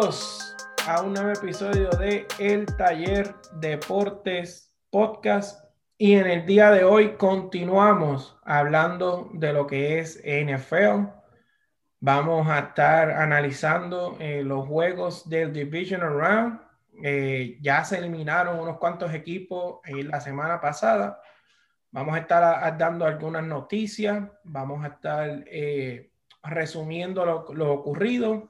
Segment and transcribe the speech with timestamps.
[0.00, 5.64] A un nuevo episodio de El Taller Deportes Podcast.
[5.96, 11.08] Y en el día de hoy continuamos hablando de lo que es NFL.
[11.98, 16.60] Vamos a estar analizando eh, los juegos del Divisional Round.
[17.02, 21.20] Eh, ya se eliminaron unos cuantos equipos en la semana pasada.
[21.90, 24.22] Vamos a estar dando algunas noticias.
[24.44, 26.12] Vamos a estar eh,
[26.44, 28.48] resumiendo lo ocurrido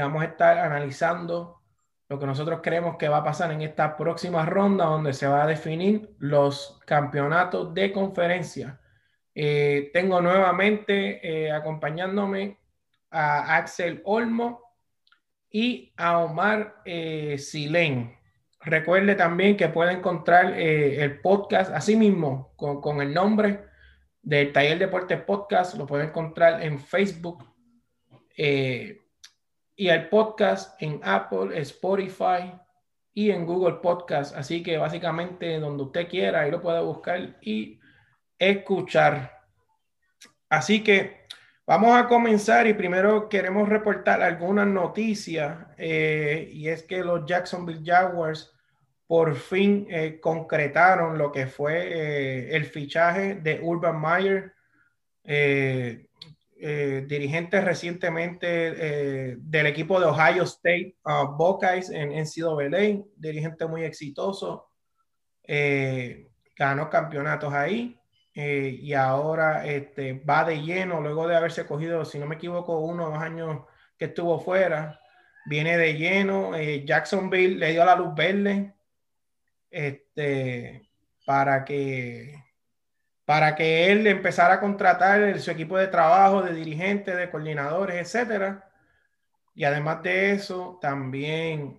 [0.00, 1.58] vamos a estar analizando
[2.08, 5.42] lo que nosotros creemos que va a pasar en esta próxima ronda donde se va
[5.42, 8.80] a definir los campeonatos de conferencia.
[9.34, 12.58] Eh, tengo nuevamente eh, acompañándome
[13.10, 14.62] a Axel Olmo
[15.50, 18.16] y a Omar eh, Silén.
[18.60, 23.64] Recuerde también que puede encontrar el podcast así mismo con, con, el nombre
[24.20, 25.76] del Taller Deportes Podcast.
[25.76, 27.44] Lo puede encontrar en Facebook
[29.78, 32.52] y el podcast en Apple, Spotify
[33.14, 34.34] y en Google Podcast.
[34.36, 37.78] Así que básicamente donde usted quiera, ahí lo puede buscar y
[38.36, 39.38] escuchar.
[40.48, 41.26] Así que
[41.64, 47.84] vamos a comenzar y primero queremos reportar algunas noticias eh, y es que los Jacksonville
[47.84, 48.52] Jaguars
[49.06, 54.54] por fin eh, concretaron lo que fue eh, el fichaje de Urban Meyer.
[55.22, 56.07] Eh,
[57.06, 64.70] dirigente recientemente eh, del equipo de Ohio State uh, Buckeyes en NCAA, dirigente muy exitoso,
[65.44, 67.94] eh, ganó campeonatos ahí
[68.34, 73.06] y ahora este, va de lleno, luego de haberse cogido, si no me equivoco, uno
[73.06, 73.64] o dos años
[73.96, 75.00] que estuvo fuera,
[75.46, 76.52] viene de lleno,
[76.84, 78.74] Jacksonville le dio la luz verde
[79.70, 80.88] este,
[81.26, 82.47] para que
[83.28, 88.70] para que él empezara a contratar su equipo de trabajo, de dirigentes, de coordinadores, etcétera.
[89.54, 91.78] Y además de eso, también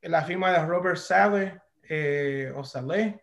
[0.00, 3.22] la firma de Robert Saleh, eh, Saleh,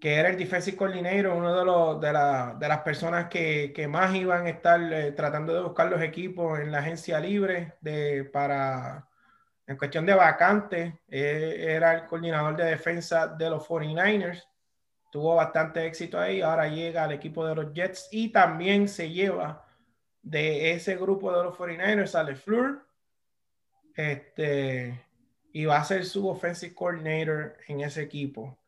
[0.00, 3.86] que era el defensive coordinator, uno de, los, de, la, de las personas que, que,
[3.86, 8.24] más iban a estar eh, tratando de buscar los equipos en la agencia libre de,
[8.24, 9.08] para,
[9.68, 14.48] en cuestión de vacantes, eh, era el coordinador de defensa de los 49ers
[15.10, 19.64] tuvo bastante éxito ahí, ahora llega al equipo de los Jets y también se lleva
[20.22, 22.86] de ese grupo de los 49ers a LeFleur,
[23.94, 25.04] este,
[25.52, 28.58] y va a ser su offensive coordinator en ese equipo.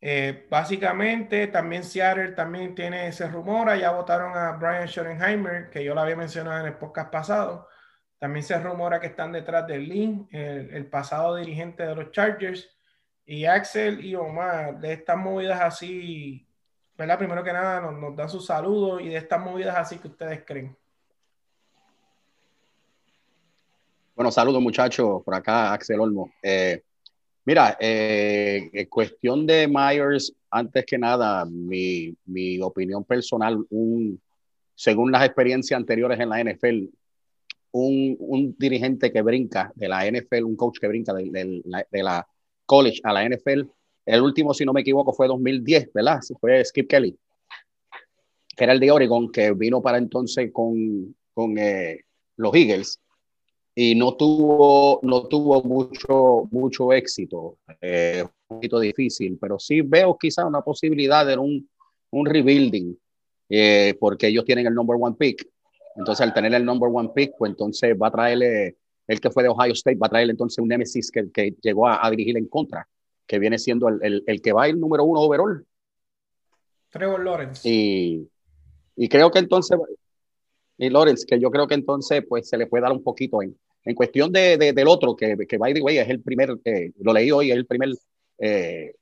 [0.00, 3.78] Eh, básicamente, también Seattle también tiene ese rumor.
[3.78, 7.68] Ya votaron a Brian Schoenheimer, que yo lo había mencionado en el podcast pasado.
[8.18, 12.68] También se rumora que están detrás de Lynn, el pasado dirigente de los Chargers.
[13.24, 16.46] Y Axel y Omar, de estas movidas así,
[16.96, 17.18] ¿verdad?
[17.18, 20.44] Primero que nada, nos, nos dan sus saludos y de estas movidas así que ustedes
[20.44, 20.76] creen.
[24.14, 26.32] Bueno, saludos muchachos, por acá Axel Olmo.
[26.42, 26.82] Eh,
[27.46, 34.20] mira, eh, en cuestión de Myers, antes que nada, mi, mi opinión personal, un,
[34.74, 36.84] según las experiencias anteriores en la NFL,
[37.72, 42.02] un, un, dirigente que brinca de la NFL, un coach que brinca de, de, de
[42.02, 42.26] la
[42.66, 43.62] college a la NFL.
[44.06, 46.20] El último, si no me equivoco, fue 2010, ¿verdad?
[46.40, 47.16] Fue Skip Kelly,
[48.56, 52.04] que era el de Oregon, que vino para entonces con, con eh,
[52.36, 53.00] los Eagles
[53.74, 57.58] y no tuvo, no tuvo mucho, mucho éxito.
[57.80, 61.68] Eh, un poquito difícil, pero sí veo quizá una posibilidad de un,
[62.10, 62.94] un rebuilding,
[63.48, 65.48] eh, porque ellos tienen el number one pick.
[65.96, 68.76] Entonces, al tener el number one pick, pues entonces va a traerle
[69.06, 71.88] el que fue de Ohio State va a traer entonces un Nemesis que, que llegó
[71.88, 72.88] a, dirigir en contra,
[73.26, 75.66] que viene siendo el, el, el, que va el número uno overall.
[76.90, 77.68] Trevor Lawrence.
[77.68, 78.28] Y,
[78.96, 79.78] y creo que entonces,
[80.78, 83.56] y Lawrence, que yo creo que entonces pues se le puede dar un poquito en,
[83.84, 86.92] en cuestión de, de, del otro, que, que by the way es el primer, eh,
[87.00, 87.90] lo leí hoy, es el primer
[88.38, 88.94] eh,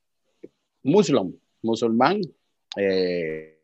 [0.82, 2.20] musulmán,
[2.76, 3.58] eh,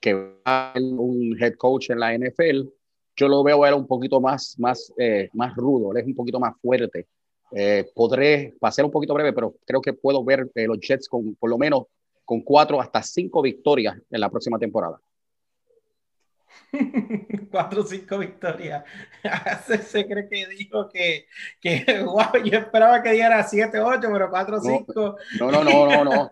[0.00, 2.68] que va un head coach en la NFL
[3.16, 6.40] yo lo veo era un poquito más, más, eh, más rudo, él es un poquito
[6.40, 7.06] más fuerte.
[7.52, 11.34] Eh, podré pasar un poquito breve, pero creo que puedo ver eh, los Jets con
[11.34, 11.84] por lo menos
[12.24, 15.00] con cuatro hasta cinco victorias en la próxima temporada.
[17.50, 18.84] cuatro o cinco victorias.
[19.84, 21.26] se cree que dijo que,
[21.60, 25.16] que wow, yo esperaba que diera siete, ocho, pero cuatro o cinco.
[25.38, 26.30] No, no, no, no, no.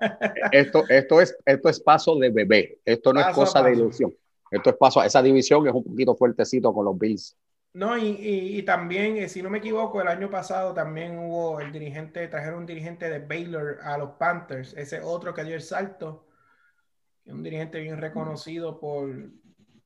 [0.52, 2.78] Esto, esto, es, esto es paso de bebé.
[2.84, 4.14] Esto no es cosa de ilusión.
[4.50, 7.36] Esto es paso, esa división es un poquito fuertecito con los Bills.
[7.74, 11.70] No, y, y, también, eh, si no me equivoco, el año pasado también hubo el
[11.70, 16.26] dirigente, trajeron un dirigente de Baylor a los Panthers, ese otro que dio el salto,
[17.26, 19.10] un dirigente bien reconocido por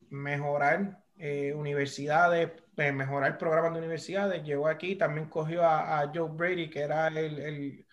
[0.09, 4.43] mejorar eh, universidades pues, mejorar programas de universidades.
[4.43, 7.85] Llegó aquí, también cogió a, Joe Brady, que era el,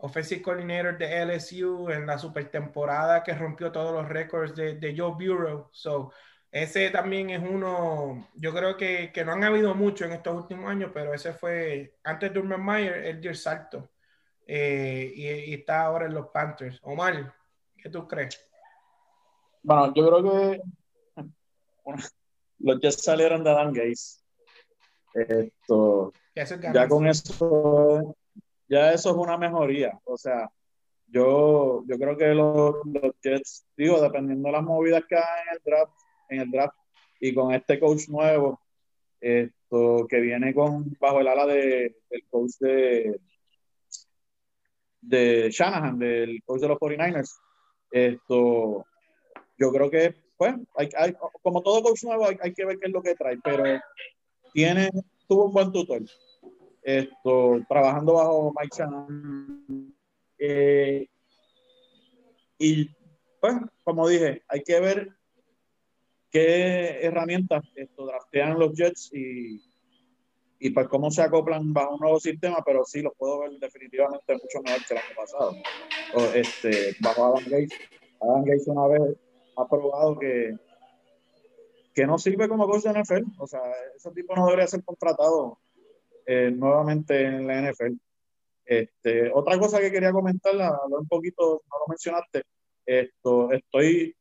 [0.00, 4.96] offensive coordinator de LSU en la super temporada que rompió todos los récords de, de
[4.96, 5.68] Joe Bureau.
[5.72, 6.12] So,
[6.50, 10.68] ese también es uno, yo creo que, que, no han habido mucho en estos últimos
[10.68, 13.90] años, pero ese fue, antes de Urban Meyer, el dio el salto.
[14.46, 16.80] Eh, y, está ahora en los Panthers.
[16.82, 17.32] Omar,
[17.76, 18.44] ¿qué tú crees?
[19.62, 20.60] Bueno, yo creo que
[22.58, 24.24] los Jets salieron de Adam Gates.
[25.14, 28.16] Esto, ya con eso,
[28.70, 29.98] ya eso es una mejoría.
[30.04, 30.48] O sea,
[31.08, 35.54] yo, yo creo que los, los Jets, digo, dependiendo de las movidas que hay en
[35.54, 35.92] el draft,
[36.28, 36.76] en el draft
[37.18, 38.60] y con este coach nuevo,
[39.20, 43.20] esto que viene con bajo el ala de, del coach de,
[45.00, 47.38] de Shanahan, del coach de los 49ers,
[47.90, 48.86] esto,
[49.58, 53.02] yo creo que, pues, hay, como todo coach nuevo, hay, que ver qué es lo
[53.02, 53.64] que trae, pero
[54.52, 54.90] tiene,
[55.28, 56.02] tuvo un buen tutor,
[56.82, 59.94] esto, trabajando bajo Mike Shanahan,
[60.38, 61.06] eh,
[62.58, 62.90] y,
[63.40, 65.08] pues, como dije, hay que ver
[66.30, 69.60] qué herramientas esto, draftean los Jets y,
[70.58, 74.34] y pues cómo se acoplan bajo un nuevo sistema, pero sí los puedo ver definitivamente
[74.34, 75.52] mucho mejor que el año pasado.
[76.14, 77.78] O, este, bajo Adam Gates.
[78.20, 79.16] Adam Gates una vez
[79.56, 80.56] ha probado que,
[81.94, 83.24] que no sirve como coach de NFL.
[83.38, 83.60] O sea,
[83.96, 85.58] ese tipo no debería ser contratado
[86.32, 87.94] eh, nuevamente en la NFL.
[88.64, 90.54] Este, otra cosa que quería comentar,
[90.88, 92.44] un poquito, no lo mencionaste,
[92.86, 94.14] esto, estoy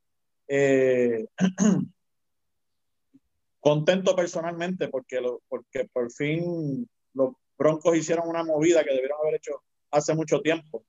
[0.48, 1.28] eh,
[3.60, 9.36] contento personalmente porque, lo, porque por fin los Broncos hicieron una movida que debieron haber
[9.36, 9.62] hecho
[9.92, 10.84] hace mucho tiempo,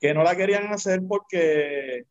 [0.00, 2.06] que no la querían hacer porque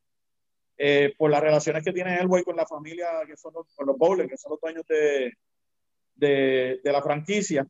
[0.78, 3.98] eh, por las relaciones que tiene Elway con la familia, que son los, con los
[3.98, 5.34] Bowlers, que son los dueños de,
[6.16, 7.68] de, la franquicia.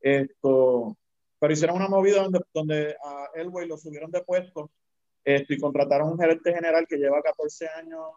[0.00, 0.96] Esto,
[1.38, 4.70] pero hicieron una movida donde, donde a Elway lo subieron de puesto
[5.24, 8.12] esto, y contrataron un gerente general que lleva 14 años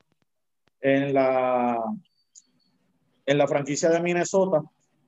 [0.80, 1.84] en la,
[3.26, 4.64] en la franquicia de Minnesota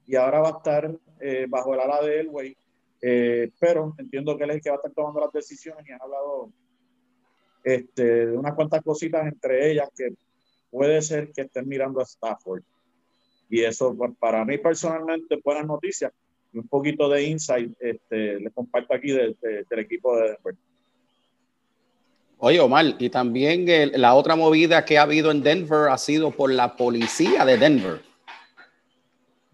[0.06, 2.58] y ahora va a estar eh, bajo el ala de Elway.
[3.02, 5.92] Eh, pero entiendo que él es el que va a estar tomando las decisiones y
[5.92, 6.52] han hablado
[7.64, 10.14] este, de unas cuantas cositas entre ellas que
[10.70, 12.64] puede ser que estén mirando a Stafford.
[13.50, 16.12] Y eso, pues, para mí personalmente, buenas noticias.
[16.54, 19.36] Un poquito de insight este, les comparto aquí del
[19.80, 20.56] equipo de Denver.
[22.38, 23.66] Oye, Omar, y también
[23.96, 28.02] la otra movida que ha habido en Denver ha sido por la policía de Denver.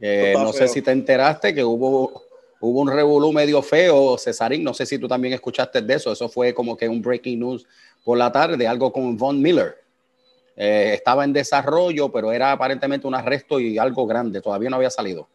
[0.02, 2.24] Eh, no sé si te enteraste que hubo,
[2.60, 6.30] hubo un revolú medio feo, Cesarín, no sé si tú también escuchaste de eso, eso
[6.30, 7.68] fue como que un breaking news
[8.04, 9.76] por la tarde, algo con Von Miller.
[10.56, 14.90] Eh, estaba en desarrollo, pero era aparentemente un arresto y algo grande, todavía no había
[14.90, 15.28] salido.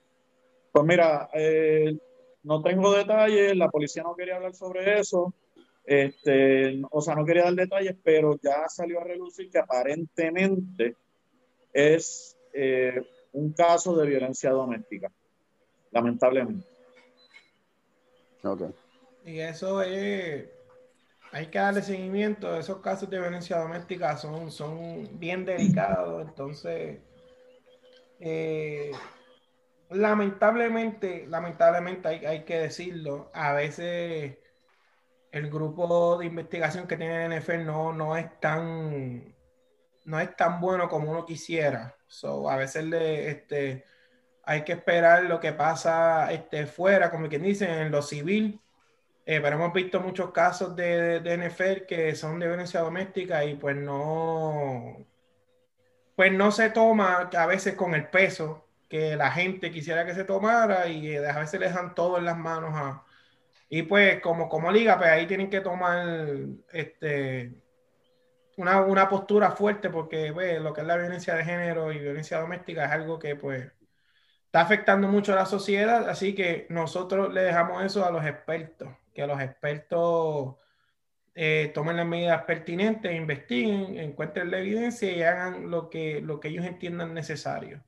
[0.74, 1.96] Pues mira, eh,
[2.42, 5.32] no tengo detalles, la policía no quería hablar sobre eso.
[5.84, 10.96] Este, o sea, no quería dar detalles, pero ya salió a relucir que aparentemente
[11.72, 13.00] es eh,
[13.34, 15.12] un caso de violencia doméstica,
[15.92, 16.66] lamentablemente.
[18.42, 18.74] Okay.
[19.26, 20.48] Y eso es,
[21.30, 26.98] hay que darle seguimiento, esos casos de violencia doméstica son, son bien delicados, entonces,
[28.18, 28.90] eh,
[29.94, 34.38] lamentablemente, lamentablemente hay, hay que decirlo, a veces
[35.32, 39.34] el grupo de investigación que tiene el NFL no, no es tan
[40.04, 41.96] no es tan bueno como uno quisiera.
[42.06, 43.84] So, a veces le, este,
[44.44, 48.60] hay que esperar lo que pasa este, fuera, como quien dice, en lo civil.
[49.26, 53.54] Eh, pero hemos visto muchos casos de, de, NFL que son de violencia doméstica y
[53.54, 54.98] pues no,
[56.14, 58.63] pues no se toma a veces con el peso
[58.94, 62.26] que la gente quisiera que se tomara y eh, a veces le dejan todo en
[62.26, 63.00] las manos
[63.68, 66.06] y pues como, como liga, pues ahí tienen que tomar
[66.72, 67.60] este,
[68.56, 72.84] una, postura fuerte porque pues, lo que es la violencia de género y violencia doméstica
[72.84, 73.72] es algo que pues
[74.44, 78.90] está afectando mucho a la sociedad, así que nosotros le dejamos eso a los expertos,
[79.12, 80.54] que los expertos
[81.34, 86.46] eh, tomen las medidas pertinentes, investiguen, encuentren la evidencia y hagan lo que, lo que
[86.46, 87.82] ellos entiendan necesario.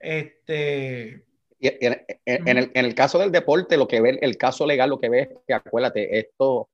[0.00, 1.24] Este,
[1.60, 5.08] en, el, en, el, caso del deporte, lo que ve, el caso legal, lo que
[5.08, 6.68] ve es que, acuérdate, esto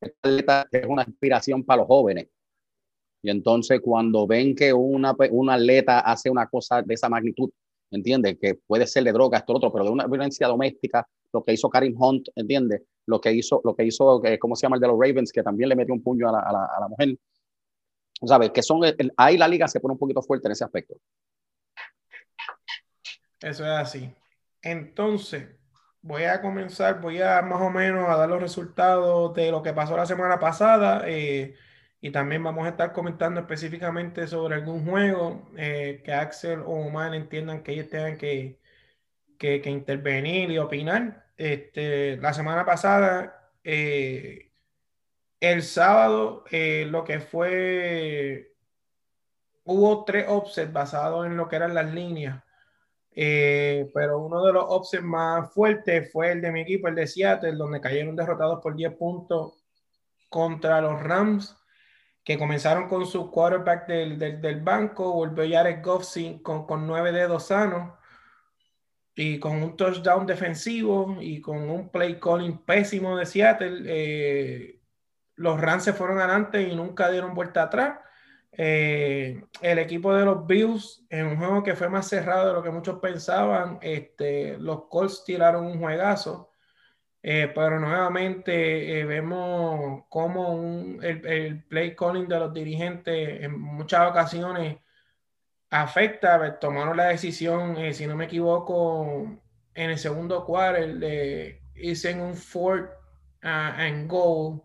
[0.00, 2.28] es una inspiración para los jóvenes.
[3.22, 7.50] Y entonces cuando ven que una, una atleta hace una cosa de esa magnitud,
[7.90, 8.36] ¿entiendes?
[8.40, 11.70] Que puede ser de droga, esto, otro, pero de una violencia doméstica, lo que hizo
[11.70, 12.82] Karim Hunt, ¿entiendes?
[13.06, 15.30] Lo que hizo, lo que hizo, eh, ¿cómo se llama el de los Ravens?
[15.30, 17.16] Que también le metió un puño a la, a la, a la mujer.
[18.24, 18.50] ¿Sabes?
[18.50, 18.80] Que son,
[19.16, 20.96] ahí la liga se pone un poquito fuerte en ese aspecto.
[23.42, 24.14] Eso es así.
[24.62, 25.48] Entonces,
[26.02, 29.72] voy a comenzar, voy a más o menos a dar los resultados de lo que
[29.72, 31.56] pasó la semana pasada eh,
[32.00, 37.14] y también vamos a estar comentando específicamente sobre algún juego eh, que Axel o Omar
[37.14, 38.60] entiendan que ellos tengan que,
[39.38, 41.26] que, intervenir y opinar.
[41.36, 44.52] Este, la semana pasada, eh,
[45.40, 48.54] el sábado, lo que fue,
[49.64, 52.42] hubo tres offsets basados en lo que eran las líneas.
[53.14, 57.06] Eh, pero uno de los offsets más fuertes fue el de mi equipo, el de
[57.06, 59.62] Seattle, donde cayeron derrotados por 10 puntos
[60.28, 61.56] contra los Rams,
[62.24, 67.48] que comenzaron con su quarterback del, del, banco, volvió Jared Goff con, con nueve dedos
[67.48, 67.92] sanos
[69.14, 73.82] y con un touchdown defensivo y con un play calling pésimo de Seattle.
[73.86, 74.80] Eh,
[75.36, 77.98] los Rams se fueron adelante y nunca dieron vuelta atrás.
[78.54, 82.62] Eh, el equipo de los Bills, en un juego que fue más cerrado de lo
[82.62, 86.50] que muchos pensaban, este, los Colts tiraron un juegazo,
[87.22, 94.78] eh, pero nuevamente eh, vemos cómo el, play calling de los dirigentes en muchas ocasiones
[95.70, 99.40] afecta, tomaron la decisión, si no me equivoco,
[99.74, 102.90] en el segundo cuarto de irse un fourth
[103.42, 104.62] and goal,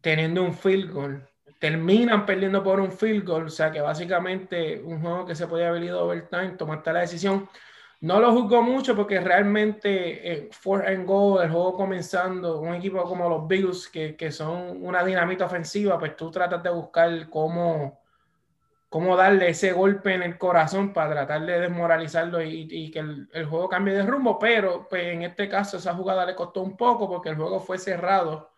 [0.00, 1.28] teniendo un field goal
[1.58, 5.68] terminan perdiendo por un field goal, o sea que básicamente un juego que se podía
[5.68, 7.48] haber ido overtime, tomaste la decisión.
[8.00, 10.50] No lo juzgo mucho porque realmente eh,
[10.86, 15.46] and goal, el juego comenzando, un equipo como los Bills, que, que, son una dinamita
[15.46, 18.00] ofensiva, pues tú tratas de buscar cómo,
[18.88, 23.28] cómo darle ese golpe en el corazón para tratar de desmoralizarlo y, y que el,
[23.32, 26.76] el, juego cambie de rumbo, pero pues, en este caso esa jugada le costó un
[26.76, 28.52] poco porque el juego fue cerrado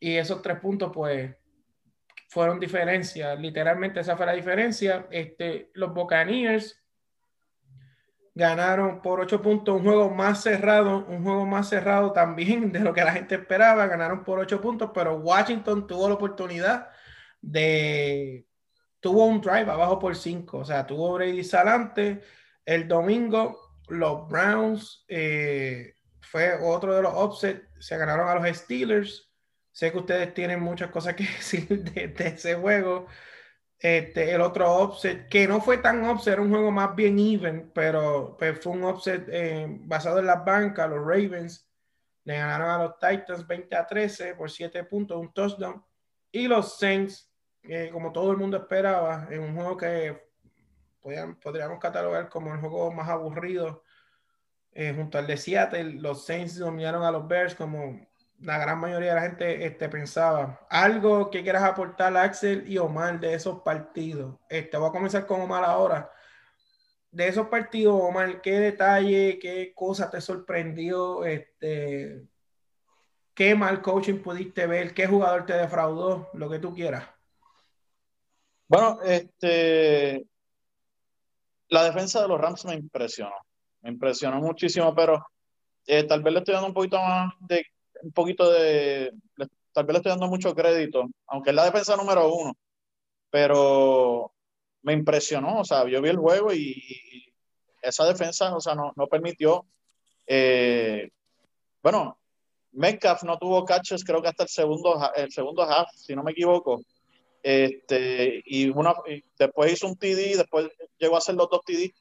[0.00, 1.32] y esos tres puntos pues
[2.32, 3.38] fueron diferencias.
[3.38, 5.06] Literalmente esa fue la diferencia.
[5.10, 6.82] Este, los Buccaneers
[8.34, 12.94] ganaron por ocho puntos un juego más cerrado, un juego más cerrado también de lo
[12.94, 13.86] que la gente esperaba.
[13.86, 16.88] Ganaron por ocho puntos, pero Washington tuvo la oportunidad
[17.42, 18.46] de...
[18.98, 22.22] Tuvo un drive abajo por cinco, o sea, tuvo Brady Salante.
[22.64, 29.31] El domingo, los Browns eh, fue otro de los offsets, se ganaron a los Steelers
[29.72, 33.06] Sé que ustedes tienen muchas cosas que decir de, ese juego.
[33.78, 37.72] Este, el otro offset, que no fue tan offset, era un juego más bien even,
[37.74, 40.88] pero pues, fue un offset eh, basado en las bancas.
[40.88, 41.68] Los Ravens
[42.24, 45.84] le ganaron a los Titans 20 a 13 por 7 puntos, un touchdown.
[46.30, 47.30] Y los Saints,
[47.92, 50.32] como todo el mundo esperaba, en un juego que
[51.02, 53.82] podríamos catalogar como el juego más aburrido
[54.72, 58.06] eh, junto al de Seattle, los Saints dominaron a los Bears como
[58.42, 60.66] la gran mayoría de la gente este, pensaba.
[60.68, 64.36] Algo que quieras aportar, Axel y Omar, de esos partidos.
[64.48, 66.12] Este, voy a comenzar con Omar ahora.
[67.10, 71.24] De esos partidos, Omar, ¿qué detalle, qué cosa te sorprendió?
[71.24, 72.26] Este,
[73.34, 74.92] ¿Qué mal coaching pudiste ver?
[74.92, 76.28] ¿Qué jugador te defraudó?
[76.34, 77.08] Lo que tú quieras.
[78.68, 80.26] Bueno, este,
[81.68, 83.34] la defensa de los Rams me impresionó.
[83.80, 85.24] Me impresionó muchísimo, pero
[85.86, 87.64] eh, tal vez le estoy dando un poquito más de
[88.02, 89.12] un poquito de,
[89.72, 92.56] tal vez le estoy dando mucho crédito, aunque es la defensa número uno,
[93.30, 94.32] pero
[94.82, 97.32] me impresionó, o sea, yo vi el juego y,
[97.80, 99.66] esa defensa, o sea, no, no permitió,
[100.26, 101.10] eh,
[101.82, 102.18] bueno,
[102.72, 106.32] Metcalf no tuvo catches, creo que hasta el segundo, el segundo half, si no me
[106.32, 106.82] equivoco.
[107.42, 108.94] Este, y, una,
[109.38, 111.92] después hizo un TD, después llegó a hacer los dos TD,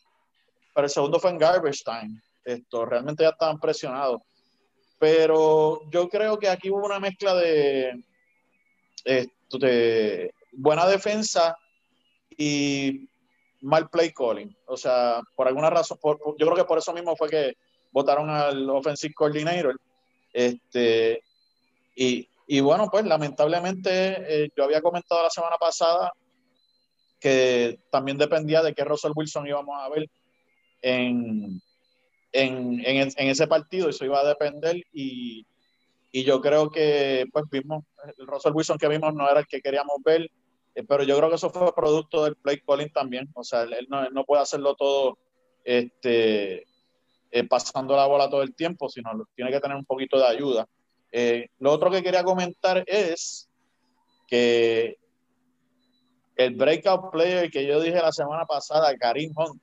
[0.74, 2.22] pero el segundo fue en garbage time.
[2.44, 4.22] Esto, realmente ya estaban presionados.
[5.02, 8.04] Pero yo creo que aquí hubo una mezcla de,
[9.04, 11.58] de buena defensa
[12.38, 13.10] y
[13.62, 14.56] mal play calling.
[14.68, 17.58] O sea, por alguna razón, yo creo que por eso mismo fue que
[17.92, 19.76] votaron al offensive coordinator.
[20.34, 21.24] Este,
[21.96, 26.14] y, y bueno, pues lamentablemente eh, yo había comentado la semana pasada
[27.20, 30.08] que también dependía de qué Russell Wilson íbamos a ver
[30.84, 31.60] en,
[32.32, 35.46] en, en, en, ese partido, eso iba a depender y,
[36.12, 37.84] y, yo creo que pues vimos,
[38.18, 40.30] el Russell Wilson que vimos no era el que queríamos ver,
[40.76, 43.88] eh, pero yo creo que eso fue producto del play calling también, o sea, él,
[43.90, 45.18] no, no, puede hacerlo todo
[45.64, 46.66] este,
[47.32, 50.68] eh, pasando la bola todo el tiempo, sino tiene que tener un poquito de ayuda.
[51.12, 53.50] Eh, lo otro que quería comentar es
[54.28, 54.98] que
[56.38, 59.62] el breakout player que yo dije la semana pasada, Karim Hunt,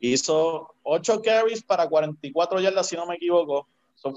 [0.00, 3.68] Hizo 8 carries para 44 yardas, si no me equivoco.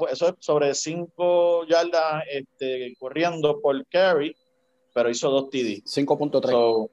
[0.10, 4.36] Eso, es sobre 5 yardas este, corriendo por carry,
[4.94, 5.84] pero hizo 2 TD.
[5.84, 6.90] 5.3.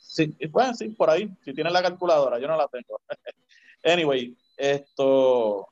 [0.00, 3.00] Sí, bueno, sí, por ahí, si tienes la calculadora, yo no la tengo.
[3.84, 5.66] anyway, esto,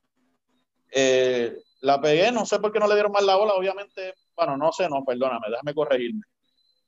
[0.91, 4.57] eh, la pegué, no sé por qué no le dieron más la bola, obviamente, bueno,
[4.57, 6.23] no sé, no, perdóname, déjame corregirme.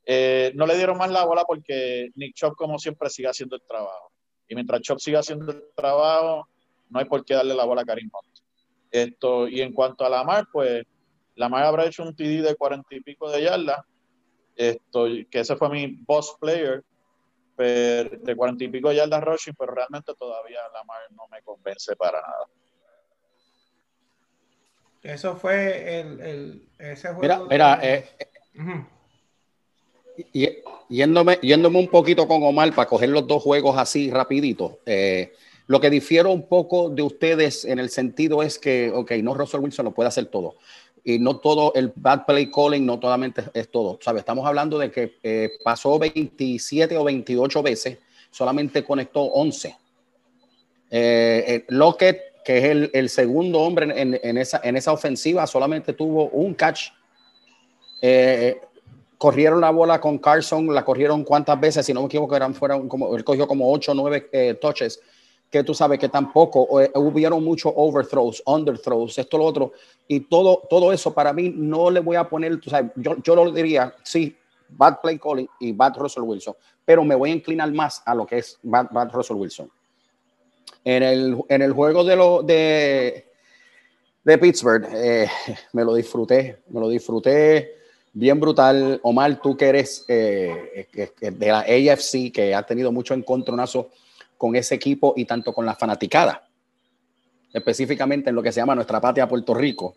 [0.04, 3.62] Eh, no le dieron más la bola porque Nick Chop, como siempre, sigue haciendo el
[3.62, 4.10] trabajo.
[4.48, 6.48] Y mientras Chop siga haciendo el trabajo,
[6.90, 8.38] no hay por qué darle la bola a Karim Hunt.
[8.90, 10.84] Esto, y en cuanto a Lamar, pues
[11.34, 13.80] Lamar habrá hecho un TD de cuarenta y pico de yardas,
[14.54, 16.84] esto, que ese fue mi boss player,
[17.56, 21.96] pero, de cuarenta y pico de yardas rushing, pero realmente todavía Lamar no me convence
[21.96, 22.46] para nada.
[25.02, 27.20] Eso fue el, el ese juego.
[27.20, 28.16] Mira, mira eh,
[30.32, 30.48] y,
[30.88, 34.80] yéndome, yéndome un poquito con Omar para coger los dos juegos así rapidito.
[34.86, 35.32] Eh,
[35.66, 39.60] lo que difiero un poco de ustedes en el sentido es que, ok, no Russell
[39.60, 40.56] Wilson lo puede hacer todo.
[41.02, 43.98] Y no todo el bad play calling, no totalmente es todo.
[44.00, 44.20] ¿Sabe?
[44.20, 47.98] Estamos hablando de que eh, pasó 27 o 28 veces,
[48.30, 49.76] solamente conectó 11.
[50.90, 55.92] Eh, Lockett, que es el, el segundo hombre en, en, esa, en esa ofensiva, solamente
[55.94, 56.90] tuvo un catch.
[58.02, 58.60] Eh,
[59.24, 62.90] corrieron la bola con Carson, la corrieron cuántas veces, si no me equivoco, eran, fueron
[62.90, 65.00] como, él cogió como 8 o 9 eh, touches,
[65.48, 69.72] que tú sabes que tampoco eh, hubieron muchos overthrows, underthrows, esto, lo otro,
[70.06, 73.34] y todo, todo eso para mí no le voy a poner, tú sabes, yo, yo
[73.34, 74.36] lo diría, sí,
[74.68, 76.54] bad play calling y bad Russell Wilson,
[76.84, 79.70] pero me voy a inclinar más a lo que es bad, bad Russell Wilson.
[80.84, 83.32] En el, en el juego de, lo, de,
[84.22, 85.26] de Pittsburgh, eh,
[85.72, 87.83] me lo disfruté, me lo disfruté
[88.14, 89.00] bien brutal.
[89.02, 90.86] Omar, tú que eres eh,
[91.20, 93.90] de la AFC, que ha tenido mucho encontronazo
[94.38, 96.46] con ese equipo y tanto con la fanaticada,
[97.52, 99.96] específicamente en lo que se llama nuestra patria Puerto Rico.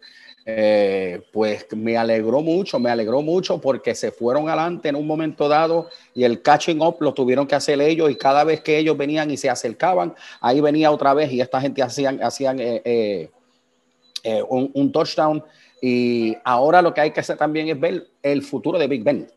[0.50, 5.50] Eh, pues me alegró mucho, me alegró mucho porque se fueron adelante en un momento
[5.50, 8.96] dado y el catching up lo tuvieron que hacer ellos y cada vez que ellos
[8.96, 13.30] venían y se acercaban, ahí venía otra vez y esta gente hacían, hacían eh,
[14.24, 15.44] un touchdown
[15.82, 19.28] y ahora lo que hay que hacer también es ver el futuro de Big Ben.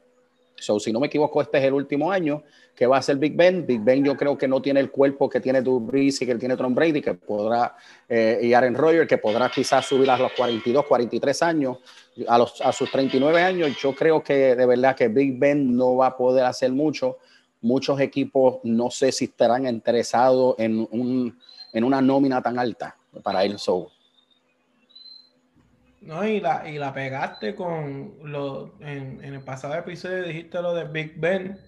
[0.61, 2.43] So, si no me equivoco, este es el último año
[2.75, 3.67] que va a ser Big Ben.
[3.67, 6.57] Big Ben yo creo que no tiene el cuerpo que tiene Drew y que tiene
[6.57, 7.77] Tom Brady, que podrá,
[8.09, 11.79] eh, y Aaron Rodgers, que podrá quizás subir a los 42, 43 años,
[12.29, 13.77] a, los, a sus 39 años.
[13.81, 17.19] Yo creo que de verdad que Big Ben no va a poder hacer mucho.
[17.63, 21.39] Muchos equipos no sé si estarán interesados en, un,
[21.73, 23.59] en una nómina tan alta para él.
[23.59, 23.91] So,
[26.01, 30.85] no, y la, y la pegaste con lo en, el pasado episodio dijiste lo de
[30.85, 31.61] Big Ben,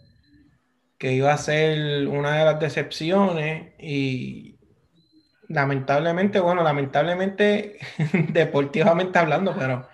[0.98, 4.58] que iba a ser una de las decepciones y
[5.48, 7.78] lamentablemente, bueno, lamentablemente
[8.30, 9.88] deportivamente hablando, pero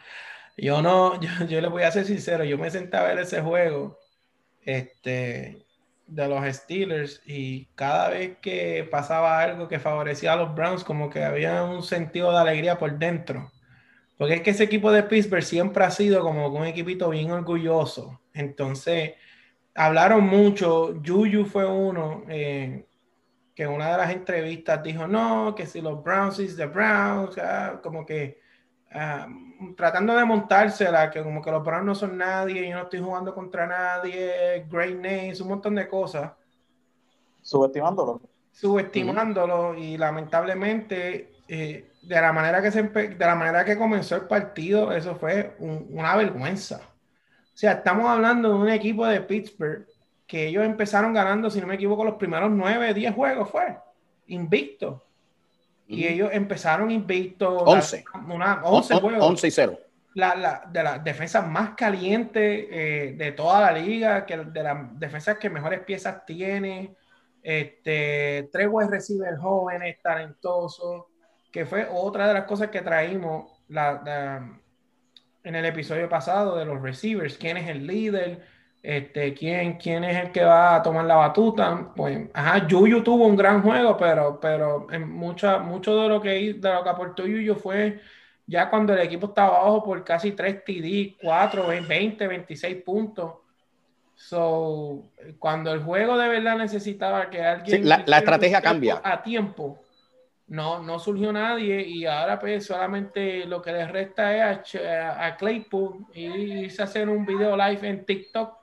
[0.57, 3.40] yo no, yo, yo le voy a ser sincero, yo me senté a ver ese
[3.40, 3.98] juego
[4.62, 5.66] este,
[6.07, 11.11] de los Steelers y cada vez que pasaba algo que favorecía a los Browns, como
[11.11, 13.51] que había un sentido de alegría por dentro
[14.18, 18.20] porque es que ese equipo de Pittsburgh siempre ha sido como un equipito bien orgulloso.
[18.35, 19.12] Entonces,
[19.76, 21.00] hablaron mucho.
[21.07, 22.85] Juju fue uno eh,
[23.54, 27.37] que en una de las entrevistas dijo, no, que si los Browns es the Browns,
[27.81, 28.40] como que
[28.92, 29.28] ah,
[29.76, 33.33] tratando de montársela, que como que los Browns no son nadie, yo no estoy jugando
[33.33, 36.33] contra nadie, great names, un montón de cosas.
[37.40, 38.20] Subestimándolo.
[38.50, 44.26] Subestimándolo y lamentablemente eh, de la manera que se de la manera que comenzó el
[44.26, 46.76] partido, eso fue una vergüenza.
[46.76, 49.87] O sea, estamos hablando de un equipo de Pittsburgh
[50.26, 53.76] que ellos empezaron ganando, si no me equivoco, los primeros nueve, diez juegos fue
[54.26, 55.04] invicto.
[55.87, 57.50] Y ellos empezaron invicto.
[57.61, 58.04] 11.
[58.28, 59.24] Una, 11 juegos.
[59.24, 59.78] 11 y 0.
[60.14, 64.98] La, la, de las defensas más calientes eh, de toda la liga, que de las
[65.00, 66.94] defensas que mejores piezas tiene.
[67.42, 71.06] Este, tres wide receivers jóvenes, talentosos
[71.50, 74.48] que fue otra de las cosas que traímos la,
[75.44, 78.42] en el episodio pasado de los receivers, quién es el líder,
[78.82, 81.92] este, quién, quién es el que va a tomar la batuta.
[81.96, 86.54] Pues, ajá, Yuyu tuvo un gran juego, pero, pero en mucha, mucho de lo que
[86.54, 88.00] de lo que aportó Yuyu fue
[88.46, 93.34] ya cuando el equipo estaba abajo por casi 3 TD, 4, 20, 26 puntos.
[94.14, 97.88] So, cuando el juego de verdad necesitaba que alguien...
[97.88, 99.00] la, la estrategia cambia.
[99.04, 99.78] A tiempo
[100.48, 105.37] no, no surgió nadie y ahora pues solamente lo que les resta es a, a
[105.37, 108.56] Claypool irse a hacer un video live en TikTok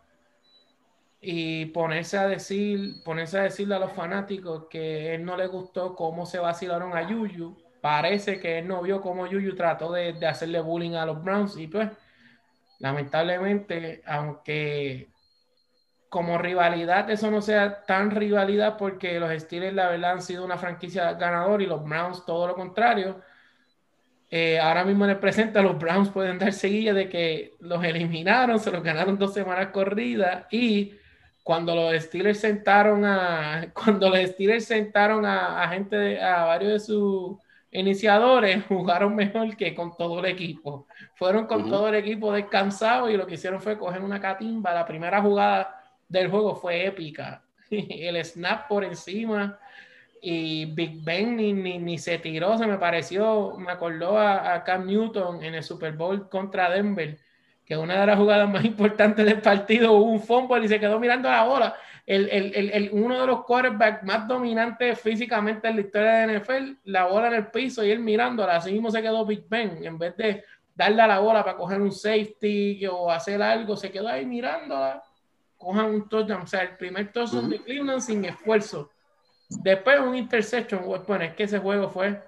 [1.22, 5.96] y ponerse a decir, ponerse a decirle a los fanáticos que él no le gustó
[5.96, 7.58] cómo se vacilaron a Yuyu.
[7.82, 11.58] Parece que él no vio cómo Yuyu trató de, de hacerle bullying a los Browns
[11.58, 11.90] y pues
[12.80, 15.10] lamentablemente, aunque
[16.16, 20.58] como rivalidad, eso no sea tan rivalidad porque los Steelers, la verdad, han sido una
[20.58, 23.20] franquicia ganadora y los Browns todo lo contrario.
[24.30, 28.60] Eh, ahora mismo en el presente, los Browns pueden dar seguida de que los eliminaron,
[28.60, 30.94] se los ganaron dos semanas corridas y
[31.44, 37.36] cuando los Steelers sentaron a cuando los Steelers sentaron a, gente a varios de sus
[37.72, 40.88] iniciadores jugaron mejor que con todo el equipo.
[41.16, 44.74] Fueron con todo el equipo descansado y lo que hicieron fue coger una catimba.
[44.74, 47.44] La primera jugada del juego fue épica.
[47.70, 49.60] el snap por encima
[50.22, 54.88] y Big Ben ni, ni, se tiró, se me pareció, me acordó a, a, Cam
[54.88, 57.20] Newton en el Super Bowl contra Denver,
[57.64, 61.00] que una de las jugadas más importantes del partido hubo un fumble y se quedó
[61.00, 61.76] mirando la bola.
[62.08, 66.80] El, el, el, uno de los quarterbacks más dominantes físicamente en la historia de NFL,
[66.86, 69.98] la bola en el piso y él mirándola, así mismo se quedó Big Ben, en
[70.00, 74.08] vez de darle a la bola para coger un safety o hacer algo, se quedó
[74.08, 75.04] ahí mirándola,
[75.58, 78.92] cojan un touchdown, o sea, el primer touchdown de Cleveland sin esfuerzo.
[79.50, 82.22] Después un interception, bueno, es que ese juego fue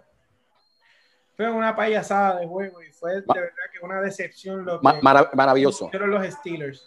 [1.37, 5.89] fue una payasada de juego y fue de verdad que una decepción lo que maravilloso.
[5.89, 6.83] Fueron los Steelers.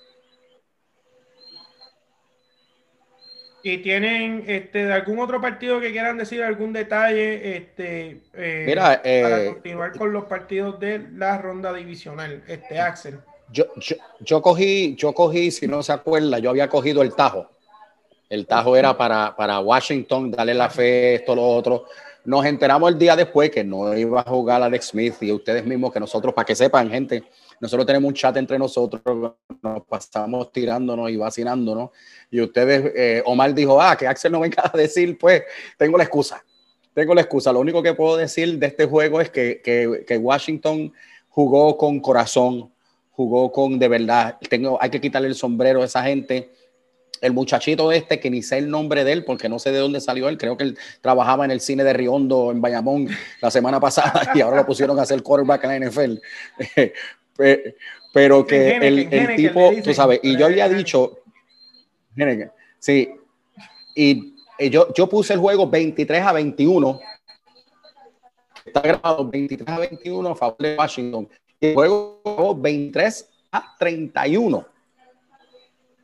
[3.62, 9.50] ¿Y tienen este, algún otro partido que quieran decir, algún detalle este, eh, para eh,
[9.52, 12.42] continuar con los partidos de la ronda divisional?
[12.48, 13.20] Este, Axel.
[13.52, 13.64] Yo,
[14.20, 17.48] yo, cogí, yo cogí, si no se acuerda, yo había cogido el Tajo.
[18.28, 21.84] El Tajo era para, para Washington, darle la fe, esto, lo otro.
[22.24, 25.92] Nos enteramos el día después que no iba a jugar Alex Smith y ustedes mismos
[25.92, 27.24] que nosotros, para que sepan, gente,
[27.60, 29.02] nosotros tenemos un chat entre nosotros,
[29.62, 31.90] nos pasamos tirándonos y vacinándonos.
[32.30, 35.42] Y ustedes, eh, Omar dijo, ah, que Axel no venga a decir, pues
[35.76, 36.42] tengo la excusa.
[36.94, 37.52] Tengo la excusa.
[37.52, 40.92] Lo único que puedo decir de este juego es que, que, Washington
[41.28, 42.72] jugó con corazón,
[43.20, 44.38] jugó con de verdad.
[44.48, 46.50] Tengo, hay que quitarle el sombrero a esa gente
[47.20, 50.00] el muchachito este, que ni sé el nombre de él, porque no sé de dónde
[50.00, 53.08] salió él, creo que él trabajaba en el cine de Riondo en Bayamón
[53.42, 56.14] la semana pasada y ahora lo pusieron a hacer quarterback en la NFL.
[58.12, 61.18] pero que el, tipo, tú sabes, y yo había dicho,
[62.78, 63.10] sí,
[63.94, 64.34] y,
[64.70, 67.00] yo, yo puse el juego 23 a 21,
[68.66, 71.28] está grabado 23 a 21 a favor de Washington,
[71.60, 74.66] el juego 23 a 31.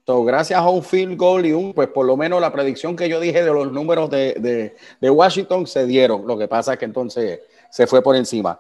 [0.07, 3.09] So, gracias a un field goal y un, pues por lo menos la predicción que
[3.09, 6.27] yo dije de los números de, de Washington se dieron.
[6.27, 7.41] Lo que pasa es que entonces
[7.71, 8.59] se fue por encima.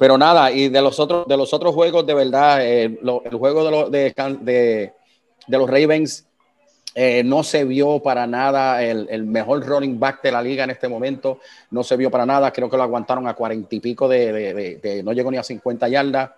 [0.00, 3.64] Pero nada, y de los otros, de los otros juegos, de verdad, eh, el juego
[3.64, 6.26] de, los de, de, los Ravens
[6.94, 10.70] eh, no se vio para nada el, el, mejor running back de la liga en
[10.70, 11.40] este momento.
[11.70, 12.52] No se vio para nada.
[12.52, 16.30] Creo que lo aguantaron a cuarenta y pico de, no llegó ni a 50 yardas.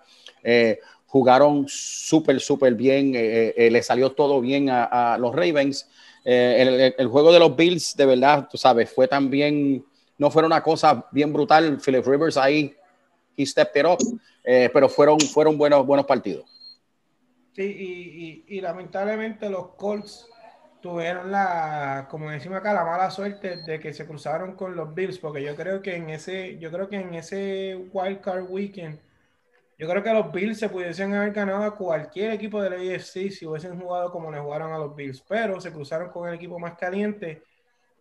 [0.43, 3.13] Eh, jugaron súper, súper bien.
[3.13, 5.89] le salió todo bien a, los Ravens.
[6.23, 9.83] El, juego de los Bills, de verdad, tú sabes, fue también,
[10.17, 11.79] no fue una cosa bien brutal.
[11.83, 12.75] Philip Rivers ahí
[13.37, 13.99] he stepped it up,
[14.43, 16.45] eh, pero fueron, fueron buenos, buenos partidos.
[17.53, 20.27] Sí, y, lamentablemente los Colts
[20.83, 25.17] tuvieron la, como decimos acá, la mala suerte de que se cruzaron con los Bills,
[25.17, 28.99] porque yo creo que en ese, yo creo que en ese wild card weekend,
[29.79, 33.31] yo creo que los Bills se pudiesen haber ganado a cualquier equipo de la AFC
[33.31, 36.59] si hubiesen jugado como le jugaron a los Bills, pero se cruzaron con el equipo
[36.59, 37.41] más caliente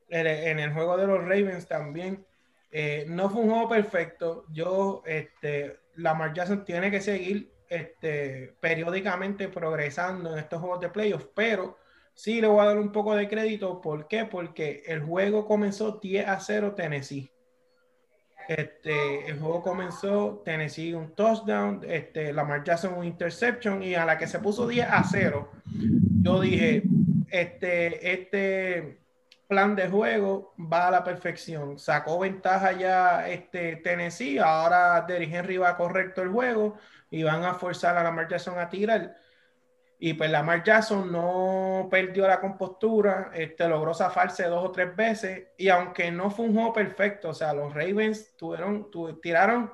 [0.08, 2.26] en el juego de los Ravens también
[2.72, 4.46] eh, no fue un juego perfecto.
[4.50, 11.28] Yo, este, Lamar Jackson tiene que seguir este, periódicamente progresando en estos juegos de playoffs,
[11.34, 11.78] pero
[12.14, 13.80] sí le voy a dar un poco de crédito.
[13.80, 14.24] ¿Por qué?
[14.24, 17.30] Porque el juego comenzó 10 a 0 Tennessee.
[18.48, 24.18] Este, el juego comenzó Tennessee un touchdown, este, Lamar Jackson un interception y a la
[24.18, 25.48] que se puso 10 a 0,
[26.22, 26.82] yo dije,
[27.30, 28.98] este, este,
[29.52, 31.78] plan de juego va a la perfección.
[31.78, 36.78] Sacó ventaja ya este Tennessee, ahora Derrick Henry va correcto el juego
[37.10, 39.14] y van a forzar a Lamar Jackson a tirar.
[40.04, 45.50] Y pues Lamar Jackson no perdió la compostura, este, logró zafarse dos o tres veces
[45.56, 48.90] y aunque no fue un juego perfecto, o sea, los Ravens tuvieron,
[49.22, 49.70] tiraron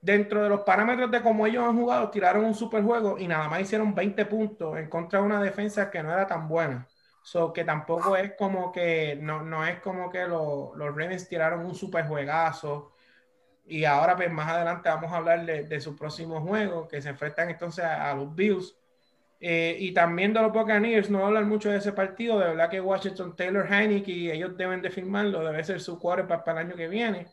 [0.00, 3.46] dentro de los parámetros de cómo ellos han jugado, tiraron un super juego y nada
[3.46, 6.88] más hicieron 20 puntos en contra de una defensa que no era tan buena.
[7.22, 11.74] So que tampoco es como que, no, no es como que los Ravens tiraron un
[11.74, 12.94] super juegazo.
[13.66, 17.10] Y ahora, pues más adelante vamos a hablar de, de su próximo juego, que se
[17.10, 18.77] enfrentan entonces a, los Bills.
[19.40, 22.80] Eh, y también de los Buccaneers, no hablar mucho de ese partido, de verdad que
[22.80, 26.88] Washington Taylor Heineke ellos deben de firmarlo, debe ser su quarterback para el año que
[26.88, 27.28] viene.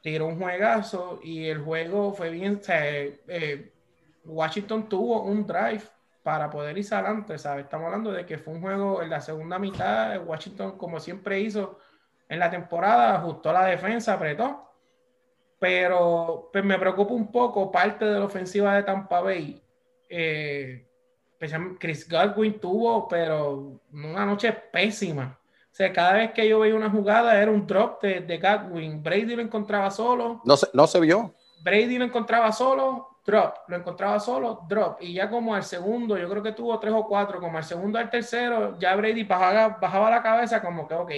[0.00, 2.60] Tiró un juegazo y el juego fue bien.
[2.68, 3.72] Eh,
[4.24, 5.82] Washington tuvo un drive
[6.22, 7.64] para poder irse adelante, ¿sabes?
[7.64, 11.78] Estamos hablando de que fue un juego en la segunda mitad, Washington, como siempre hizo
[12.28, 14.70] en la temporada, ajustó la defensa, apretó,
[15.58, 19.60] pero pues, me preocupa un poco parte de la ofensiva de Tampa Bay.
[20.08, 20.87] Eh,
[21.78, 25.38] Chris Godwin tuvo, pero una noche pésima.
[25.70, 29.02] O sea, cada vez que yo veía una jugada era un drop de, de Godwin.
[29.02, 30.40] Brady lo encontraba solo.
[30.44, 31.34] No se, no se vio.
[31.62, 34.98] Brady lo encontraba solo, drop, lo encontraba solo, drop.
[35.00, 37.98] Y ya como al segundo, yo creo que tuvo tres o cuatro, como al segundo
[37.98, 41.12] al tercero, ya Brady bajaba, bajaba la cabeza como que, ok,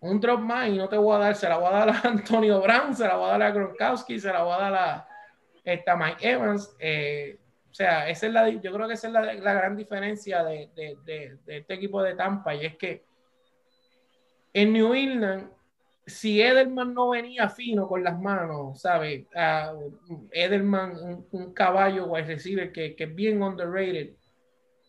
[0.00, 2.00] un drop más y no te voy a dar, se la voy a dar a
[2.04, 5.08] Antonio Brown, se la voy a dar a Gronkowski, se la voy a dar a
[5.64, 6.74] esta Mike Evans.
[6.78, 7.38] Eh,
[7.72, 10.68] o sea, esa es la, yo creo que esa es la, la gran diferencia de,
[10.76, 13.02] de, de, de, este equipo de Tampa y es que
[14.52, 15.50] en New England
[16.06, 19.24] si Edelman no venía fino con las manos, ¿sabes?
[19.34, 24.10] Uh, Edelman, un, un, caballo wide receiver que, que es bien underrated,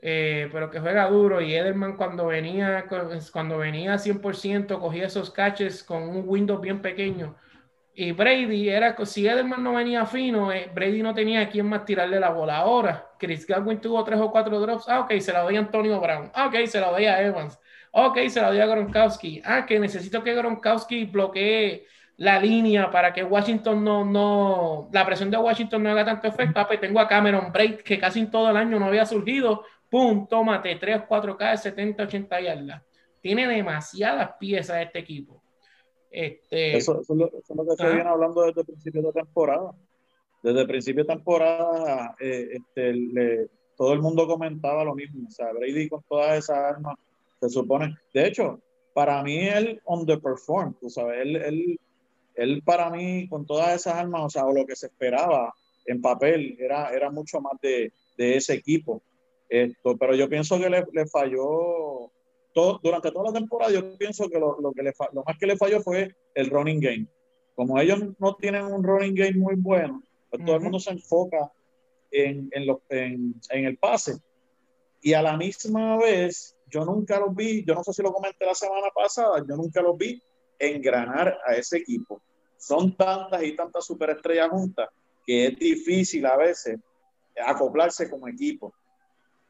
[0.01, 1.39] eh, pero que juega duro.
[1.41, 2.85] Y Edelman cuando venía,
[3.31, 7.35] cuando venía 100%, cogía esos catches con un window bien pequeño.
[7.95, 11.85] Y Brady era, si Edelman no venía fino, eh, Brady no tenía a quién más
[11.85, 12.57] tirarle la bola.
[12.57, 14.89] Ahora, Chris Godwin tuvo tres o cuatro drops.
[14.89, 16.31] Ah, ok, se la doy a Antonio Brown.
[16.33, 17.59] Ah, ok, se la doy a Evans.
[17.91, 19.41] Ok, se la doy a Gronkowski.
[19.45, 21.85] Ah, que necesito que Gronkowski bloquee
[22.17, 26.59] la línea para que Washington no, no, la presión de Washington no haga tanto efecto.
[26.59, 29.65] Ah, pues tengo a Cameron Braid, que casi en todo el año no había surgido.
[29.87, 32.81] Pum, tómate 3, 4K, 70, 80 yardas.
[33.21, 35.42] Tiene demasiadas piezas este equipo.
[36.13, 39.01] Este, eso, eso, es lo, eso, es lo, que se viene hablando desde el principio
[39.01, 39.71] de temporada.
[40.43, 45.27] Desde el principio de temporada, eh, este, le, todo el mundo comentaba lo mismo.
[45.27, 46.97] O sea, Brady con todas esas armas
[47.41, 47.97] se supone.
[48.13, 48.59] De hecho,
[48.93, 51.79] para mí él underperformed, tú sabes, él, él,
[52.35, 55.51] él para mí con todas esas armas, o sea, o lo que se esperaba
[55.87, 59.01] en papel era, era mucho más de, de ese equipo.
[59.49, 62.11] Esto, pero yo pienso que le, le falló
[62.53, 65.47] todo, durante toda la temporada, yo pienso que lo, lo que le, lo más que
[65.47, 67.07] le falló fue el running game.
[67.55, 70.45] Como ellos no tienen un running game muy bueno, pues uh -huh.
[70.45, 71.51] todo el mundo se enfoca
[72.11, 74.17] en, en, lo, en, en el pase.
[75.01, 78.45] Y a la misma vez, yo nunca los vi, yo no sé si lo comenté
[78.45, 80.21] la semana pasada, yo nunca los vi
[80.57, 82.21] engranar a ese equipo.
[82.57, 84.89] Son tantas y tantas superestrellas juntas
[85.25, 86.79] que es difícil a veces
[87.45, 88.73] acoplarse como equipo.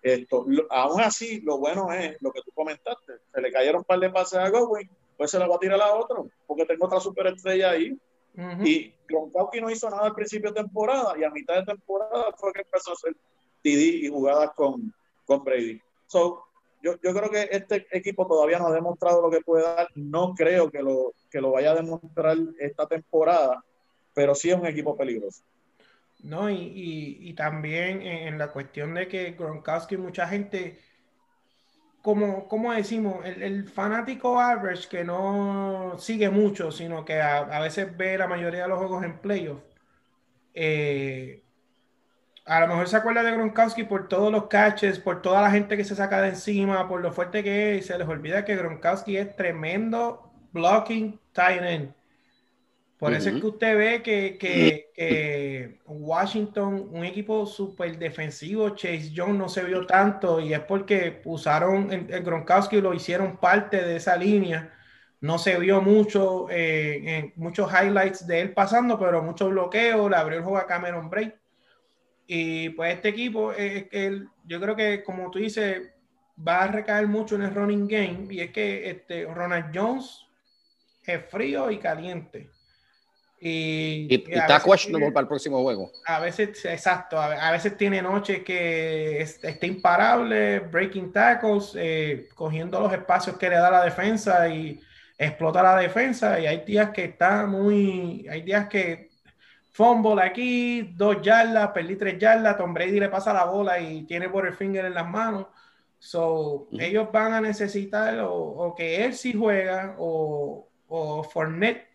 [0.03, 3.13] Esto, lo, aún así, lo bueno es lo que tú comentaste.
[3.33, 5.81] Se le cayeron un par de pases a Godwin, pues se la va a tirar
[5.81, 7.91] a otro, porque tengo otra superestrella ahí.
[8.35, 8.67] Uh -huh.
[8.67, 12.51] Y Gronkowski no hizo nada al principio de temporada y a mitad de temporada fue
[12.51, 13.15] que empezó a hacer
[13.61, 14.93] TD y jugadas con,
[15.25, 15.79] con Brady.
[16.07, 16.43] So,
[16.81, 19.87] yo, yo, creo que este equipo todavía no ha demostrado lo que puede dar.
[19.95, 23.63] No creo que lo, que lo vaya a demostrar esta temporada,
[24.13, 25.43] pero sí es un equipo peligroso.
[26.23, 30.79] No, y, y, también en la cuestión de que Gronkowski, mucha gente,
[32.01, 37.59] como, como decimos, el, el, fanático average que no sigue mucho, sino que a, a,
[37.59, 39.63] veces ve la mayoría de los juegos en playoffs,
[40.53, 41.43] eh,
[42.45, 45.77] a lo mejor se acuerda de Gronkowski por todos los catches, por toda la gente
[45.77, 48.55] que se saca de encima, por lo fuerte que es, y se les olvida que
[48.55, 51.93] Gronkowski es tremendo blocking tight end.
[52.97, 53.17] Por uh -huh.
[53.17, 59.37] eso es que usted ve que, que, que, Washington, un equipo súper defensivo, Chase Young
[59.37, 63.83] no se vio tanto y es porque usaron el, el Gronkowski y lo hicieron parte
[63.83, 64.73] de esa línea.
[65.21, 70.17] No se vio mucho, eh, en muchos highlights de él pasando, pero mucho bloqueo, le
[70.17, 71.35] abrió el juego a Cameron Break.
[72.27, 75.93] Y pues este equipo, eh, el, yo creo que como tú dices,
[76.37, 80.25] va a recaer mucho en el running game y es que este, Ronald Jones
[81.05, 82.52] es frío y caliente.
[83.45, 85.91] Y, y, y está questionable para el próximo juego.
[86.05, 92.29] A veces, exacto, a, a veces tiene noches que es, está imparable, breaking tackles, eh,
[92.35, 94.79] cogiendo los espacios que le da la defensa y
[95.17, 96.39] explota la defensa.
[96.39, 99.09] Y hay días que está muy, hay días que
[99.71, 104.27] fumble aquí, dos yardas, perdí tres yardas, Tom Brady le pasa la bola y tiene
[104.27, 105.47] Butterfinger en las manos.
[105.99, 106.79] So, mm.
[106.79, 111.92] ellos van a necesitar o, o, que él sí juega o, o Fournette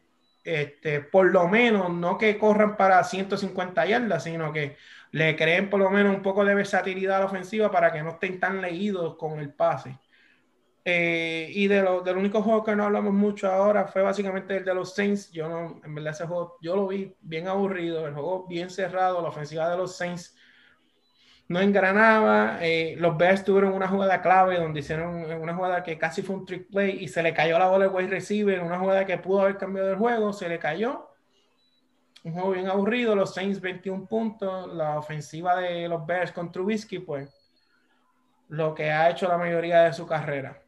[0.49, 4.77] este, por lo menos, no que corran para 150 yardas, sino que
[5.11, 8.11] le creen por lo menos un poco de versatilidad a la ofensiva para que no
[8.11, 9.99] estén tan leídos con el pase.
[10.87, 14.65] Eh, y de lo, del único juego que no hablamos mucho ahora fue básicamente el
[14.65, 15.31] de los Saints.
[15.33, 19.21] Yo no, en verdad ese juego yo lo vi bien aburrido, el juego bien cerrado,
[19.21, 20.35] la ofensiva de los Saints
[21.49, 22.59] no engranaba.
[22.61, 26.47] Eh, los Bears tuvieron una jugada clave donde hicieron una jugada que casi fue un
[26.47, 29.41] trick play y se le cayó la bola al wide receiver, una jugada que pudo
[29.41, 31.09] haber cambiado el juego, se le cayó.
[32.25, 36.99] Un juego bien aburrido, los Saints 21 puntos, la ofensiva de los Bears con Trubisky,
[36.99, 37.31] pues
[38.49, 40.63] lo que ha hecho la mayoría de su carrera.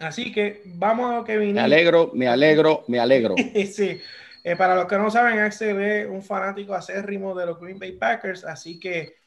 [0.00, 1.54] Así que vamos a lo que vine.
[1.54, 3.34] Me alegro, me alegro, me alegro.
[3.72, 4.00] sí,
[4.42, 7.92] eh, para los que no saben, Axel es un fanático acérrimo de los Green Bay
[7.92, 9.23] Packers, así que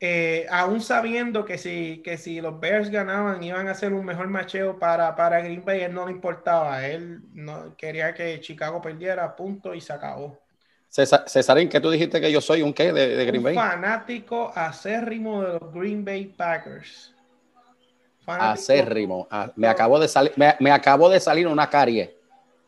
[0.00, 4.28] eh, aún sabiendo que si, que si los Bears ganaban iban a hacer un mejor
[4.28, 9.34] macheo para, para Green Bay, él no le importaba, él no quería que Chicago perdiera,
[9.34, 10.38] punto, y se acabó.
[10.90, 13.54] Cesarín, ¿qué tú dijiste que yo soy un qué de, Green Bay?
[13.54, 17.12] fanático acérrimo de los Green Bay Packers.
[18.26, 19.26] Acérrimo.
[19.30, 22.16] Ah, me, acabo de me, me acabó de salir una carie.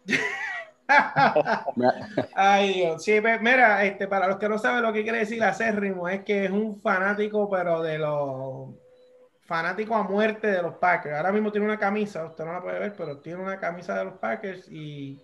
[2.35, 3.03] Ay, Dios.
[3.05, 6.44] Sí, mira, este, para los que no saben lo que quiere decir acérrimo, es que
[6.44, 8.70] es un fanático, pero de los
[9.46, 11.16] fanáticos a muerte de los Packers.
[11.16, 14.05] Ahora mismo tiene una camisa, usted no la puede ver, pero tiene una camisa de
[14.05, 15.20] los Packers y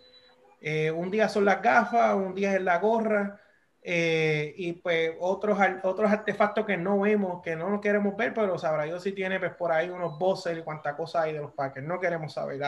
[0.61, 3.38] eh, un día son las gafas, un día es la gorra.
[3.85, 8.57] Eh, y pues otros, otros artefactos que no vemos, que no nos queremos ver, pero
[8.57, 11.53] sabrá yo si tiene pues por ahí unos bosses y cuánta cosa hay de los
[11.53, 11.85] Packers.
[11.85, 12.62] No queremos saber.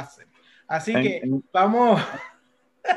[0.66, 2.00] Así que vamos.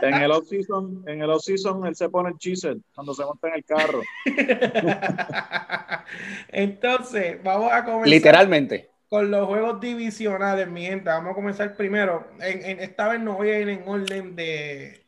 [0.02, 3.54] En el off-season, en el off-season, él se pone el chisel cuando se monta en
[3.56, 4.02] el carro.
[6.50, 8.10] Entonces, vamos a comenzar.
[8.10, 8.90] Literalmente.
[9.10, 11.10] Con los juegos divisionales, mi gente.
[11.10, 12.28] Vamos a comenzar primero.
[12.42, 15.06] En, esta vez no voy a ir en orden de,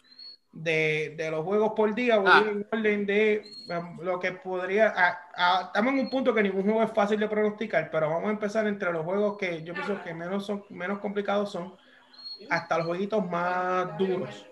[0.54, 2.52] de, los juegos por día, voy a ir ah.
[2.52, 4.94] en orden de um, lo que podría.
[5.66, 8.66] estamos en un punto que ningún juego es fácil de pronosticar, pero vamos a empezar
[8.66, 11.76] entre los juegos que yo pienso que menos, son, menos complicados son
[12.50, 14.49] hasta los jueguitos más duros.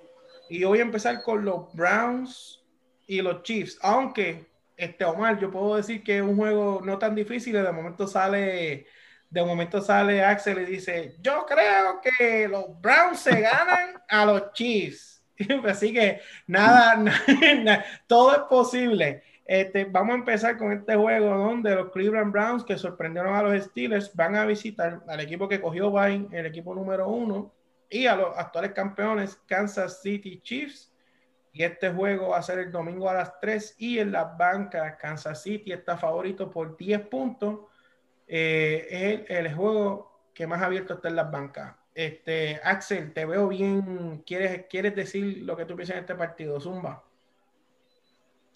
[0.49, 2.63] Y voy a empezar con los Browns
[3.05, 3.77] y los Chiefs.
[3.81, 7.53] Aunque, este Omar, yo puedo decir que es un juego no tan difícil.
[7.53, 8.85] De momento sale,
[9.29, 14.51] de momento sale Axel y dice: Yo creo que los Browns se ganan a los
[14.53, 15.23] Chiefs.
[15.65, 19.23] Así que nada, todo es posible.
[19.45, 23.63] Este, vamos a empezar con este juego donde los Cleveland Browns, que sorprendieron a los
[23.63, 27.53] Steelers, van a visitar al equipo que cogió Vine, el equipo número uno,
[27.89, 30.93] y a los actuales campeones Kansas City Chiefs.
[31.53, 34.95] Y este juego va a ser el domingo a las 3 y en las bancas
[34.97, 37.61] Kansas City está favorito por 10 puntos.
[38.27, 41.75] Eh, es el, juego que más abierto está en las bancas.
[41.95, 44.23] Este, Axel, te veo bien.
[44.25, 46.59] ¿Quieres, ¿Quieres decir lo que tú piensas en este partido?
[46.59, 47.06] Zumba.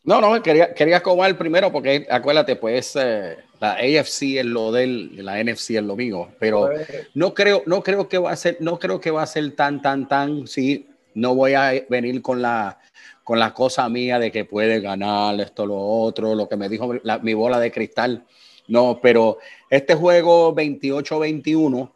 [0.03, 5.23] No, no, quería, quería comer primero porque acuérdate, pues eh, la AFC es lo del,
[5.23, 8.57] la NFC es lo mío, pero pues, no creo, no creo que va a ser,
[8.61, 12.41] no creo que va a ser tan, tan, tan, sí, no voy a venir con
[12.41, 12.79] la,
[13.23, 16.91] con la cosa mía de que puede ganar esto, lo otro, lo que me dijo
[17.21, 18.25] mi bola de cristal,
[18.67, 19.37] no, pero
[19.69, 21.91] este juego 28-21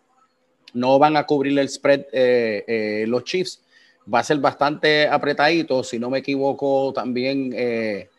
[0.74, 3.65] no van a cubrir el spread eh, eh, los Chiefs
[4.12, 5.84] va a ser bastante apretadito.
[5.84, 8.10] Si no me equivoco, también, eh,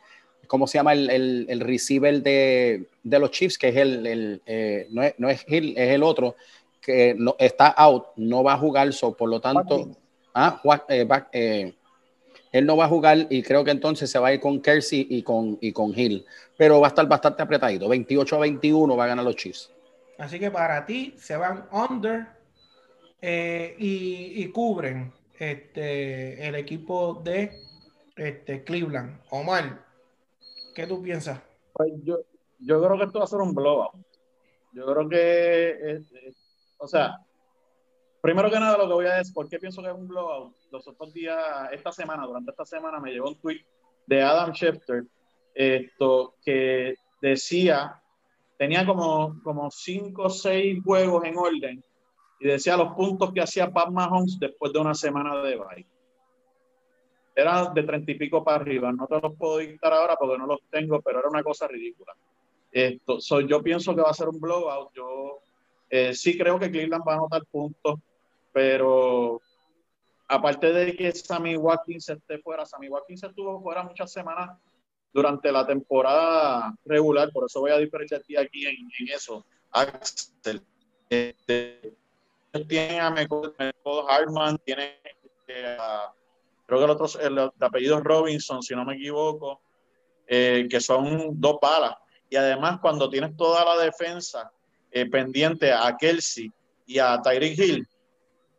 [0.46, 3.58] ¿cómo se llama el, el, receiver de, de, los Chiefs?
[3.58, 6.36] Que es el, eh, no, es, no es Hill, es el otro,
[6.80, 9.96] que no, está out, no va a jugar, so, por lo tanto,
[10.34, 11.74] ah, eh,
[12.52, 15.06] él no va a jugar y creo que entonces se va a ir con Kersey
[15.10, 16.24] y con, y con Hill,
[16.56, 17.88] pero va a estar bastante apretadito.
[17.88, 19.70] 28 a 21 va a ganar los Chiefs.
[20.18, 22.28] Así que para ti se van under
[23.20, 27.52] y, y cubren este, el equipo de
[28.16, 29.20] este, Cleveland.
[29.30, 29.84] Omar,
[30.74, 31.40] ¿qué tú piensas?
[31.72, 32.18] Pues yo,
[32.58, 33.94] yo creo que esto va a ser un blowout.
[34.72, 36.02] Yo creo que,
[36.78, 37.16] o sea,
[38.20, 40.54] primero que nada lo que voy a decir, ¿por qué pienso que es un blowout?
[40.70, 41.38] Los otros días,
[41.72, 43.64] esta semana, durante esta semana me llegó un tweet
[44.06, 45.04] de Adam Schefter,
[45.54, 48.02] esto, que decía,
[48.58, 51.84] tenía como, como cinco o seis juegos en orden
[52.38, 55.86] y decía los puntos que hacía Pat Mahomes después de una semana de bye.
[57.34, 58.92] Era de treinta y pico para arriba.
[58.92, 62.14] No te los puedo dictar ahora porque no los tengo, pero era una cosa ridícula.
[62.72, 64.92] Esto, yo pienso que va a ser un blowout.
[64.94, 65.40] Yo
[65.90, 68.00] eh, sí creo que Cleveland va a anotar puntos,
[68.52, 69.40] pero
[70.28, 74.58] aparte de que Sammy Watkins esté fuera, Sammy Watkins estuvo fuera muchas semanas
[75.12, 79.46] durante la temporada regular, por eso voy a diferenciar aquí en, en eso.
[79.70, 80.62] Axel,
[81.08, 81.96] este,
[82.64, 83.54] tiene a Michael
[84.08, 84.98] Hartman, tiene
[85.48, 85.76] eh,
[86.66, 89.60] creo que el otro, el, apellido Robinson, si no me equivoco,
[90.26, 91.94] eh, que son dos balas.
[92.28, 94.50] Y además, cuando tienes toda la defensa
[94.90, 96.50] eh, pendiente a Kelsey
[96.86, 97.88] y a Tyreek Hill,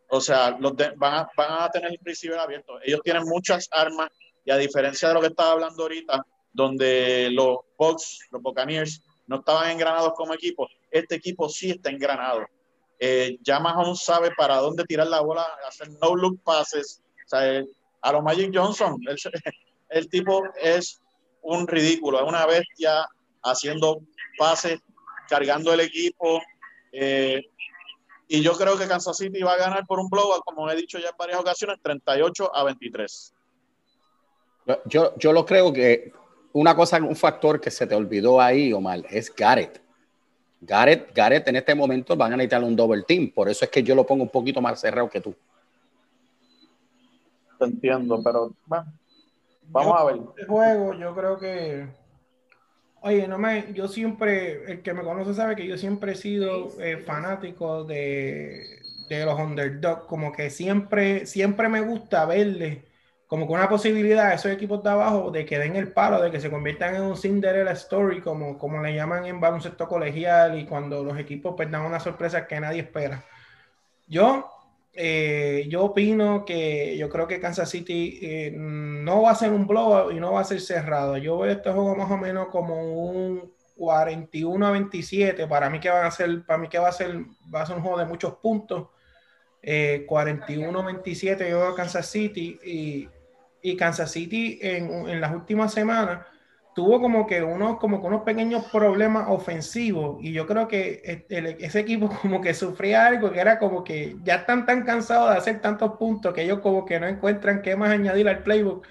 [0.10, 2.80] o sea, los van, a, van a tener el principio abierto.
[2.82, 4.10] Ellos tienen muchas armas
[4.46, 9.40] y a diferencia de lo que estaba hablando ahorita, donde los Bucks, los Buccaneers, no
[9.40, 12.48] estaban engranados como equipo, este equipo sí está engranado
[13.00, 17.02] eh, ya Mahomes sabe para dónde tirar la bola, hacer no look passes.
[17.26, 17.64] O sea,
[18.02, 18.98] a lo Magic Johnson,
[19.90, 21.00] el, tipo es
[21.42, 23.06] un ridículo, es una bestia
[23.44, 24.02] haciendo
[24.38, 24.80] pases
[25.30, 26.42] cargando el equipo.
[26.92, 27.42] Eh,
[28.30, 30.98] y yo creo que Kansas City va a ganar por un blowout, como he dicho
[31.00, 33.34] ya en varias ocasiones, 38 a 23.
[34.86, 36.12] Yo, yo lo creo que
[36.54, 39.87] una cosa, un factor que se te olvidó ahí, Omar, es Garrett.
[40.60, 43.84] Garrett, Garrett en este momento van a necesitar un double team, por eso es que
[43.84, 45.36] yo lo pongo un poquito más cerrado que tú.
[47.60, 48.86] Te entiendo, pero bueno,
[49.70, 50.16] vamos a ver.
[50.16, 51.88] Este juego, yo creo que
[53.02, 56.70] Oye, no me, yo siempre, el que me conoce sabe que yo siempre he sido
[56.82, 58.66] eh, fanático de,
[59.08, 62.87] de, los underdogs, como que siempre, siempre me gusta verle
[63.28, 66.32] como con una posibilidad a esos equipos de abajo de que den el palo, de
[66.32, 70.66] que se conviertan en un Cinderella Story, como, como le llaman en baloncesto colegial y
[70.66, 73.24] cuando los equipos pues, dan una sorpresa que nadie espera.
[74.08, 74.50] Yo
[75.00, 79.68] eh, yo opino que yo creo que Kansas City eh, no va a ser un
[79.68, 81.18] blowout y no va a ser cerrado.
[81.18, 85.46] Yo veo este juego más o menos como un 41 a 27.
[85.46, 87.16] Para mí que van a ser, para mí que va a ser,
[87.54, 88.88] va a ser un juego de muchos puntos.
[90.08, 93.10] 41 a 27 yo veo Kansas City y,
[93.72, 96.26] y Kansas City en, en las últimas semanas
[96.78, 101.80] tuvo como que unos, como que unos pequeños problemas ofensivos y yo creo que ese
[101.80, 105.60] equipo como que sufría algo que era como que ya están tan cansados de hacer
[105.60, 108.86] tantos puntos que ellos como que no encuentran qué más añadir al playbook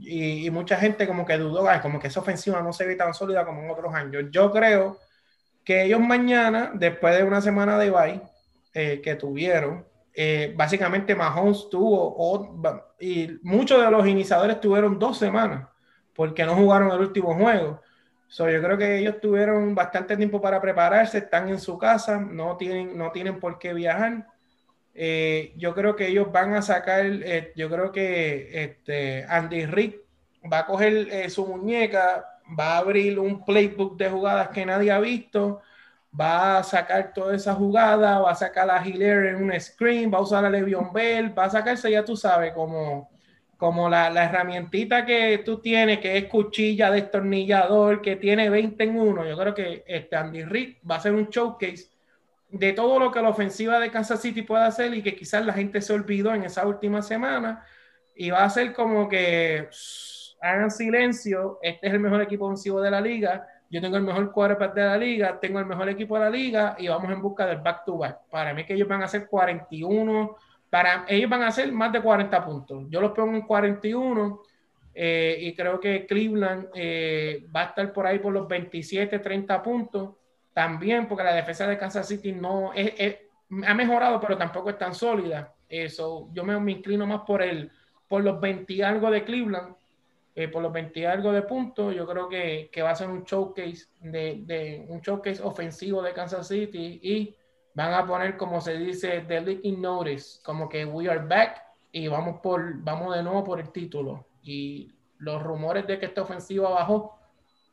[0.00, 3.44] y, mucha gente como que dudó, como que esa ofensiva no se ve tan sólida
[3.44, 4.24] como en otros años.
[4.30, 4.98] Yo creo
[5.64, 8.22] que ellos mañana, después de una semana de bye
[8.72, 9.84] eh, que tuvieron,
[10.14, 12.56] eh, básicamente Mahomes tuvo,
[12.98, 15.68] y muchos de los iniciadores tuvieron dos semanas
[16.14, 17.80] porque no jugaron el último juego.
[18.28, 22.56] So, yo creo que ellos tuvieron bastante tiempo para prepararse, están en su casa, no
[22.56, 24.26] tienen, no tienen por qué viajar.
[24.94, 30.00] Eh, yo creo que ellos van a sacar, eh, yo creo que este, Andy Rick
[30.52, 32.24] va a coger eh, su muñeca,
[32.58, 35.60] va a abrir un playbook de jugadas que nadie ha visto,
[36.18, 40.18] va a sacar toda esa jugada, va a sacar a Hiller en un screen, va
[40.18, 43.10] a usar a Le'Veon Bell, va a sacarse, ya tú sabes, como
[43.56, 48.98] como la, la, herramientita que tú tienes, que es cuchilla, destornillador, que tiene 20 en
[48.98, 51.90] uno, yo creo que este Andy Reid va a ser un showcase
[52.50, 55.52] de todo lo que la ofensiva de Kansas City puede hacer y que quizás la
[55.52, 57.64] gente se olvidó en esa última semana.
[58.14, 59.68] Y va a ser como que
[60.40, 64.32] hagan silencio, este es el mejor equipo ofensivo de la liga, yo tengo el mejor
[64.32, 67.46] quarterback de la liga, tengo el mejor equipo de la liga y vamos en busca
[67.46, 68.18] del back to back.
[68.30, 70.36] Para mí que ellos van a hacer 41
[70.70, 72.84] para ellos van a hacer más de 40 puntos.
[72.88, 74.40] Yo los pongo en 41
[74.94, 79.62] eh, y creo que Cleveland eh, va a estar por ahí por los 27, 30
[79.62, 80.14] puntos.
[80.54, 83.16] También porque la defensa de Kansas City no es,
[83.66, 85.52] ha mejorado, pero tampoco es tan sólida.
[85.68, 87.70] Eso, yo me, me, inclino más por el
[88.06, 89.76] por los 20 y algo de Cleveland,
[90.34, 91.94] eh, por los 20 y algo de puntos.
[91.94, 96.12] Yo creo que, que va a ser un showcase de, de, un showcase ofensivo de
[96.12, 97.36] Kansas City y
[97.74, 101.62] van a poner, como se dice, the leaking notice, como que we are back
[101.92, 104.26] y vamos, por, vamos de nuevo por el título.
[104.42, 107.18] Y los rumores de que esta ofensiva bajó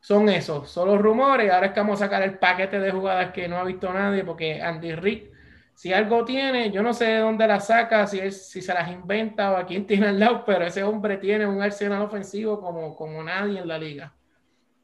[0.00, 1.50] son esos, son los rumores.
[1.50, 4.24] Ahora es que vamos a sacar el paquete de jugadas que no ha visto nadie,
[4.24, 5.32] porque Andy Rick,
[5.78, 8.90] si algo tiene, yo no sé de dónde la saca, si, es, si se las
[8.90, 12.96] inventa o a quién tiene al lado, pero ese hombre tiene un arsenal ofensivo como,
[12.96, 14.12] como nadie en la liga.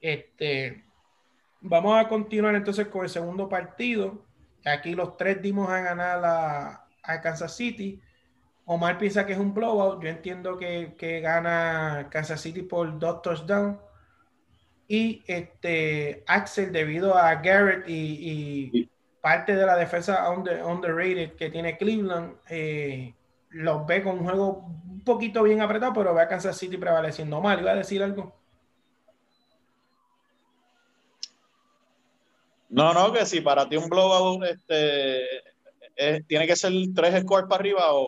[0.00, 0.84] Este,
[1.60, 4.24] vamos a continuar entonces con el segundo partido
[4.64, 8.00] Aquí los tres dimos a ganar a, a Kansas City.
[8.64, 10.02] Omar piensa que es un blowout.
[10.02, 13.78] Yo entiendo que, que gana Kansas City por dos touchdowns.
[14.88, 18.90] Y este Axel, debido a Garrett y,
[19.24, 23.14] parte de la defensa underrated que tiene Cleveland, eh,
[23.48, 27.38] los ve con un juego un poquito bien apretado, pero ve a Kansas City prevaleciendo.
[27.38, 28.36] Omar, ¿iba a decir algo?
[32.68, 35.22] No, no, que si para ti un blowout este,
[36.26, 38.06] tiene que ser tres scores para arriba o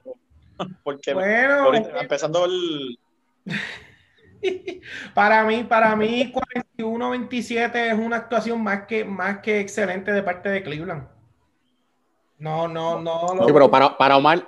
[0.84, 2.98] porque bueno, empezando el
[5.14, 6.30] para mí, para mí
[6.76, 11.06] 41-27 es una actuación más que, más que excelente de parte de Cleveland.
[12.38, 13.28] No, no, no.
[13.46, 14.46] Sí, pero para, para Omar,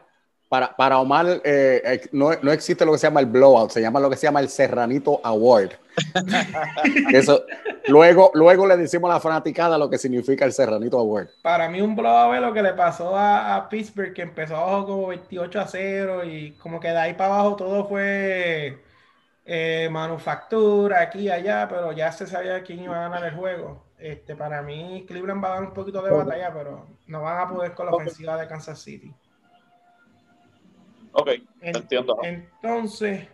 [0.48, 3.80] para, para Omar eh, eh, no, no, existe lo que se llama el blowout, se
[3.80, 5.72] llama lo que se llama el Serranito Award.
[7.12, 7.44] Eso,
[7.88, 11.28] luego, luego le decimos a la fanaticada lo que significa el Serranito Award.
[11.42, 14.86] Para mí un blowout es lo que le pasó a, a, Pittsburgh, que empezó abajo
[14.86, 18.78] como 28 a 0 y como que de ahí para abajo todo fue
[19.50, 23.82] eh, manufactura, aquí y allá, pero ya se sabía quién iba a ganar el juego.
[23.96, 27.48] Este, para mí Cleveland va a dar un poquito de batalla, pero no van a
[27.48, 29.10] poder con la ofensiva de Kansas City.
[31.12, 31.30] Ok,
[31.62, 32.18] entiendo.
[32.22, 33.26] Entonces,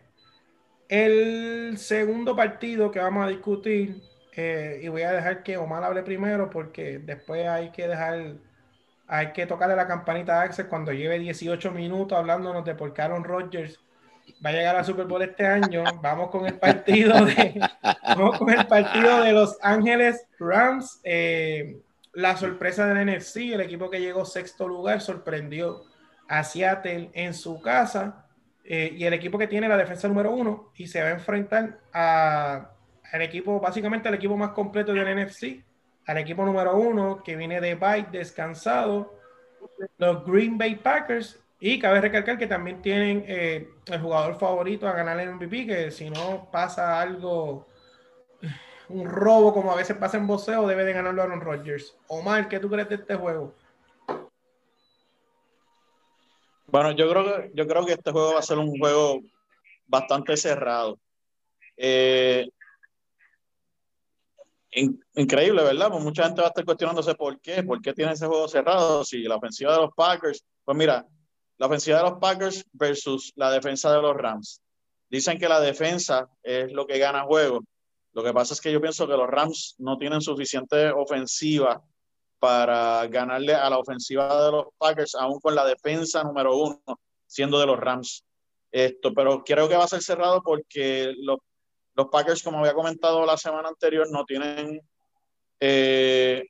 [0.89, 4.01] el segundo partido que vamos a discutir
[4.37, 8.35] eh, y voy a dejar que Omar hable primero porque después hay que dejar,
[9.09, 13.03] hay que tocarle la campanita a Axel cuando lleve 18 minutos hablándonos de por qué
[13.03, 13.81] Aaron Rodgers
[14.45, 15.85] va a llegar a Super Bowl este año.
[16.03, 17.61] Vamos con el partido de,
[18.03, 21.01] vamos con el partido de Los Ángeles Rams.
[21.05, 21.81] Eh,
[22.13, 25.85] la sorpresa del NFC, el equipo que llegó sexto lugar, sorprendió
[26.29, 28.27] a Seattle en su casa.
[28.65, 31.81] Eh, y el equipo que tiene la defensa número uno y se va a enfrentar
[31.93, 35.63] al equipo, básicamente el equipo más completo del NFC,
[36.07, 39.19] al equipo número uno que viene de bye descansado,
[39.99, 44.93] los Green Bay Packers y cabe recalcar que también tienen eh, el jugador favorito a
[44.93, 47.69] ganar el MVP, que si no pasa algo,
[48.89, 51.97] un robo como a veces pasa en boxeo, debe de ganarlo Aaron Rodgers.
[52.09, 53.55] Omar, ¿qué tú crees de este juego?
[56.67, 59.21] Bueno, yo creo que, yo creo que este juego va a ser un juego
[59.87, 60.99] bastante cerrado.
[61.77, 62.49] Eh,
[65.15, 65.89] increíble, ¿verdad?
[65.91, 69.05] Pues mucha gente va a estar cuestionándose por qué, por qué tiene ese juego cerrado.
[69.05, 71.07] Si la ofensiva de los Packers, pues mira,
[71.59, 74.61] la ofensiva de los Packers versus la defensa de los Rams.
[75.09, 77.61] Dicen que la defensa es lo que gana juego.
[78.13, 81.83] Lo que pasa es que yo pienso que los Rams no tienen suficiente ofensiva
[82.39, 86.81] para ganarle a la ofensiva de los Packers, aún con la defensa número uno,
[87.27, 88.25] siendo de los Rams.
[88.71, 91.39] Esto, pero creo que va a ser cerrado porque los,
[91.95, 94.81] los Packers, como había comentado la semana anterior, no tienen
[95.61, 96.45] eh,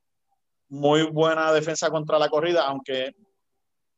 [0.69, 3.15] muy buena defensa contra la corrida, aunque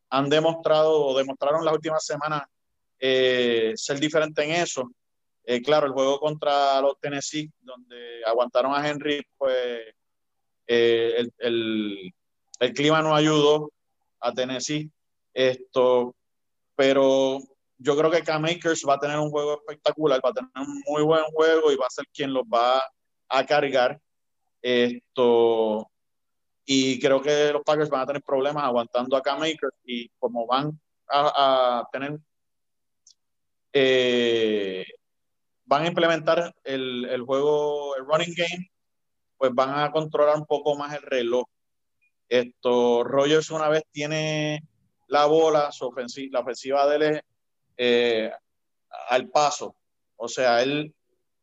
[0.09, 2.43] han demostrado o demostraron las últimas semanas
[2.99, 4.89] eh, ser diferente en eso.
[5.43, 9.93] Eh, claro, el juego contra los Tennessee, donde aguantaron a Henry, pues
[10.67, 12.13] eh, el,
[12.59, 13.71] el, clima no ayudó
[14.19, 14.89] a Tennessee.
[15.33, 16.15] Esto,
[16.75, 17.39] pero
[17.77, 21.03] yo creo que K-Makers va a tener un juego espectacular, va a tener un muy
[21.03, 22.83] buen juego y va a ser quien los va
[23.29, 23.99] a cargar.
[24.61, 25.89] Esto,
[26.69, 30.45] y creo que los Packers van a tener problemas aguantando a Cam Makers y como
[30.45, 32.19] van a, tener
[33.71, 34.85] eh,
[35.63, 38.69] van a implementar el, el, juego, el running game,
[39.37, 41.45] pues van a controlar un poco más el reloj.
[42.27, 44.61] Esto, Rogers una vez tiene
[45.07, 47.21] la bola, su ofensiva, la ofensiva de él
[47.77, 48.31] eh,
[49.07, 49.77] al paso.
[50.17, 50.93] O sea, él,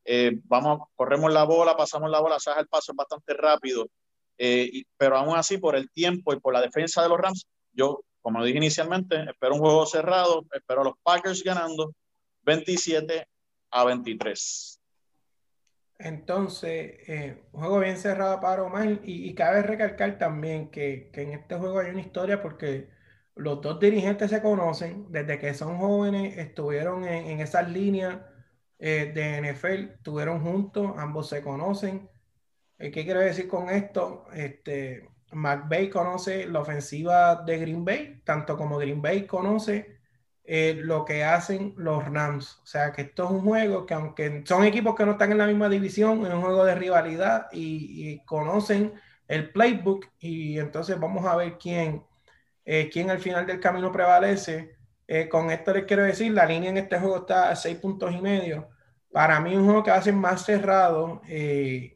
[0.05, 3.89] eh, vamos, corremos la bola, pasamos la bola, sabes, el paso es bastante rápido
[4.39, 8.05] eh, pero aún así, por el tiempo y por la defensa de los Rams, yo,
[8.21, 11.93] como dije inicialmente, espero un juego cerrado, espero a los Packers ganando
[12.43, 13.27] 27
[13.71, 14.81] a 23.
[15.99, 21.33] Entonces, eh, un juego bien cerrado para Omar y, cabe recalcar también que, que, en
[21.33, 22.89] este juego hay una historia porque
[23.37, 28.19] los dos dirigentes se conocen, desde que son jóvenes estuvieron en, en esas líneas
[28.79, 32.11] eh, de NFL, estuvieron juntos, ambos se conocen
[32.79, 34.27] ¿Qué quiero decir con esto?
[34.35, 39.99] Este, McVay conoce la ofensiva de Green Bay, tanto como Green Bay conoce
[40.45, 42.61] eh, lo que hacen los Rams.
[42.63, 45.39] O sea que esto es un juego que aunque son equipos que no están en
[45.39, 48.95] la misma división, es un juego de rivalidad y, conocen
[49.29, 52.05] el playbook y entonces vamos a ver quién,
[52.65, 54.77] eh, quién al final del camino prevalece.
[55.07, 58.13] Eh, con esto les quiero decir, la línea en este juego está a seis puntos
[58.13, 58.69] y medio.
[59.13, 61.23] Para mí un juego que va a ser más cerrado.
[61.29, 61.94] Eh,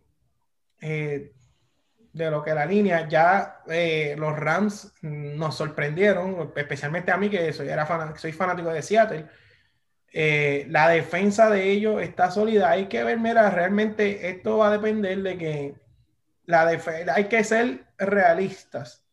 [2.19, 7.53] de lo que la línea, ya eh, los Rams nos sorprendieron, especialmente a mí que
[7.53, 9.27] soy, era soy fanático de Seattle.
[10.13, 12.71] Eh, la defensa de ellos está sólida.
[12.71, 15.75] Hay que ver, mira, realmente esto va a depender de que
[16.47, 16.67] la
[17.15, 19.05] hay que ser realistas.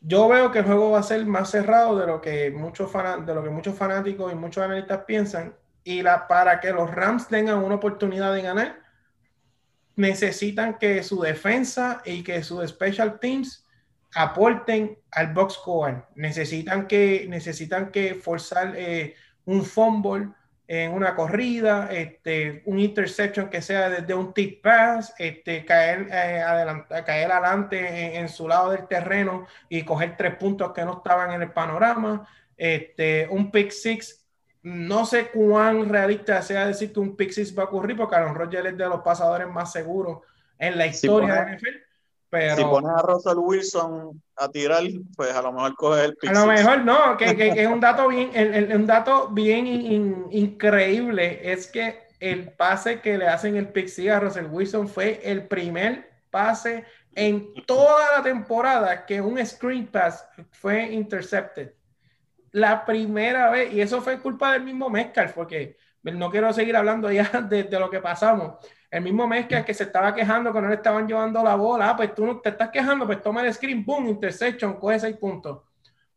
[0.00, 3.34] Yo veo que el juego va a ser más cerrado de lo que muchos, de
[3.34, 5.54] lo que muchos fanáticos y muchos analistas piensan.
[5.84, 8.85] Y la, para que los Rams tengan una oportunidad de ganar,
[9.96, 13.66] necesitan que su defensa y que sus special teams
[14.14, 16.06] aporten al box score.
[16.14, 19.14] Necesitan que, necesitan que forzar eh,
[19.46, 20.28] un fumble
[20.68, 26.42] en una corrida, este, un interception que sea desde un tip pass, este, caer, eh,
[26.42, 31.32] adelante, caer adelante en, su lado del terreno y coger tres puntos que no estaban
[31.32, 34.25] en el panorama, este, un pick six
[34.66, 38.66] no sé cuán realista sea decir que un Pixis va a ocurrir, porque Aaron Rodgers
[38.66, 40.22] es de los pasadores más seguros
[40.58, 41.76] en la historia de NFL.
[42.28, 44.82] Pero, si pones a Russell Wilson a tirar,
[45.16, 46.36] pues a lo mejor coge el Pixis.
[46.36, 49.68] A lo mejor no, que, que, es un dato bien, un dato bien
[50.32, 55.46] increíble es que el pase que le hacen el Pixie a Russell Wilson fue el
[55.46, 61.75] primer pase en toda la temporada que un screen pass fue intercepted
[62.56, 67.12] la primera vez, y eso fue culpa del mismo Metcalf, porque no quiero seguir hablando
[67.12, 68.54] ya de, lo que pasamos.
[68.90, 71.96] El mismo mes que, se estaba quejando que no le estaban llevando la bola, ah,
[71.96, 75.64] pues tú no te estás quejando, pues toma el screen, boom, interception, coge seis puntos.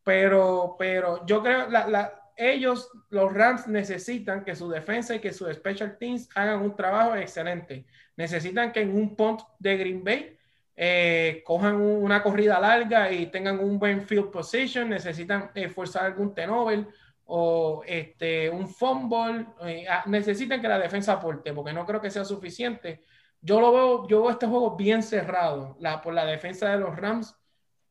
[0.02, 5.34] Pero, pero yo creo, la, la, ellos, los Rams, necesitan que su defensa y que
[5.34, 7.86] sus special teams hagan un trabajo excelente.
[8.16, 10.39] Necesitan que en un punt de Green Bay
[10.82, 14.90] eh, cojan una corrida larga y tengan un buen field position.
[14.90, 16.88] Necesitan eh, forzar algún tenover
[17.26, 19.46] o este, un fumble.
[19.66, 23.02] Eh, ah, necesitan que la defensa aporte, porque no creo que sea suficiente.
[23.42, 27.36] Yo lo veo, yo veo este juego bien cerrado por la defensa de los Rams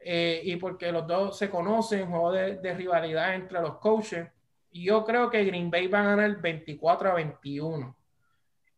[0.01, 4.29] y porque los dos se conocen, juego de, de rivalidad entre los coaches
[4.73, 7.97] yo creo que Green Bay va a ganar 24 a 21.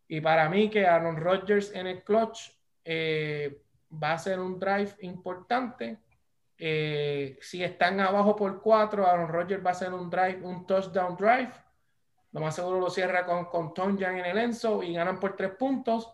[0.09, 2.51] Y para mí que Aaron Rodgers en el clutch
[2.85, 5.99] eh, va a ser un drive importante.
[6.57, 11.17] Eh, si están abajo por 4, Aaron Rodgers va a ser un drive, un touchdown
[11.17, 11.53] drive.
[12.33, 15.53] Lo más seguro lo cierra con, con Tonjan en el Enzo y ganan por 3
[15.59, 16.13] puntos.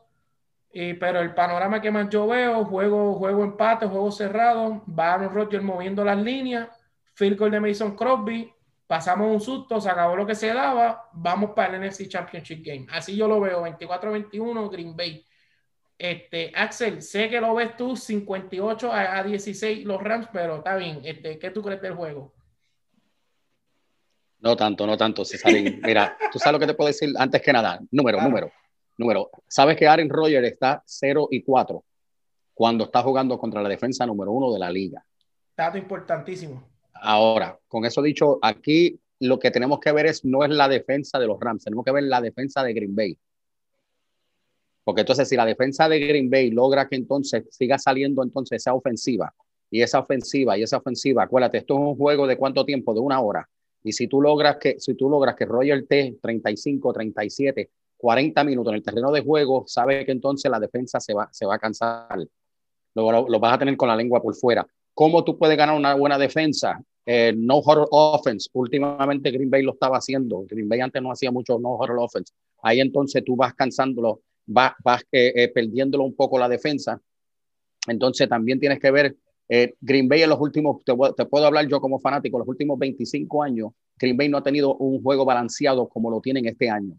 [0.73, 5.33] Y, pero el panorama que más yo veo, juego, juego empate, juego cerrado, va Aaron
[5.33, 6.69] Rodgers moviendo las líneas,
[7.15, 8.53] field goal de Mason Crosby,
[8.87, 12.87] pasamos un susto, se acabó lo que se daba, vamos para el NFC Championship Game.
[12.91, 15.27] Así yo lo veo, 24-21 Green Bay.
[15.99, 21.01] Este, Axel, sé que lo ves tú 58 a, 16 los Rams, pero está bien.
[21.05, 22.35] Este, ¿Qué tú crees del juego?
[24.41, 25.81] No tanto, no tanto, Cesarín.
[25.85, 27.81] Mira, tú sabes lo que te puedo decir antes que nada.
[27.91, 28.53] Número, número,
[28.99, 29.31] número.
[29.49, 31.83] Sabes que Aaron Rodgers está 0 y 4
[32.57, 35.05] cuando está jugando contra la defensa número uno de la liga.
[35.57, 36.67] Dato importantísimo.
[36.95, 41.19] Ahora, con eso dicho, aquí lo que tenemos que ver es no es la defensa
[41.19, 43.19] de los Rams, tenemos que ver la defensa de Green Bay.
[44.87, 48.73] Porque entonces si la defensa de Green Bay logra que entonces siga saliendo entonces esa
[48.73, 49.35] ofensiva
[49.69, 53.01] y esa ofensiva y esa ofensiva, acuérdate, esto es un juego de cuánto tiempo, de
[53.01, 53.49] una hora.
[53.83, 58.71] Y si tú logras que si tú logras que Roger T 35, 37, 40 minutos
[58.71, 61.59] en el terreno de juego, sabe que entonces la defensa se va, se va a
[61.59, 62.25] cansar.
[62.95, 64.65] Lo, lo vas a tener con la lengua por fuera.
[64.95, 66.81] ¿Cómo tú puedes ganar una buena defensa?
[67.05, 68.49] Eh, no horror offense.
[68.53, 70.45] Últimamente Green Bay lo estaba haciendo.
[70.49, 72.33] Green Bay antes no hacía mucho no horror offense.
[72.63, 77.01] Ahí entonces tú vas cansándolo, vas, vas eh, eh, perdiéndolo un poco la defensa.
[77.87, 79.17] Entonces también tienes que ver
[79.81, 83.45] Green Bay en los últimos, te, te, puedo hablar yo como fanático, los últimos 25
[83.45, 86.99] años, Green Bay no ha tenido un juego balanceado como lo tienen este año.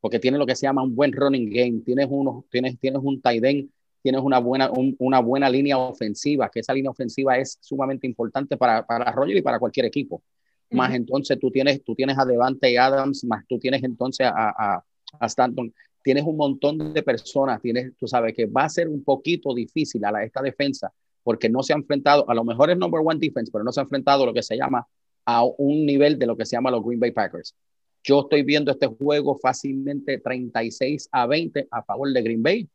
[0.00, 1.80] Porque tiene lo que se llama un buen running game.
[1.84, 3.70] Tienes, uno, tienes, tienes un tight end
[4.02, 8.86] tienes una buena, una buena línea ofensiva, que esa línea ofensiva es sumamente importante para,
[8.86, 10.22] para Roger y para cualquier equipo.
[10.70, 14.84] Más entonces tú tienes, tú tienes a Devante Adams, más tú tienes entonces a, a,
[15.18, 15.72] a, Stanton,
[16.08, 20.02] tienes un montón de personas, tienes, tú sabes que va a ser un poquito difícil
[20.06, 20.90] a la, esta defensa
[21.22, 23.80] porque no se ha enfrentado, a lo mejor es number one defense, pero no se
[23.80, 24.86] ha enfrentado a lo que se llama
[25.26, 27.54] a un nivel de lo que se llama los Green Bay Packers.
[28.02, 32.66] Yo estoy viendo este juego fácilmente 36 a 20 a favor de Green Bay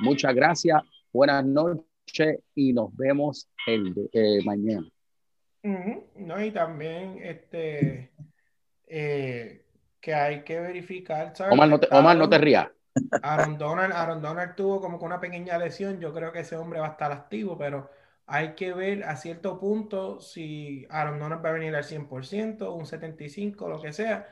[0.00, 4.88] Muchas gracias, buenas noches y nos vemos el eh, mañana.
[5.62, 8.10] No, y también este
[8.88, 9.62] eh,
[10.02, 11.32] que hay que verificar.
[11.50, 12.68] Omar, no te, Omar, no te rías.
[13.22, 15.98] Aaron Donald, Aaron Donald tuvo como que una pequeña lesión.
[15.98, 17.88] Yo creo que ese hombre va a estar activo, pero
[18.26, 22.84] hay que ver a cierto punto si Aaron Donald va a venir al 100%, un
[22.84, 24.26] 75%, lo que sea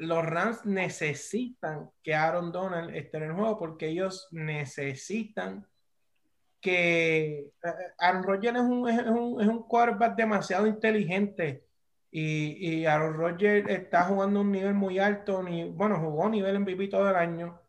[0.00, 5.66] los Rams necesitan que Aaron Donald esté en el juego porque ellos necesitan
[6.58, 11.64] que eh, Aaron Rodgers es un, es un, es un quarterback demasiado inteligente
[12.10, 16.88] y, y, Aaron Rodgers está jugando un nivel muy alto, ni, bueno, jugó nivel MVP
[16.88, 17.60] todo el año,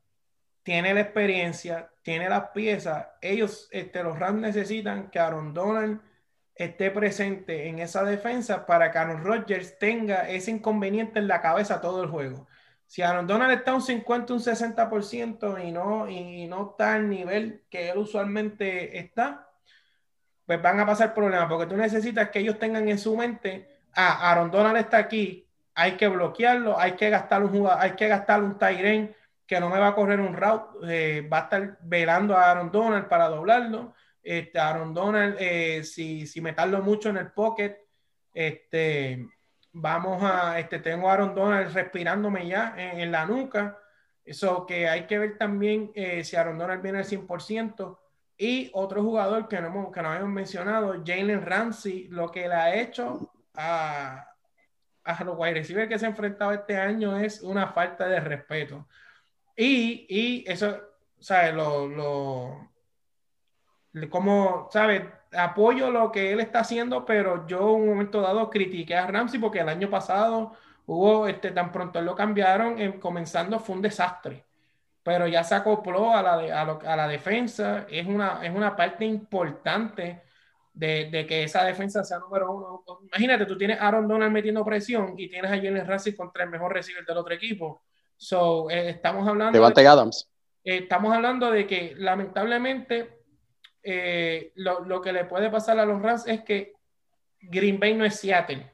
[0.64, 6.02] tiene la experiencia, tiene las piezas, ellos, este, los Rams necesitan que Aaron Donald
[6.56, 11.82] esté presente en esa defensa para que Aaron Rodgers tenga ese inconveniente en la cabeza
[11.82, 12.48] todo el juego.
[12.86, 17.64] Si Aaron Donald está un 50, un 60% y no, y no está al nivel
[17.70, 19.50] que él usualmente está,
[20.46, 24.32] pues van a pasar problemas porque tú necesitas que ellos tengan en su mente, ah,
[24.32, 28.44] Aaron Donald está aquí, hay que bloquearlo, hay que gastar un jugador, hay que gastar
[28.44, 29.16] un Tyren
[29.46, 32.72] que no me va a correr un route, eh, va a estar velando a Aaron
[32.72, 37.78] Donald para doblarlo este, Aaron Donald, eh, si, si me tardo mucho en el pocket,
[38.34, 39.28] este,
[39.74, 43.78] vamos a, este, tengo a Aaron Donald respirándome ya en, la nuca.
[44.24, 47.98] Eso que hay que ver también eh, si Aaron Donald viene al 100%.
[48.38, 52.76] Y otro jugador que no, que no habíamos mencionado, Jalen Ramsey, lo que le ha
[52.76, 53.32] hecho
[53.62, 54.28] a,
[55.03, 58.88] a los wide receivers que se ha enfrentado este año es una falta de respeto.
[59.55, 60.80] Y, y eso,
[61.20, 61.53] ¿sabes?
[61.53, 62.72] Lo, lo,
[64.09, 65.03] como, ¿sabes?
[65.34, 69.39] Apoyo lo que él está haciendo, pero yo en un momento dado critiqué a Ramsey
[69.39, 70.53] porque el año pasado
[70.86, 74.45] hubo, este, tan pronto lo cambiaron, comenzando fue un desastre.
[75.03, 77.86] pero ya se acopló a la, a, la defensa.
[77.89, 80.22] Es una, es una parte importante
[80.74, 82.84] de, de, que esa defensa sea número uno.
[83.04, 86.74] Imagínate, tú tienes Aaron Donald metiendo presión y tienes a Jalen Ramsey contra el mejor
[86.74, 87.84] receiver del otro equipo.
[88.16, 89.52] So, eh, estamos hablando.
[89.52, 90.30] Devante Adams.
[90.64, 93.22] Eh, estamos hablando de que lamentablemente
[93.84, 96.74] eh, lo, lo, que le puede pasar a los Rams es que
[97.42, 98.72] Green Bay no es Seattle.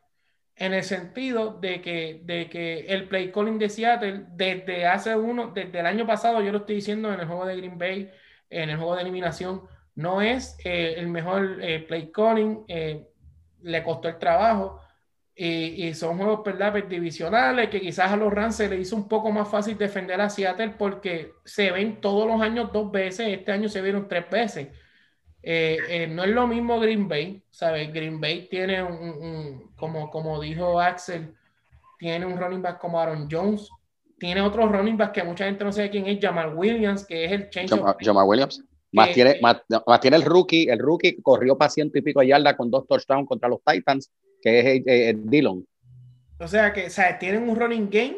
[0.55, 5.51] En el sentido de que, de que el play calling de Seattle, desde hace uno,
[5.53, 8.11] desde el año pasado, yo lo estoy diciendo en el juego de Green Bay,
[8.49, 9.61] en el juego de eliminación,
[9.97, 12.65] no es eh, el mejor play calling,
[13.61, 14.79] le costó el trabajo.
[15.39, 16.73] Y, son juegos ¿verdad?
[16.85, 20.31] Divisionales que quizás a los Rams se les hizo un poco más fácil defender a
[20.31, 24.69] Seattle porque se ven todos los años dos veces, este año se vieron tres veces.
[25.49, 27.93] Eh, eh, no es lo mismo Green Bay, ¿sabes?
[27.93, 31.33] Green Bay tiene un, como, como dijo Axel,
[31.97, 33.69] tiene un running back como Aaron Jones,
[34.19, 37.31] tiene otros running back que mucha gente no sabe quién es, Jamal Williams, que es
[37.31, 37.69] el change.
[38.01, 38.63] Jamal, Williams.
[38.91, 39.61] Más, tiene, más,
[39.99, 43.27] tiene el rookie, el rookie corrió para ciento y pico de yardas con dos touchdowns
[43.27, 44.11] contra los Titans
[44.41, 45.65] que es eh, eh, Dillon.
[46.39, 48.17] O sea que, o sea, tienen un running game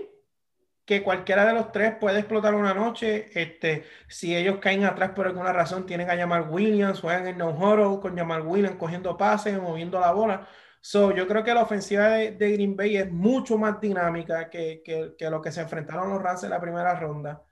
[0.86, 3.28] que cualquiera de los tres puede explotar una noche.
[3.40, 7.52] Este, si ellos caen atrás por alguna razón, tienen a llamar Williams, juegan en no
[7.52, 10.48] huddle con llamar Williams cogiendo pases, moviendo la bola.
[10.82, 15.14] So, yo creo que la ofensiva de, Green Bay es mucho más dinámica que, que,
[15.18, 17.44] que, lo que se enfrentaron los Rams en la primera ronda.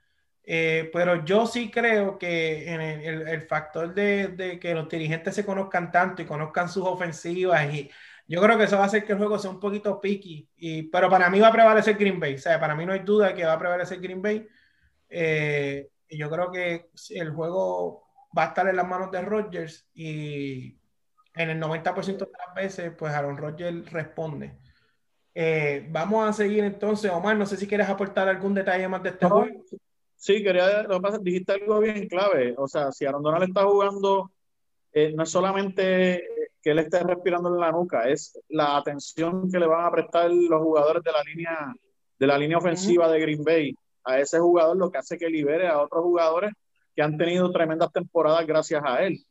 [0.50, 5.34] Eh, pero yo sí creo que en el, el, factor de, de, que los dirigentes
[5.34, 7.90] se conozcan tanto y conozcan sus ofensivas y
[8.26, 10.82] yo creo que eso va a hacer que el juego sea un poquito picky, y,
[10.84, 12.34] pero para mí va a prevalecer Green Bay.
[12.34, 14.46] O sea, para mí no hay duda de que va a prevalecer Green Bay.
[15.08, 19.88] Eh, y yo creo que el juego va a estar en las manos de Rodgers
[19.94, 20.78] y
[21.34, 24.58] en el 90% de las veces, pues Aaron Rodgers responde.
[25.34, 29.10] Eh, vamos a seguir entonces, Omar, no sé si quieres aportar algún detalle más de
[29.10, 29.64] este juego.
[30.18, 33.64] Sí, quería, lo que pasa, dijiste algo bien clave, o sea, si Aaron Donald está
[33.64, 34.32] jugando,
[34.92, 36.24] eh, no es solamente
[36.60, 40.28] que él esté respirando en la nuca, es la atención que le van a prestar
[40.28, 41.72] los jugadores de la línea,
[42.18, 45.68] de la línea ofensiva de Green Bay a ese jugador, lo que hace que libere
[45.68, 46.50] a otros jugadores
[46.96, 49.24] que han tenido tremendas temporadas gracias a él.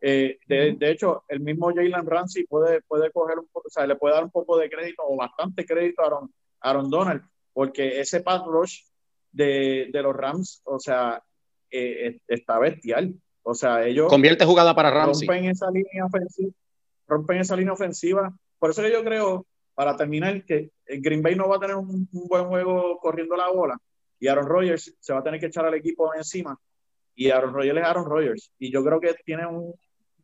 [0.00, 3.88] Eh, de, de, hecho, el mismo Jalen Ramsey puede, puede coger un poco, o sea,
[3.88, 7.22] le puede dar un poco de crédito o bastante crédito a Aaron, Aaron Donald,
[7.52, 8.82] porque ese pass rush
[9.32, 11.22] de, de los Rams, o sea,
[11.70, 13.14] eh, está bestial.
[13.42, 14.08] O sea, ellos.
[14.08, 15.26] Convierte jugada para Ramsey.
[15.26, 16.52] Rompen esa línea ofensiva
[17.08, 18.32] rompen esa línea ofensiva.
[18.58, 22.08] Por eso que yo creo, para terminar, que Green Bay no va a tener un,
[22.12, 23.76] buen juego corriendo la bola
[24.20, 26.56] y Aaron Rodgers se va a tener que echar al equipo encima.
[27.14, 28.52] Y Aaron Rodgers es Aaron Rodgers.
[28.58, 29.74] Y yo creo que tiene un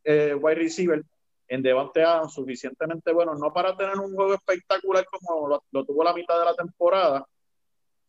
[0.03, 1.03] eh, wide receiver
[1.47, 6.03] en Devante Adams suficientemente bueno, no para tener un juego espectacular como lo, lo, tuvo
[6.03, 7.25] la mitad de la temporada,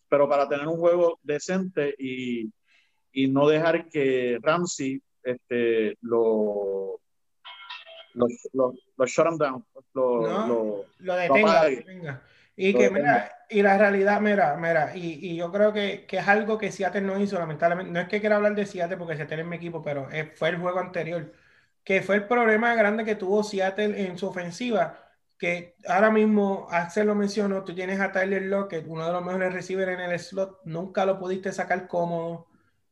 [0.09, 2.51] pero para tener un juego decente y,
[3.13, 7.01] y no dejar que Ramsey este, lo,
[8.15, 9.65] los, los, los shut them down.
[9.95, 12.23] Lo, lo detenga.
[12.59, 16.27] Y que, mira, y la realidad, mira, mira, y, y yo creo que, que, es
[16.27, 17.93] algo que Seattle no hizo, lamentablemente.
[17.93, 20.57] No es que quiera hablar de Seattle porque Seattle es mi equipo, pero fue el
[20.57, 21.33] juego anterior,
[21.85, 25.06] que fue el problema grande que tuvo Seattle en su ofensiva.
[25.39, 29.53] Que ahora mismo, Axel lo mencionó, tú tienes a Tyler Lockett, uno de los mejores
[29.53, 32.47] receivers en el slot, nunca lo pudiste sacar cómodo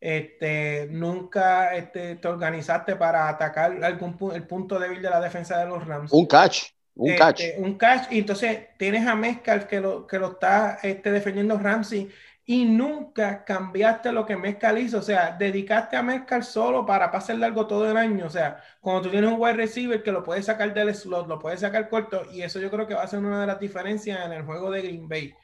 [0.05, 5.64] este, nunca este, te organizaste para atacar algún el punto débil de la defensa de
[5.64, 6.12] los Rams.
[6.12, 6.64] Un catch,
[6.95, 7.42] un este, catch.
[7.57, 12.11] Un catch, y entonces tienes a Mezcal que lo, que lo está este, defendiendo Ramsey
[12.47, 17.38] y nunca cambiaste lo que Mezcal hizo, o sea, dedicaste a Mezcal solo para pasar
[17.38, 20.47] largo todo el año, o sea, cuando tú tienes un wide receiver que lo puedes
[20.47, 23.20] sacar del slot, lo puedes sacar corto, y eso yo creo que va a ser
[23.20, 25.34] una de las diferencias en el juego de Green Bay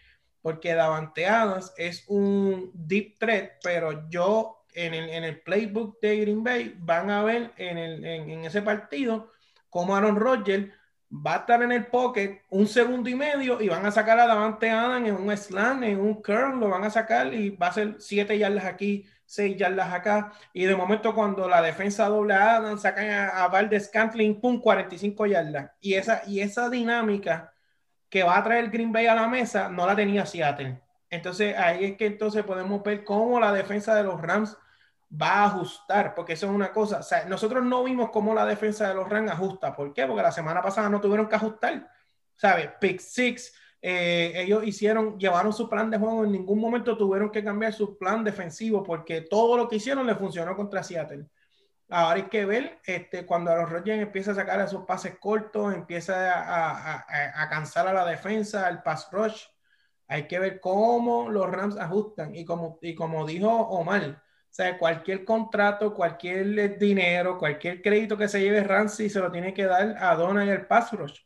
[0.42, 6.20] porque Davante Adams es un deep threat, pero yo en el, en el playbook de
[6.20, 9.32] Green Bay van a ver en, el, en, ese partido
[9.68, 10.72] cómo Aaron Rodgers
[11.10, 14.26] va a estar en el pocket un segundo y medio y van a sacar a
[14.26, 17.72] Davante Adams en un slam, en un curl, lo van a sacar y va a
[17.72, 20.32] ser siete yardas aquí, seis yardas acá.
[20.52, 24.60] Y de momento cuando la defensa doble a Adams, sacan a, a Valdez Cantling, pum,
[24.60, 25.70] 45 yardas.
[25.80, 27.52] Y esa, y esa dinámica
[28.08, 30.80] que va a traer Green Bay a la mesa no la tenía Seattle.
[31.10, 34.56] Entonces ahí es que entonces podemos ver cómo la defensa de los Rams
[35.10, 36.98] va a ajustar, porque eso es una cosa.
[36.98, 39.74] O sea, nosotros no vimos cómo la defensa de los Rams ajusta.
[39.74, 40.06] ¿Por qué?
[40.06, 41.90] Porque la semana pasada no tuvieron que ajustar.
[42.36, 42.70] ¿Sabes?
[42.80, 43.54] Pick six.
[43.82, 47.96] Eh, ellos hicieron, llevaron su plan de juego, en ningún momento tuvieron que cambiar su
[47.96, 51.26] plan defensivo porque todo lo que hicieron le funcionó contra Seattle.
[51.88, 56.32] Ahora hay que ver este, cuando los Rodgers empieza a sacar esos pases cortos, empieza
[56.32, 59.44] a, a, a, cansar a la defensa, el pass rush.
[60.06, 62.34] Hay que ver cómo los Rams ajustan.
[62.34, 68.28] Y como, y como dijo Omar, o sea, cualquier contrato, cualquier dinero, cualquier crédito que
[68.28, 71.20] se lleve Ramsey se lo tiene que dar a Donna y el pass rush.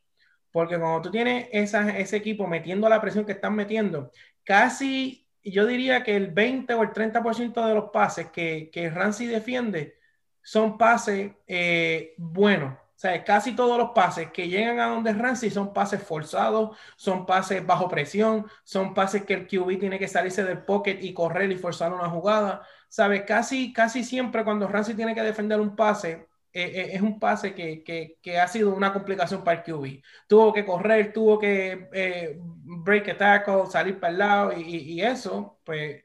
[0.51, 4.11] Porque cuando tú tienes esa, ese equipo metiendo la presión que están metiendo,
[4.45, 9.27] casi yo diría que el 20 o el 30% de los pases que, que Ramsey
[9.27, 9.99] defiende
[10.43, 12.75] son pases eh, buenos.
[12.75, 17.27] O sea, casi todos los pases que llegan a donde Ramsey son pases forzados, son
[17.27, 21.51] pases bajo presión, son pases que el QB tiene que salirse del pocket y correr
[21.51, 22.66] y forzar una jugada.
[22.95, 23.24] ¿Sabes?
[23.24, 27.53] Casi, casi siempre cuando Ramsey tiene que defender un pase, eh, eh, es un pase
[27.53, 27.82] que,
[28.22, 30.01] que, ha sido una complicación para el QB.
[30.28, 35.59] Tuvo que correr, tuvo que eh, break a tackle, salir para el lado y, eso,
[35.64, 36.05] pues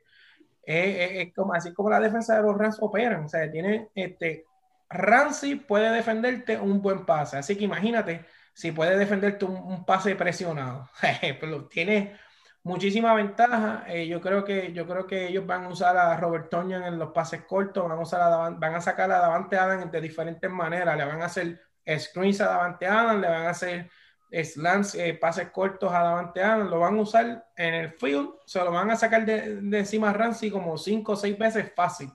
[0.63, 3.25] es como así como la defensa de los Rams operan.
[3.25, 4.45] O sea, tiene este
[4.89, 7.37] Ramsey puede defenderte un buen pase.
[7.37, 10.89] Así que imagínate si puede defenderte un, pase presionado.
[11.69, 12.17] Tiene
[12.63, 13.85] muchísima ventaja.
[13.87, 16.99] Eh, yo, creo que, yo creo que ellos van a usar a Robert Tonyan en
[16.99, 20.49] los pases cortos, van a, usar a van a sacar a Davante Adams de diferentes
[20.49, 20.97] maneras.
[20.97, 21.59] Le van a hacer
[21.97, 23.89] screens a Davante Adams, le van a hacer
[24.31, 28.59] slants, eh, pases cortos a Davante Adams, lo van a usar en el field, se
[28.59, 32.11] lo van a sacar de, de encima a Ramsey como cinco o seis veces fácil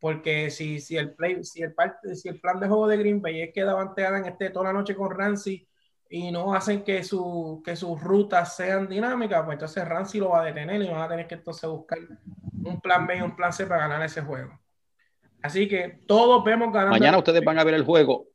[0.00, 1.74] porque si, si, el play, si, el
[2.14, 4.72] si el plan de juego de Green Bay es que Davante Adams esté toda la
[4.72, 5.67] noche con Ramsey
[6.10, 10.42] y no hacen que, su, que sus rutas sean dinámicas, pues entonces Ramsey lo va
[10.42, 11.98] a detener y van a tener que entonces buscar
[12.64, 14.58] un plan B y un plan C para ganar ese juego.
[15.42, 16.92] Así que todos vemos ganando.
[16.92, 18.26] Mañana ustedes van a ver el juego.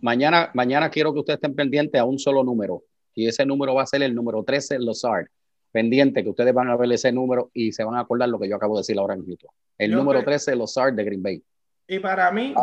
[0.00, 2.82] mañana, mañana quiero que ustedes estén pendientes a un solo número.
[3.14, 5.26] Y ese número va a ser el número 13, Lozard
[5.74, 8.48] pendiente que ustedes van a ver ese número y se van a acordar lo que
[8.48, 9.52] yo acabo de decir ahora mismo.
[9.76, 11.42] El número 13, los SAR de Green Bay.
[11.88, 12.54] Y para mí,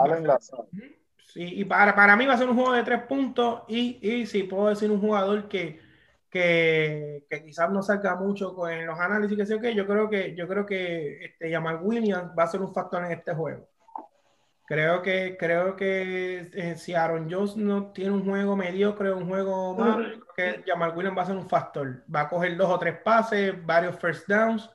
[1.34, 4.26] sí, y para, para mí va a ser un juego de tres puntos y, y
[4.26, 5.80] si puedo decir un jugador que,
[6.30, 10.36] que, que quizás no salga mucho con los análisis que sé que yo creo que
[10.36, 13.68] yo creo que este Jamal Williams va a ser un factor en este juego.
[14.72, 19.76] Creo que, creo que eh, si Aaron Jones no tiene un juego mediocre, un juego
[19.76, 19.98] más,
[20.34, 22.06] que Jamal Williams va a ser un factor.
[22.14, 24.70] Va a coger dos o tres pases, varios first downs.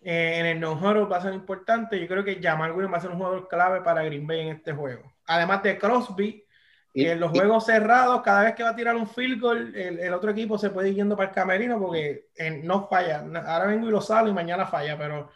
[0.00, 2.00] Eh, en el no-huddle va a ser importante.
[2.00, 4.56] Yo creo que Jamal Williams va a ser un jugador clave para Green Bay en
[4.56, 5.12] este juego.
[5.28, 6.44] Además de Crosby,
[6.92, 10.12] que en los juegos cerrados, cada vez que va a tirar un field goal, el,
[10.12, 13.24] otro equipo se puede ir yendo para el camerino porque eh, no falla.
[13.46, 15.30] Ahora vengo y lo salo y mañana falla, pero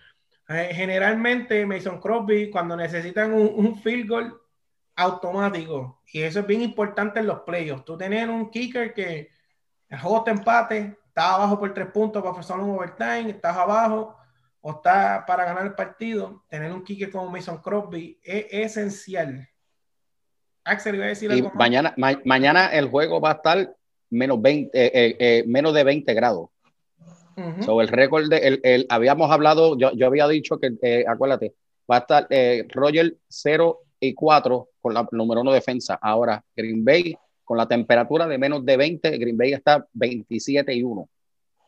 [0.48, 4.40] eh, generalmente Mason Crosby, cuando necesitan un, field goal
[4.96, 9.30] automático, y eso es bien importante en los playoffs, tú tener un kicker que
[9.88, 14.16] el juego te empate, estás abajo por tres puntos para forzar un overtime, estás abajo
[14.60, 19.48] o está para ganar el partido, tener un kicker como Mason Crosby es esencial.
[20.64, 21.94] Axel, iba a decir algo Mañana,
[22.24, 23.74] mañana el juego va a estar
[24.10, 26.50] menos, 20, eh, eh, menos de 20 grados
[27.36, 31.54] el récord de, el, el, habíamos hablado, yo, yo había dicho que, eh, acuérdate,
[31.90, 35.98] va a estar eh, Roger 0 y 4 con la número 1 defensa.
[36.00, 40.82] Ahora, Green Bay con la temperatura de menos de 20, Green Bay está 27 y
[40.82, 41.08] 1.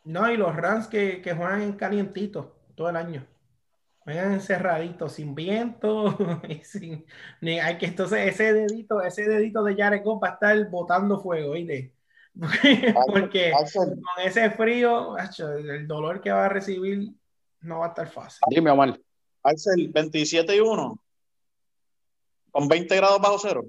[0.04, 3.24] No, y los Rams que, que juegan en calientito todo el año.
[4.04, 6.16] Juegan encerraditos, sin viento,
[6.48, 7.06] y sin,
[7.40, 11.20] ni hay que entonces ese dedito, ese dedito de Jared Goff va a estar botando
[11.20, 11.94] fuego, ¿oíste?
[13.06, 17.12] Porque con ese frío, el dolor que va a recibir
[17.60, 18.40] no va a estar fácil.
[18.50, 19.00] Dime, Omar.
[19.42, 21.02] Axel, 27 y 1.
[22.50, 23.64] Con 20 grados bajo cero.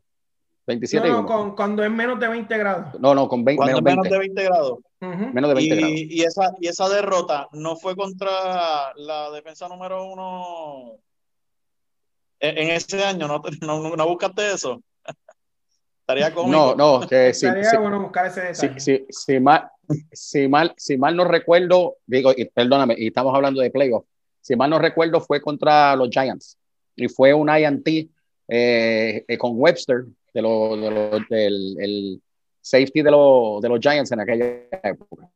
[0.68, 3.00] 27 no, Con, cuando es menos de 20 grados.
[3.00, 4.80] No, no, con 20, menos, menos, de 20 grados.
[5.00, 5.96] Menos de 20 y, grados.
[5.98, 10.98] Y esa, y esa derrota no fue contra la defensa número uno
[12.40, 13.28] en, en ese año.
[13.28, 14.82] ¿No, no, no buscaste eso?
[16.02, 19.06] Estaría No, no, que sí, Estaría bueno buscar ese detalle.
[19.10, 19.70] Sí, mal,
[20.12, 24.06] si, mal, si mal no recuerdo, digo, y perdóname, y estamos hablando de playoff,
[24.42, 26.58] si mal no recuerdo fue contra los Giants
[26.96, 30.06] y fue un INT eh, eh, con Webster
[30.36, 32.22] de lo, de lo, del el
[32.60, 35.30] safety de, lo, de los Giants en aquella época.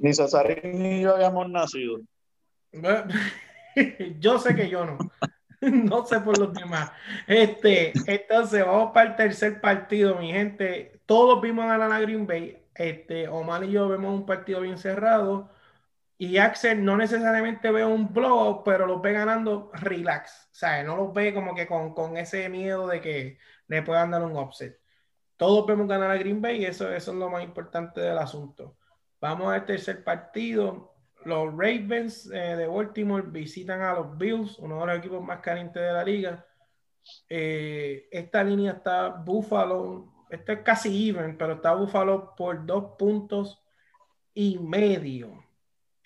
[0.00, 2.00] Ni Cesarín ni yo habíamos nacido.
[4.20, 4.98] yo sé que yo no.
[5.60, 6.90] no sé por los demás.
[7.28, 11.00] Este, entonces vamos para el tercer partido, mi gente.
[11.06, 12.58] Todos vimos a la Green Bay.
[12.74, 15.50] Este, Omar y yo vemos un partido bien cerrado.
[16.18, 20.48] Y Axel no necesariamente ve un blowout, pero los ve ganando relax.
[20.52, 23.38] O sea, no los ve como que con, con ese miedo de que
[23.68, 24.80] le puedan dar un offset.
[25.36, 28.78] Todos vemos ganar a Green Bay y eso, eso es lo más importante del asunto.
[29.20, 30.96] Vamos al tercer partido
[31.26, 35.82] los Ravens eh, de Baltimore visitan a los Bills, uno de los equipos más calientes
[35.82, 36.46] de la liga.
[37.28, 43.60] Eh, esta línea está Buffalo, esto es casi even, pero está Buffalo por dos puntos
[44.34, 45.44] y medio.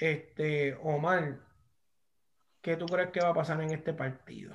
[0.00, 1.38] Este, Omar,
[2.62, 4.54] ¿qué tú crees que va a pasar en este partido?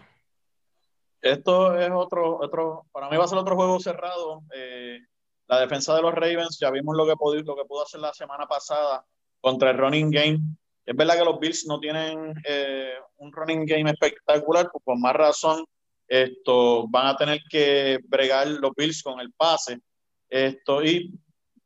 [1.21, 4.41] Esto es otro, otro, para mí va a ser otro juego cerrado.
[4.53, 4.99] Eh,
[5.47, 8.13] la defensa de los Ravens, ya vimos lo que, pudo, lo que pudo hacer la
[8.13, 9.05] semana pasada
[9.39, 10.39] contra el running game.
[10.83, 15.13] Es verdad que los Bills no tienen eh, un running game espectacular, pues por más
[15.13, 15.65] razón
[16.07, 19.79] esto, van a tener que bregar los Bills con el pase.
[20.29, 21.11] Esto, y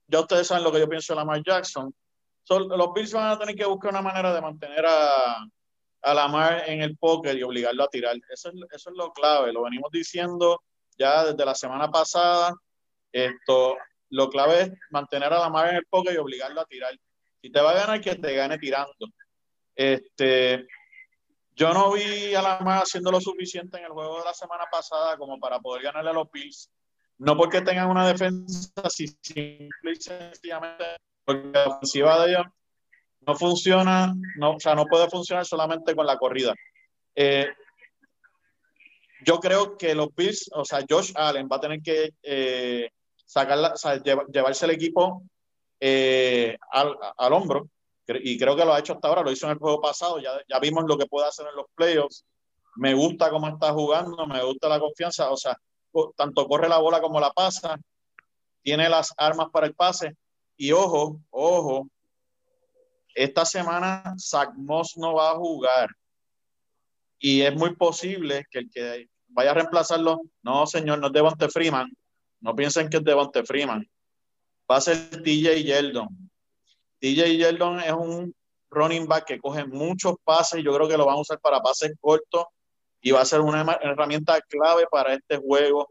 [0.08, 1.94] ya ustedes saben lo que yo pienso de Lamar Jackson.
[2.58, 5.46] Los Bills van a tener que buscar una manera de mantener a,
[6.02, 8.16] a Lamar en el póker y obligarlo a tirar.
[8.30, 10.64] Eso es, eso es lo clave, lo venimos diciendo
[10.98, 12.54] ya desde la semana pasada.
[13.12, 13.78] Esto,
[14.10, 16.98] lo clave es mantener a Lamar en el póker y obligarlo a tirar.
[17.42, 18.94] Si te va a ganar, que te gane tirando.
[19.76, 20.66] Este,
[21.56, 25.18] yo no vi a Lamar haciendo lo suficiente en el juego de la semana pasada
[25.18, 26.70] como para poder ganarle a los Bills
[27.20, 30.86] no porque tengan una defensa, sino simple y sencillamente
[31.30, 32.46] porque la ofensiva de ellos
[33.22, 36.56] no funciona, no, o sea, no puede funcionar solamente con la corrida.
[37.14, 37.48] Eh,
[39.24, 42.90] yo creo que los Bills, o sea, Josh Allen va a tener que eh,
[43.24, 43.76] sacar
[44.34, 45.22] llevarse el equipo
[45.80, 47.70] eh, al, al, hombro,
[48.08, 50.32] y creo que lo ha hecho hasta ahora, lo hizo en el juego pasado, ya,
[50.48, 52.26] ya vimos lo que puede hacer en los playoffs.
[52.78, 55.56] Me gusta cómo está jugando, me gusta la confianza, o sea,
[56.16, 57.78] tanto corre la bola como la pasa,
[58.64, 60.16] tiene las armas para el pase.
[60.62, 61.88] Y ojo, ojo,
[63.16, 65.90] esta semana Zach Moss no va a jugar.
[67.18, 71.48] Y es muy posible que el que vaya a reemplazarlo, no señor, no es Devonte
[71.48, 71.90] Freeman.
[72.42, 73.90] No piensen que es Devonte Freeman.
[74.70, 76.30] Va a ser TJ Yeldon.
[77.00, 78.36] TJ Yeldon es un
[78.70, 81.62] running back que coge muchos pases y yo creo que lo van a usar para
[81.62, 82.44] pases cortos
[83.00, 85.88] y va a ser una herramienta clave para este juego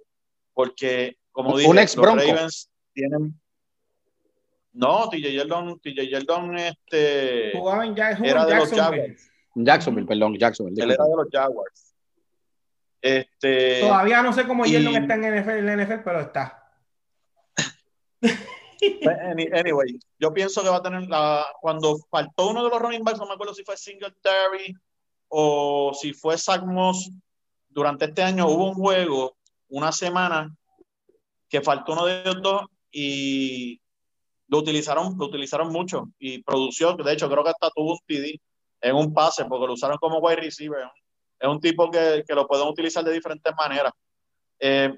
[0.52, 3.40] porque, como dije, los Ravens tienen...
[4.78, 9.28] No, TJ Yeldon, TJ Yeldon este, era de los Jaguars.
[9.56, 10.80] Jacksonville, perdón, Jacksonville.
[10.80, 11.96] Él era de los Jaguars.
[13.02, 14.70] Este, Todavía no sé cómo y...
[14.70, 16.64] Yeldon está en, NFL, en NFL, pero está.
[19.52, 23.18] anyway, yo pienso que va a tener la, cuando faltó uno de los running backs,
[23.18, 24.76] no me acuerdo si fue Singletary
[25.26, 27.10] o si fue Zach Moss,
[27.68, 29.36] durante este año hubo un juego,
[29.70, 30.56] una semana,
[31.48, 33.80] que faltó uno de ellos dos y
[34.48, 38.40] lo utilizaron, lo utilizaron mucho y produció, de hecho creo que hasta tuvo un TD
[38.80, 40.90] en un pase porque lo usaron como wide receiver.
[41.38, 43.92] Es un tipo que, que lo pueden utilizar de diferentes maneras.
[44.58, 44.92] Eh,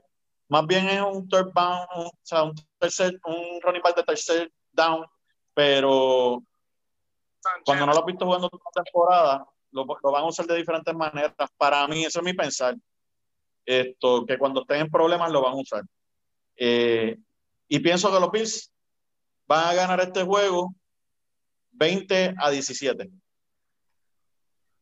[0.48, 4.52] más bien es un third down, o sea, un, tercer, un running back de tercer
[4.72, 5.04] down,
[5.54, 6.42] pero
[7.64, 10.94] cuando no lo has visto jugando toda la temporada, lo, van a usar de diferentes
[10.94, 11.34] maneras.
[11.56, 12.74] Para mí, eso es mi pensar.
[13.64, 15.82] Esto, que cuando estén en problemas lo van a usar.
[16.56, 17.16] Eh,
[17.68, 18.72] y pienso que los Bills
[19.50, 20.76] van a ganar este juego
[21.72, 23.10] 20 a 17.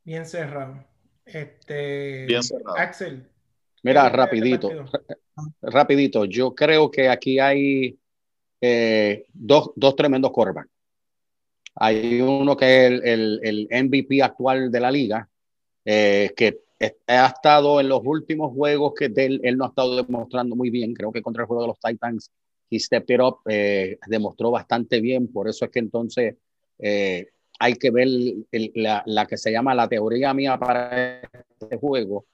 [0.05, 0.85] Bien cerrado.
[1.25, 2.77] Este, Bien cerrado.
[2.77, 3.27] Axel.
[3.83, 4.69] Mira, rapidito,
[5.63, 6.27] rapidito.
[6.27, 7.99] Yo creo que aquí hay
[8.61, 10.71] eh, dos, dos tremendos quarterbacks.
[11.77, 15.31] Hay uno que es el, el, MVP actual de la liga,
[15.87, 16.61] eh, que
[17.07, 20.93] ha estado en los últimos juegos que él, él, no ha estado demostrando muy bien.
[20.93, 22.31] Creo que contra el juego de los Titans,
[22.71, 25.29] he stepped it up, eh, demostró bastante bien.
[25.29, 26.37] Por eso es que entonces
[26.79, 27.27] eh,
[27.59, 28.09] hay que ver
[28.75, 32.27] la, que se llama la teoría mía para este juego.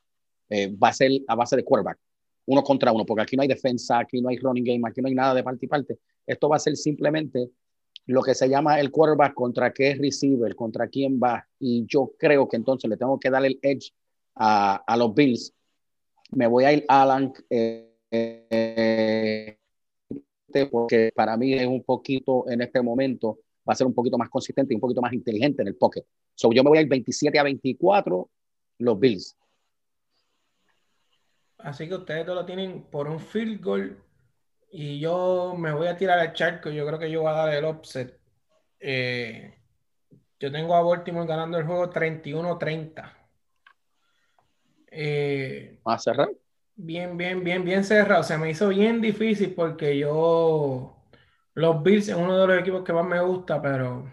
[0.51, 1.99] va a ser a base de quarterback,
[2.47, 5.09] uno contra uno, porque aquí no hay defensa, aquí no hay running game, aquí no
[5.09, 5.99] hay nada de parte y parte.
[6.27, 7.51] Esto va a ser simplemente
[8.07, 11.47] lo que se llama el quarterback contra qué receiver, contra quién va.
[11.59, 13.93] Y yo creo que entonces le tengo que dar el edge
[14.35, 15.53] a, a los Bills.
[16.33, 19.59] Me voy a ir Alan, eh, eh,
[20.71, 23.39] porque para mí es un poquito en este momento,
[23.69, 26.05] va a ser un poquito más consistente y un poquito más inteligente en el pocket.
[26.35, 28.31] So, yo me voy a ir 27 a 24,
[28.79, 29.37] los Bills.
[31.59, 34.03] Así que ustedes lo tienen por un field goal
[34.71, 36.71] y yo me voy a tirar al charco.
[36.71, 38.19] Yo creo que yo voy a dar el offset.
[38.81, 39.55] Eh,
[40.39, 43.17] yo tengo a Baltimore ganando el juego 31-30.
[44.91, 46.29] Eh, ¿Va a cerrar?
[46.77, 48.23] Bien, bien, bien, bien cerrado.
[48.23, 50.97] Se me hizo bien difícil porque yo.
[51.55, 54.13] Los Bills es uno de los equipos que más me gusta, pero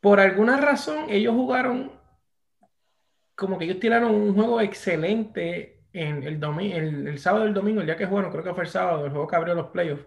[0.00, 1.92] por alguna razón ellos jugaron
[3.34, 7.80] como que ellos tiraron un juego excelente en el, domingo, el, sábado y el domingo,
[7.80, 10.04] el día que jugaron, creo que fue el sábado, el juego que abrió los playoffs.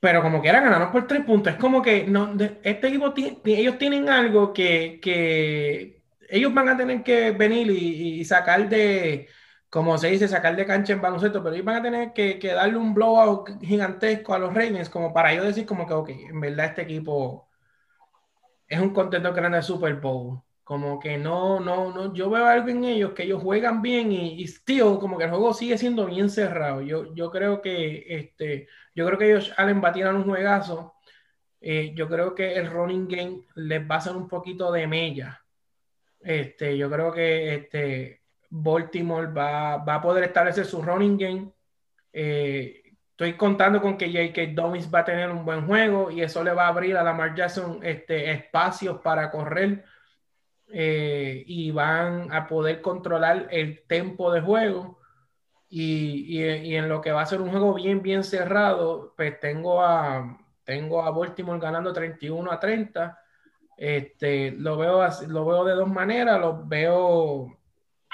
[0.00, 1.52] Pero como que era ganaron por tres puntos.
[1.54, 3.12] Es como que no, este equipo,
[3.44, 9.28] ellos tienen algo que, que, ellos van a tener que venir y, sacar de,
[9.70, 12.52] como se dice, sacar de cancha en baloncesto, pero ellos van a tener que, que,
[12.52, 16.40] darle un blowout gigantesco a los Ravens como para yo decir como que, ok, en
[16.40, 17.48] verdad este equipo
[18.68, 20.42] es un contento grande de Super Bowl.
[20.64, 24.34] Como que no, no, no, yo veo algo en ellos que ellos juegan bien y,
[24.42, 26.82] y still, como que el juego sigue siendo bien cerrado.
[26.82, 30.94] Yo, yo creo que este, yo creo que ellos Allen va a un juegazo.
[31.60, 35.42] Eh, yo creo que el running game les va a hacer un poquito de mella.
[36.20, 41.52] Este, yo creo que este, Baltimore va, va a poder establecer su running game.
[42.12, 44.52] Eh, estoy contando con que J.K.
[44.54, 47.34] Dobbins va a tener un buen juego y eso le va a abrir a Lamar
[47.34, 49.84] Jackson este, espacios para correr
[50.70, 54.98] eh, y van a poder controlar el tempo de juego.
[55.70, 59.82] Y, y, en lo que va a ser un juego bien, bien cerrado, pues tengo
[59.82, 63.18] a, tengo a Baltimore ganando 31 a 30.
[63.76, 67.57] Este, lo, veo lo veo de dos maneras, lo veo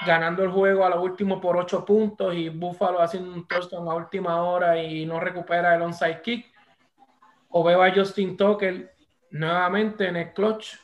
[0.05, 3.93] ganando el juego a lo último por 8 puntos y Buffalo haciendo un touchdown a
[3.93, 6.53] última hora y no recupera el onside kick.
[7.49, 8.93] O veo a Justin Tucker
[9.31, 10.75] nuevamente en el clutch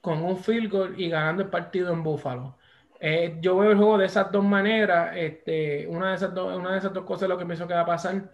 [0.00, 2.56] con un field goal y ganando el partido en Buffalo.
[3.00, 5.12] Eh, yo veo el juego de esas dos maneras.
[5.16, 7.74] Este, una, de esas dos, una de esas dos cosas es lo que pienso que
[7.74, 8.30] va a pasar.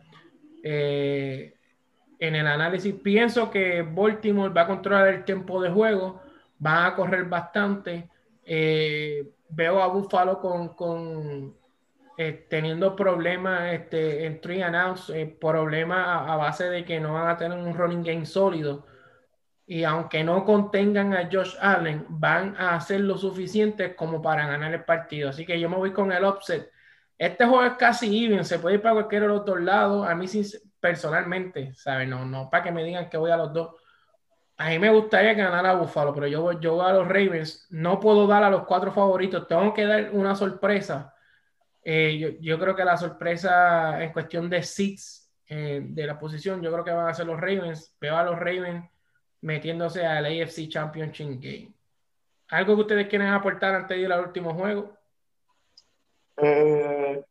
[0.62, 1.54] Eh,
[2.18, 6.22] en el análisis pienso que Baltimore va a controlar el tiempo de juego,
[6.64, 8.08] va a correr bastante.
[8.44, 11.54] Eh, veo a Buffalo con, con
[12.48, 17.36] teniendo problemas este, en three and outs, problemas a, base de que no van a
[17.36, 18.84] tener un running game sólido
[19.70, 24.74] y aunque no contengan a Josh Allen, van a hacer lo suficiente como para ganar
[24.74, 25.30] el partido.
[25.30, 26.68] Así que yo me voy con el offset.
[27.16, 30.08] Este juego es casi even, se puede ir para cualquiera de los dos lados.
[30.08, 30.26] A mí
[30.80, 32.10] personalmente, ¿saben?
[32.10, 33.76] No, no para que me digan que voy a los dos.
[34.60, 36.54] A mí me gustaría ganar a Buffalo, pero yo, voy
[36.84, 37.66] a los Ravens.
[37.70, 39.48] No puedo dar a los cuatro favoritos.
[39.48, 41.14] Tengo que dar una sorpresa.
[41.82, 46.70] Eh, yo, creo que la sorpresa en cuestión de seats eh, de la posición, yo
[46.70, 47.96] creo que van a ser los Ravens.
[47.98, 48.84] Veo a los Ravens
[49.40, 51.72] metiéndose al AFC Championship Game.
[52.50, 54.94] ¿Algo que ustedes quieren aportar antes de ir al último juego?
[56.36, 57.24] Eh,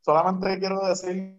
[0.00, 1.38] solamente quiero decir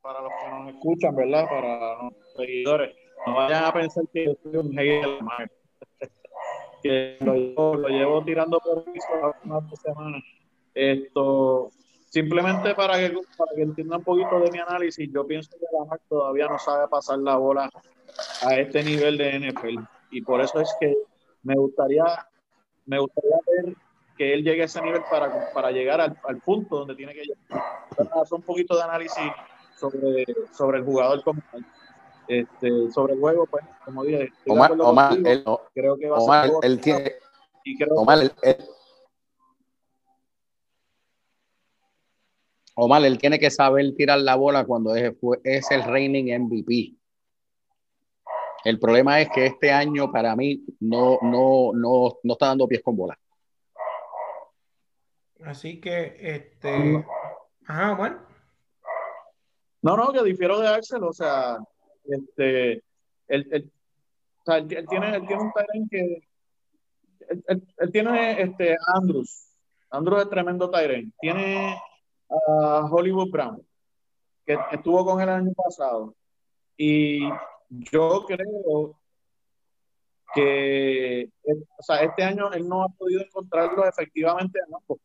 [0.00, 1.46] para los que nos escuchan, ¿verdad?
[1.48, 2.94] Para los seguidores,
[3.26, 5.18] no vayan a pensar que yo soy un hater
[6.82, 9.06] que lo llevo, lo llevo, tirando por piso
[9.44, 10.22] unas dos semanas.
[10.74, 11.70] Esto,
[12.08, 16.00] simplemente para que, para que entiendan un poquito de mi análisis, yo pienso que Lamar
[16.08, 17.68] todavía no sabe pasar la bola
[18.42, 19.80] a este nivel de NFL.
[20.10, 20.94] Y por eso es que
[21.42, 22.04] me gustaría,
[22.84, 23.74] me gustaría ver
[24.16, 27.22] que él llegue a ese nivel para, para llegar al, al punto donde tiene que
[27.22, 27.64] llegar.
[27.90, 29.32] Hacer un poquito de análisis
[29.76, 31.42] sobre, sobre el jugador como
[32.28, 36.48] este, sobre el juego, pues, como dije, Omar, Omar, él, creo que va Omar, a
[36.48, 37.12] ser él tiene,
[37.64, 38.56] y creo Omar, él, él,
[42.74, 45.12] Omar, él tiene que saber tirar la bola cuando es,
[45.44, 46.94] es el reigning MVP.
[48.64, 52.82] El problema es que este año para mí no, no, no, no está dando pies
[52.82, 53.18] con bola.
[55.44, 57.04] Así que, este.
[57.66, 58.18] Ajá, bueno.
[59.82, 61.58] No, no, que difiero de Axel, o sea,
[62.08, 62.72] este,
[63.28, 63.72] él, él,
[64.40, 66.28] o sea, él, él tiene, él tiene un Tyrant que.
[67.48, 69.48] Él, tiene este, Andrews.
[69.90, 71.12] Andrews es tremendo Tyrant.
[71.20, 71.76] Tiene
[72.28, 73.66] a Hollywood Brown,
[74.44, 76.14] que estuvo con él el año pasado.
[76.76, 77.20] Y
[77.70, 78.98] yo creo
[80.34, 81.30] que
[81.78, 84.98] o sea, este año él no ha podido encontrarlo efectivamente en ambos.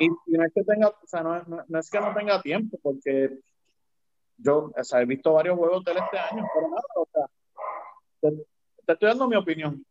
[0.00, 2.40] Y, y, no es que tenga, o sea, no, no, no, es que no tenga
[2.40, 3.38] tiempo, porque
[4.38, 7.26] yo o sea, he visto varios juegos de él este año, pero nada, o sea,
[8.20, 8.30] te,
[8.86, 9.84] te, estoy dando mi opinión.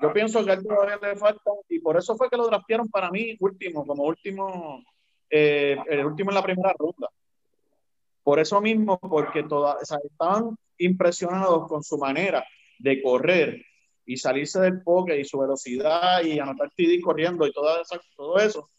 [0.00, 2.88] Yo pienso que a él todavía le falta, y por eso fue que lo draftearon
[2.88, 4.82] para mí último, como último,
[5.28, 7.08] eh, el último en la primera ronda.
[8.22, 12.44] Por eso mismo, porque toda, o sea, estaban impresionados con su manera
[12.78, 13.62] de correr
[14.06, 18.38] y salirse del poke y su velocidad y anotar TD corriendo y todo eso, todo
[18.38, 18.70] eso.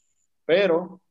[0.46, 1.02] Pero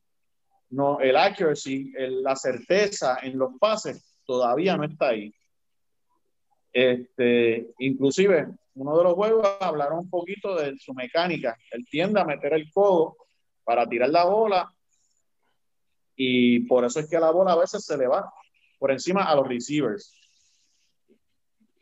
[0.71, 5.33] no, el accuracy, el, la certeza en los pases todavía no está ahí.
[6.71, 11.57] Este, inclusive, uno de los juegos hablaron un poquito de su mecánica.
[11.71, 13.17] Él tiende a meter el codo
[13.63, 14.73] para tirar la bola
[16.15, 18.31] y por eso es que la bola a veces se le va
[18.79, 20.17] por encima a los receivers.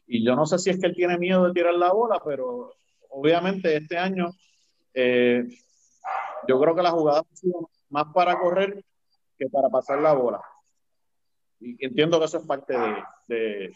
[0.07, 2.74] Y yo no sé si es que él tiene miedo de tirar la bola, pero
[3.10, 4.32] obviamente este año
[4.95, 5.48] eh,
[6.48, 8.84] yo creo que la jugada ha sido más para correr
[9.38, 10.41] que para pasar la bola.
[11.60, 12.74] Y entiendo que eso es parte
[13.28, 13.72] de,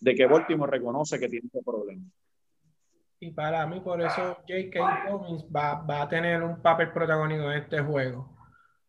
[0.00, 2.04] de, que Baltimore reconoce que tiene ese problema.
[3.18, 5.06] Y para mí, por eso J.K.
[5.08, 8.36] Dobbins va, va, a tener un papel protagónico en este juego.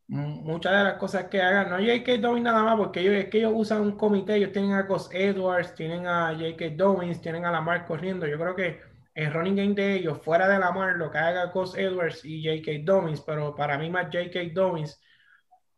[0.08, 2.18] Muchas de las cosas que hagan, no J.K.
[2.18, 5.10] Dobbins nada más, porque ellos, es que ellos usan un comité, ellos tienen a Cos
[5.14, 6.72] Edwards, tienen a J.K.
[6.76, 8.28] Dobbins, tienen a Lamar corriendo.
[8.28, 11.78] Yo creo que el running game de ellos, fuera de Lamar, lo que haga Cos
[11.78, 12.84] Edwards y J.K.
[12.84, 14.40] Dobbins, pero para mí más J.K.
[14.54, 15.02] Dobbins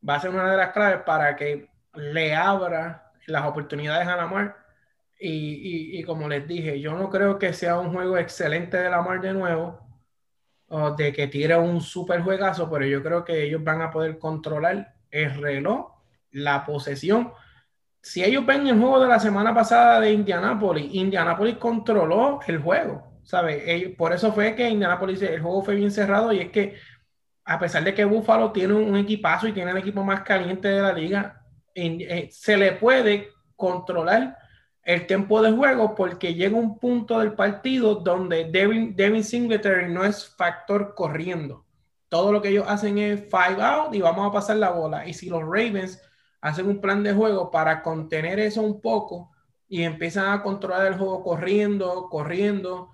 [0.07, 4.63] va a ser una de las claves para que le abra las oportunidades a Lamar
[5.25, 9.21] y, como les dije, yo no creo que sea un juego excelente de la mar
[9.21, 9.79] de nuevo,
[10.67, 14.19] o de que tire un super juegazo, pero yo creo que ellos van a poder
[14.19, 15.93] controlar el reloj,
[16.31, 17.31] la posesión.
[18.01, 23.12] Si ellos ven el juego de la semana pasada de Indianapolis, Indianapolis controló el juego,
[23.23, 23.95] ¿sabes?
[23.97, 26.75] Por eso fue que Indianapolis, el juego fue bien cerrado y es que
[27.45, 30.81] a pesar de que Buffalo tiene un, equipazo y tiene el equipo más caliente de
[30.81, 31.41] la liga,
[31.75, 34.37] eh, se le puede controlar
[34.83, 40.03] el tiempo de juego porque llega un punto del partido donde Devin, Devin Singletary no
[40.03, 41.65] es factor corriendo.
[42.09, 45.07] Todo lo que ellos hacen es five out y vamos a pasar la bola.
[45.07, 46.01] Y si los Ravens
[46.41, 49.31] hacen un plan de juego para contener eso un poco
[49.67, 52.92] y empiezan a controlar el juego corriendo, corriendo,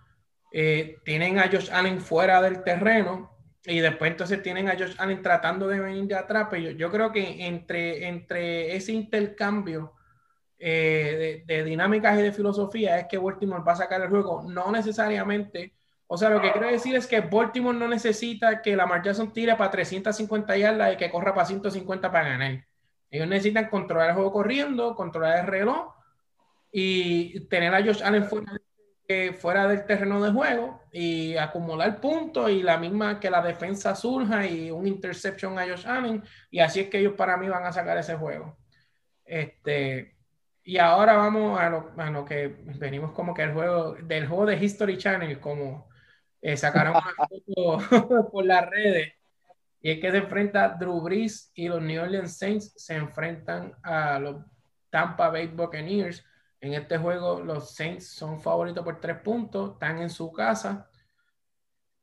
[0.51, 3.31] eh, tienen a Josh Allen fuera del terreno
[3.65, 6.47] y después entonces tienen a Josh Allen tratando de venir de atrás.
[6.49, 9.93] Pero yo, yo creo que entre, entre ese intercambio
[10.61, 14.71] eh, de, dinámicas y de filosofía es que Baltimore va a sacar el juego, no
[14.71, 15.73] necesariamente.
[16.07, 19.55] O sea, lo que quiero decir es que Baltimore no necesita que la Jackson tire
[19.55, 22.65] para 350 yardas y que corra para 150 para ganar.
[23.09, 25.93] Ellos necesitan controlar el juego corriendo, controlar el reloj
[26.71, 28.51] y tener a Josh Allen fuera,
[29.40, 34.45] fuera del terreno de juego y acumular puntos y la misma que la defensa surja
[34.45, 36.23] y un interception a Josh Allen.
[36.52, 38.57] Y así es que ellos para mí van a sacar ese juego.
[39.26, 40.15] Este,
[40.64, 41.69] y ahora vamos a
[42.11, 45.90] lo, que venimos como que el juego, del juego de History Channel, como
[46.41, 49.14] eh, sacaron una foto por las redes.
[49.81, 54.19] Y es que se enfrenta Drew Brees y los New Orleans Saints se enfrentan a
[54.19, 54.45] los
[54.90, 56.23] Tampa Bay Buccaneers.
[56.61, 60.90] En este juego los Saints son favoritos por tres puntos, están en su casa.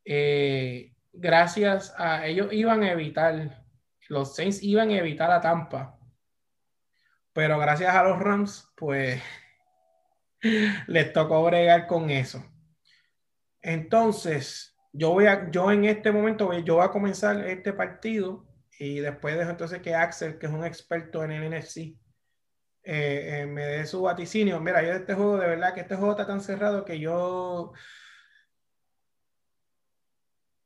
[0.05, 3.65] Eh, gracias a ellos iban a evitar,
[4.09, 5.97] los Saints iban a evitar a Tampa
[7.37, 9.23] pero gracias a los Rams, pues
[10.87, 12.43] les tocó bregar con eso.
[13.61, 18.47] Entonces, yo voy a, yo en este momento, yo voy a comenzar este partido
[18.79, 21.99] y después dejo entonces que Axel, que es un experto en el NFC,
[22.87, 24.61] eh, eh, me dé su vaticinio.
[24.61, 27.73] Mira, yo de este juego, de verdad que este juego está tan cerrado que yo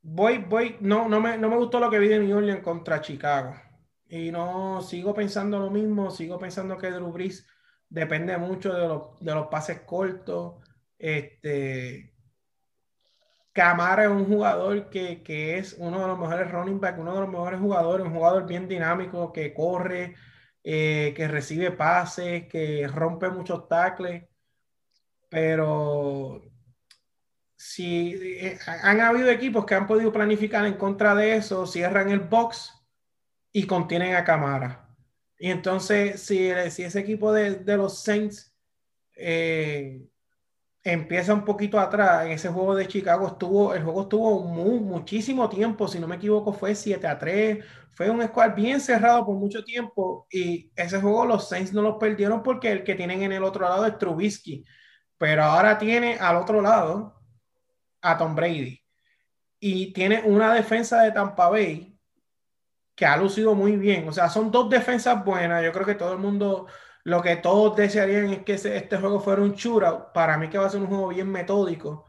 [0.03, 3.01] voy, voy, no, no me, no me gustó lo que vi de New Orleans contra
[3.01, 3.55] Chicago.
[4.07, 7.47] Y no, sigo pensando lo mismo, sigo pensando que Drew Brees
[7.89, 10.63] depende mucho de, de los pases cortos.
[10.99, 12.13] Este,
[13.51, 17.21] Camara es un jugador que, que, es uno de los mejores running back, uno de
[17.21, 20.15] los mejores jugadores, un jugador bien dinámico, que corre,
[20.63, 24.23] eh, que recibe pases, que rompe muchos tackles.
[25.29, 26.41] Pero
[27.55, 32.19] si eh, han habido equipos que han podido planificar en contra de eso, cierran el
[32.19, 32.73] box
[33.51, 34.89] y contienen a Camara.
[35.37, 38.51] Y entonces, si, si ese equipo de, de los Saints
[39.15, 40.01] eh,
[40.83, 45.87] empieza un poquito atrás, en ese juego de Chicago estuvo, el juego estuvo muchísimo tiempo,
[45.87, 47.63] si no me equivoco, fue 7 a 3,
[47.93, 51.97] fue un squad bien cerrado por mucho tiempo y ese juego los Saints no los
[51.97, 54.65] perdieron porque el que tienen en el otro lado es Trubisky,
[55.17, 57.21] pero ahora tiene al otro lado
[58.01, 58.81] a Tom Brady
[59.59, 61.91] y tiene una defensa de Tampa Bay
[62.95, 64.07] que ha lucido muy bien.
[64.07, 65.63] O sea, son dos defensas buenas.
[65.63, 66.67] Yo creo que todo el mundo,
[67.03, 70.13] lo que todos desearían es que este juego fuera un shootout.
[70.13, 72.05] Para mí que va a ser un juego bien metódico.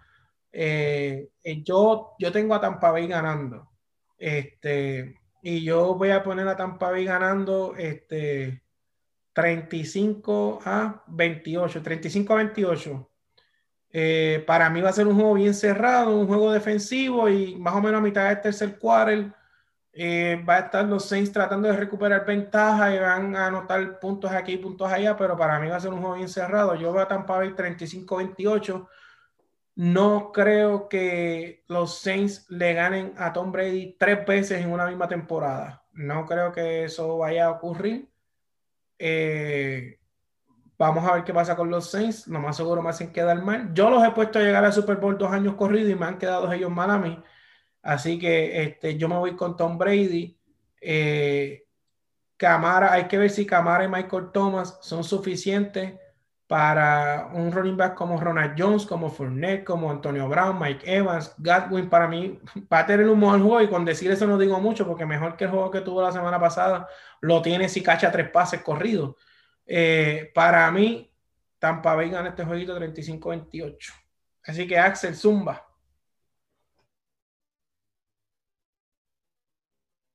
[0.52, 3.70] Eh, eh, yo, yo tengo a Tampa Bay ganando.
[4.18, 8.62] Este, y yo voy a poner a Tampa Bay ganando este,
[9.32, 11.82] 35 a 28.
[11.82, 13.10] 35 a 28.
[13.94, 17.74] Eh, para mí va a ser un juego bien cerrado, un juego defensivo y más
[17.74, 19.32] o menos a mitad del tercer quarter
[19.94, 24.30] eh, va a estar los Saints tratando de recuperar ventaja y van a anotar puntos
[24.32, 26.74] aquí, puntos allá, pero para mí va a ser un juego bien cerrado.
[26.74, 28.88] Yo veo a Tampa Bay 35-28.
[29.74, 35.08] No creo que los Saints le ganen a Tom Brady tres veces en una misma
[35.08, 35.84] temporada.
[35.92, 38.08] No creo que eso vaya a ocurrir.
[38.98, 39.98] Eh,
[40.78, 42.28] vamos a ver qué pasa con los Saints.
[42.28, 43.72] Lo más seguro me hacen quedar mal.
[43.74, 46.18] Yo los he puesto a llegar al Super Bowl dos años corridos y me han
[46.18, 47.22] quedado ellos mal a mí.
[47.82, 50.38] Así que este, yo me voy con Tom Brady.
[50.80, 51.66] Eh,
[52.36, 55.94] Camara, hay que ver si Camara y Michael Thomas son suficientes
[56.52, 61.88] para un running back como Ronald Jones, como Fournette, como Antonio Brown, Mike Evans, Godwin,
[61.88, 62.38] para mí
[62.70, 65.36] va a tener un mejor juego y con decir eso no digo mucho porque mejor
[65.36, 66.86] que el juego que tuvo la semana pasada
[67.20, 69.16] lo tiene si cacha tres pases corridos.
[69.64, 71.10] Eh, para mí,
[71.58, 73.76] Tampa Bay gana este jueguito 35-28.
[74.44, 75.71] Así que Axel Zumba.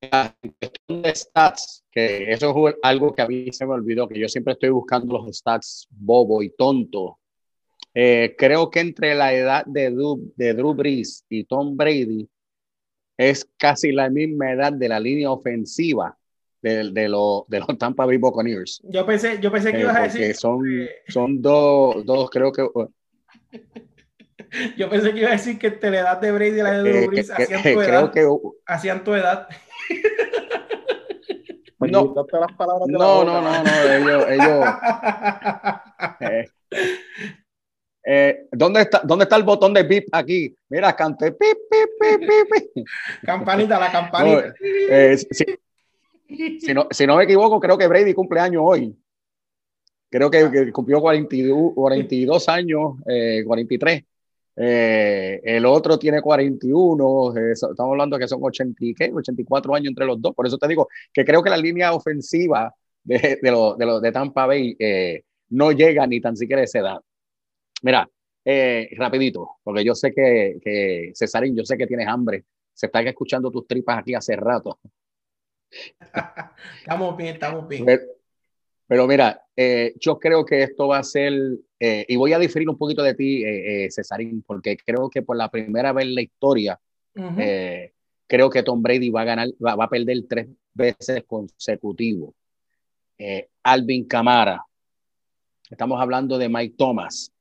[0.02, 4.20] En cuestión de stats, que eso es algo que a mí se me olvidó, que
[4.20, 7.20] yo siempre estoy buscando los stats bobo y tonto.
[7.94, 12.30] Eh, creo que entre la edad de Drew, de Drew Brees y Tom Brady
[13.18, 16.16] es casi la misma edad de la línea ofensiva
[16.62, 18.82] de, de, lo, de los Tampa Bay Buccaneers.
[18.84, 20.36] Yo pensé, yo pensé que eh, ibas a decir.
[20.36, 20.64] Son,
[21.08, 22.68] son dos, dos, creo que.
[24.78, 26.90] Yo pensé que iba a decir que entre la edad de Brady y la de
[26.90, 28.12] Drew Brees hacían tu edad.
[28.14, 28.28] Que,
[28.66, 29.48] hacían tu edad.
[32.88, 34.66] No, no, no, no, no, ellos, ellos
[36.20, 36.50] eh,
[38.10, 40.56] eh, ¿dónde, está, ¿Dónde está el botón de bip aquí?
[40.70, 42.88] Mira, cante pip, pip, pip, pip.
[43.24, 44.54] Campanita, la campanita.
[44.62, 45.46] eh, si,
[46.60, 48.96] si, no, si, no, me equivoco, creo que Brady cumple año hoy.
[50.10, 54.04] Creo que, que cumplió 42, 42 años, eh, 43.
[54.60, 59.12] Eh, el otro tiene 41, eh, estamos hablando que son 80, ¿qué?
[59.14, 60.34] 84 años entre los dos.
[60.34, 62.74] Por eso te digo que creo que la línea ofensiva
[63.04, 66.66] de, de, lo, de, lo, de Tampa Bay eh, no llega ni tan siquiera a
[66.66, 66.98] esa edad.
[67.84, 68.10] Mira,
[68.98, 72.46] rapidito, porque yo sé que, que, Cesarín, yo sé que tienes hambre.
[72.74, 74.80] Se están escuchando tus tripas aquí hace rato.
[76.80, 77.86] estamos bien, estamos bien.
[78.88, 79.46] Pero mira,
[80.00, 81.34] yo creo que esto va a ser,
[81.80, 85.22] eh, y voy a diferir un poquito de ti, eh, eh Cesarín, porque creo que
[85.22, 86.80] por la primera vez en la historia,
[88.28, 92.34] creo que Tom Brady va a ganar, va, a perder tres veces consecutivos.
[93.64, 94.64] Alvin Camara,
[95.70, 97.32] estamos hablando de Mike Thomas,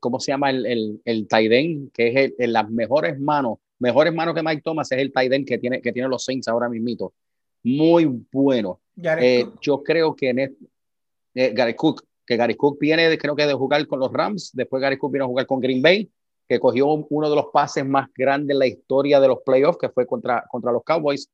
[0.00, 1.90] ¿cómo se llama el, el, el Taiden?
[1.90, 5.58] Que es en las mejores manos, mejores manos que Mike Thomas es el Taiden que
[5.58, 7.14] tiene, que tiene los Saints ahora mismito.
[7.62, 8.80] Muy bueno.
[8.96, 13.54] Eh, yo creo que en eh, Gary Cook, que Gary Cook viene, creo que de
[13.54, 16.10] jugar con los Rams, después Gary Cook vino a jugar con Green Bay,
[16.48, 19.88] que cogió uno de los pases más grandes en la historia de los playoffs, que
[19.88, 21.28] fue contra, contra los Cowboys.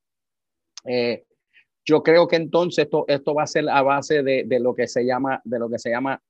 [0.85, 1.25] Eh,
[1.85, 4.87] yo creo que entonces esto, esto va a ser a base de, de, lo que
[4.87, 6.21] se llama, de lo que se llama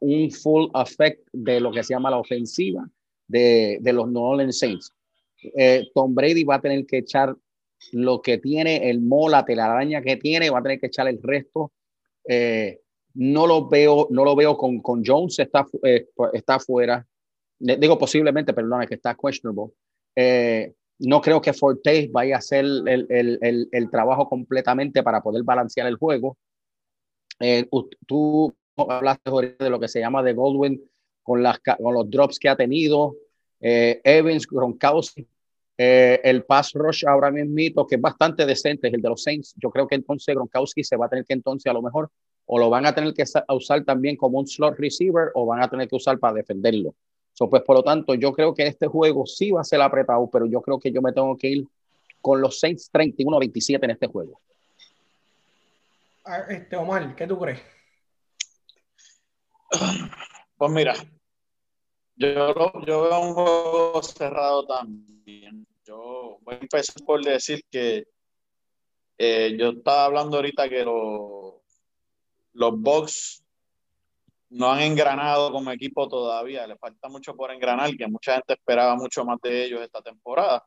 [0.00, 2.88] un full effect de lo que se llama la ofensiva
[3.26, 4.92] de, de los New Orleans Saints.
[5.42, 7.34] Eh, Tom Brady va a tener que echar
[7.92, 11.72] lo que tiene, el mola, telaraña que tiene, va a tener que echar el resto.
[12.28, 12.80] Eh,
[13.14, 17.06] no lo veo, no lo veo con, con Jones, está, eh, está fuera.
[17.58, 19.72] Digo posiblemente, perdona, que está questionable.
[20.16, 25.42] Eh, no creo que Forte vaya a hacer el, el, el, trabajo completamente para poder
[25.42, 26.36] balancear el juego.
[27.40, 27.68] Eh,
[28.06, 30.80] tú hablaste de lo que se llama de Goldwyn
[31.22, 33.16] con, las, con los drops que ha tenido.
[33.60, 35.26] Eh, Evans, Gronkowski,
[35.78, 39.54] eh, el pass rush ahora mismo, que es bastante decente, es el de los Saints.
[39.56, 42.10] Yo creo que entonces Gronkowski se va a tener que entonces a lo mejor
[42.46, 45.68] o lo van a tener que usar también como un slot receiver o van a
[45.68, 46.94] tener que usar para defenderlo.
[47.32, 50.28] So, pues por lo tanto, yo creo que este juego sí va a ser apretado,
[50.30, 51.66] pero yo creo que yo me tengo que ir
[52.20, 54.38] con los Saints 31-27 en este juego.
[56.24, 57.60] Ah, este Omar, ¿qué tú crees?
[60.56, 60.94] Pues mira,
[62.14, 62.54] yo,
[62.86, 65.66] yo veo un juego cerrado también.
[65.84, 68.04] Yo voy a empezar por decir que
[69.18, 71.41] eh, yo estaba hablando ahorita que los
[72.54, 73.42] los Bucks
[74.50, 78.94] no han engranado como equipo todavía, le falta mucho por engranar, que mucha gente esperaba
[78.96, 80.62] mucho más de ellos esta temporada.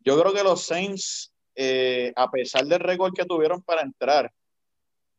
[0.00, 4.32] Yo creo que los Saints, eh, a pesar del récord que tuvieron para entrar,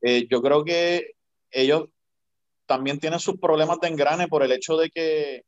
[0.02, 1.12] eh, yo creo que
[1.52, 1.86] ellos
[2.66, 5.44] también tienen sus problemas de engrane por el hecho de que,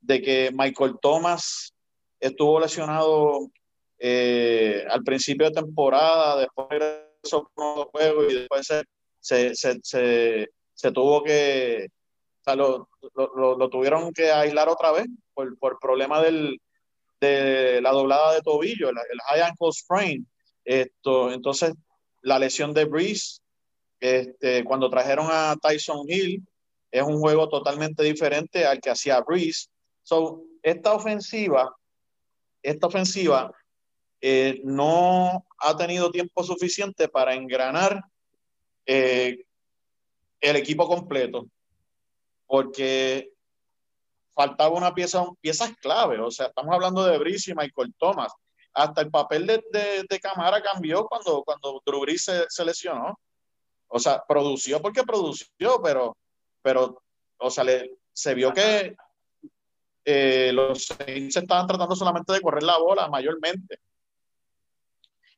[0.00, 1.72] de que Michael Thomas
[2.18, 3.50] estuvo lesionado
[3.98, 8.82] eh, al principio de temporada, después regresó con juego y después se,
[9.20, 11.88] se, se, se, tuvo que,
[12.40, 16.60] o sea, lo, lo, lo, tuvieron que aislar otra vez por, por problema del,
[17.20, 20.26] de la doblada de tobillo, el, el high ankle sprain.
[20.64, 21.72] Esto, entonces,
[22.22, 23.40] la lesión de Breeze,
[24.00, 26.46] este, cuando trajeron a Tyson Hill,
[26.90, 29.68] es un juego totalmente diferente al que hacía Breeze.
[30.02, 31.74] So, esta ofensiva,
[32.62, 33.52] esta ofensiva
[34.20, 38.02] eh, no ha tenido tiempo suficiente para engranar
[38.88, 39.44] eh,
[40.40, 41.46] el equipo completo,
[42.46, 43.30] porque
[44.34, 48.32] faltaba una pieza, piezas clave, o sea, estamos hablando de Brice y Michael Thomas,
[48.72, 53.18] hasta el papel de, de, de Camara cambió cuando, cuando Drew se, lesionó.
[53.88, 56.16] O sea, produció porque produció, pero,
[56.62, 57.02] pero
[57.38, 57.64] o sea,
[58.12, 58.94] se vio que
[60.04, 63.80] eh, los Saints estaban tratando solamente de correr la bola mayormente.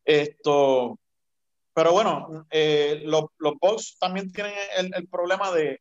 [0.04, 0.98] Esto,
[1.72, 5.80] pero bueno, eh, los, los Bucks también tienen el, problema de,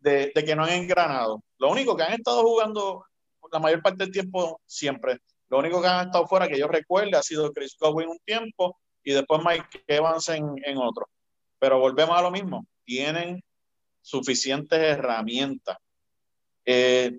[0.00, 1.42] de, que no han engranado.
[1.58, 3.04] Lo único que han estado jugando
[3.50, 5.18] la mayor parte del tiempo siempre,
[5.48, 8.78] lo único que han estado fuera que yo recuerde ha sido Chris Godwin un tiempo
[9.02, 11.08] y después Mike Evans en, en otro.
[11.58, 13.42] Pero volvemos a lo mismo, tienen
[14.02, 15.78] suficientes herramientas.
[16.64, 17.18] Eh,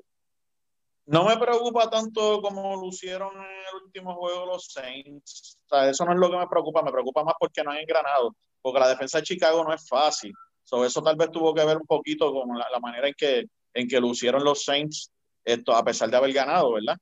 [1.09, 5.57] no me preocupa tanto como lucieron en el último juego los Saints.
[5.65, 7.77] O sea, eso no es lo que me preocupa, me preocupa más porque no han
[7.77, 10.31] engranado, porque la defensa de Chicago no es fácil.
[10.63, 13.87] So, eso tal vez tuvo que ver un poquito con la, manera en que, en
[13.87, 15.11] que lucieron los Saints,
[15.43, 16.95] esto, a pesar de haber ganado, ¿verdad?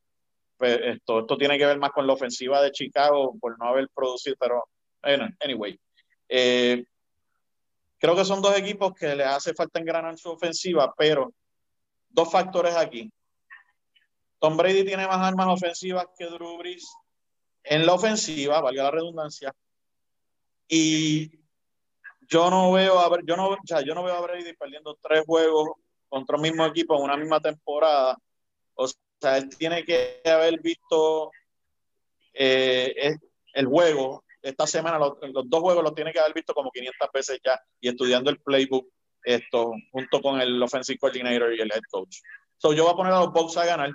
[0.55, 4.37] Pues esto, tiene que ver más con la ofensiva de Chicago por no haber producido,
[4.39, 4.63] pero
[5.01, 5.77] anyway.
[6.29, 6.81] Eh,
[7.97, 11.33] creo que son dos equipos que le hace falta engranar su ofensiva, pero
[12.07, 13.11] dos factores aquí.
[14.39, 16.87] Tom Brady tiene más armas ofensivas que Drew Brees
[17.63, 19.53] en la ofensiva, valga la redundancia.
[20.67, 21.31] Y
[22.27, 25.69] yo no veo a yo no, yo no veo a Brady perdiendo tres juegos
[26.09, 28.17] contra el mismo equipo en una misma temporada.
[28.75, 31.31] O sea, él tiene que haber visto
[32.33, 33.15] eh,
[33.53, 37.39] el juego esta semana, los, dos juegos los tiene que haber visto como 500 veces
[37.43, 38.87] ya y estudiando el playbook
[39.23, 42.19] esto junto con el offensive coordinator y el head coach.
[42.57, 43.93] So, yo voy a poner a los Bucks a ganar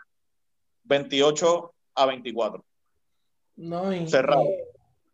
[0.84, 2.64] 28 a 24.
[3.56, 4.06] No, y,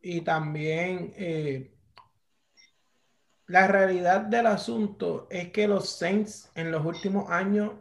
[0.01, 1.75] Y, también eh,
[3.47, 7.73] la realidad del asunto es que los Saints en los últimos años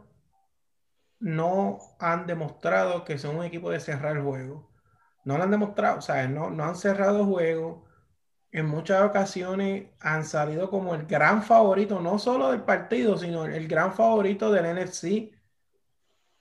[1.20, 4.70] no han demostrado que son un equipo de cerrar el juego.
[5.24, 7.86] No lo han demostrado, o sea, no, no han cerrado juego.
[8.50, 13.68] En muchas ocasiones han salido como el gran favorito, no solo del partido, sino el
[13.68, 15.37] gran favorito del NFC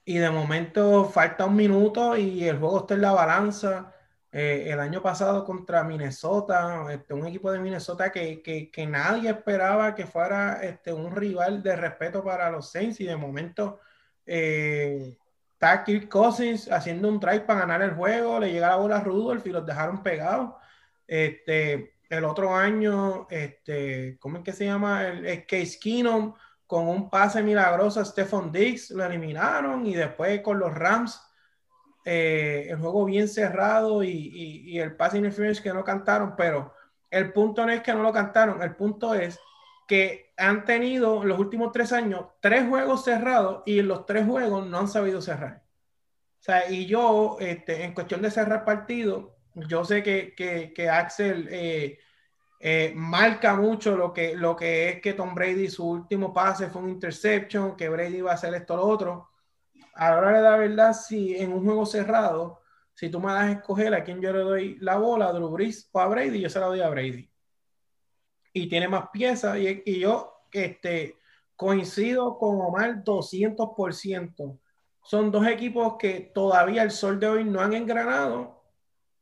[0.08, 3.94] y de momento falta un minuto y el juego está en la balanza.
[4.32, 9.94] Eh, el año pasado contra Minnesota, este, un equipo de Minnesota que, que, nadie esperaba
[9.96, 13.82] que fuera este, un rival de respeto para los Saints y de momento
[14.26, 15.18] eh,
[15.52, 19.04] está Kirk Cousins haciendo un try para ganar el juego, le llega la bola a
[19.04, 20.54] Rudolph y los dejaron pegados.
[21.06, 25.06] Este, el otro año, este, ¿cómo es que se llama?
[25.06, 26.34] El, el Case Keenum
[26.68, 31.20] con un pase milagroso a Stephon Diggs, lo eliminaron y después con los Rams,
[32.04, 36.74] eh, el juego bien cerrado y, y, el pase interference que no cantaron, pero
[37.10, 39.40] el punto no es que no lo cantaron, el punto es
[39.88, 44.68] que han tenido los últimos tres años tres juegos cerrados y en los tres juegos
[44.68, 45.64] no han sabido cerrar.
[46.40, 50.90] O sea, y yo, este, en cuestión de cerrar partido, yo sé que, que, que
[50.90, 52.00] Axel eh,
[52.60, 56.82] eh, marca mucho lo que, lo que es que Tom Brady, su último pase fue
[56.82, 59.30] un interception, que Brady va a hacer esto o lo otro.
[59.96, 62.62] A la la verdad, si en un juego cerrado,
[62.94, 65.50] si tú me das a escoger a quién yo le doy la bola, a Drew
[65.50, 67.30] Brees o a Brady, yo se la doy a Brady.
[68.54, 71.18] Y tiene más piezas y, y yo este,
[71.56, 74.60] coincido con Omar 200%.
[75.04, 78.64] Son dos equipos que todavía el sol de hoy no han engranado.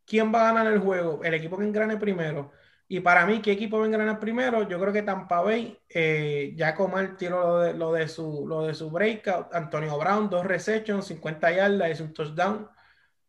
[0.06, 1.24] ¿Quién va a ganar el juego?
[1.24, 2.52] El equipo que engrane primero.
[2.88, 4.68] Y para mí, ¿qué equipo va a ganar primero?
[4.68, 8.46] Yo creo que Tampa Bay, eh, ya como el tiro lo de, lo de, su,
[8.48, 12.70] lo de su breakout, Antonio Brown, dos receptions, 50 yardas, es un touchdown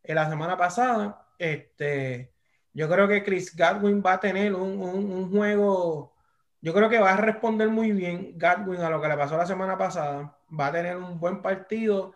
[0.03, 1.27] en la semana pasada.
[1.39, 2.35] Este,
[2.75, 6.15] yo creo que Chris Godwin va a tener un, un, juego,
[6.61, 9.47] yo creo que va a responder muy bien Godwin a lo que le pasó la
[9.47, 10.37] semana pasada.
[10.59, 12.15] Va a tener un buen partido,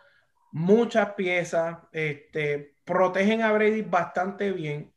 [0.52, 4.92] muchas piezas, este, protegen a Brady bastante bien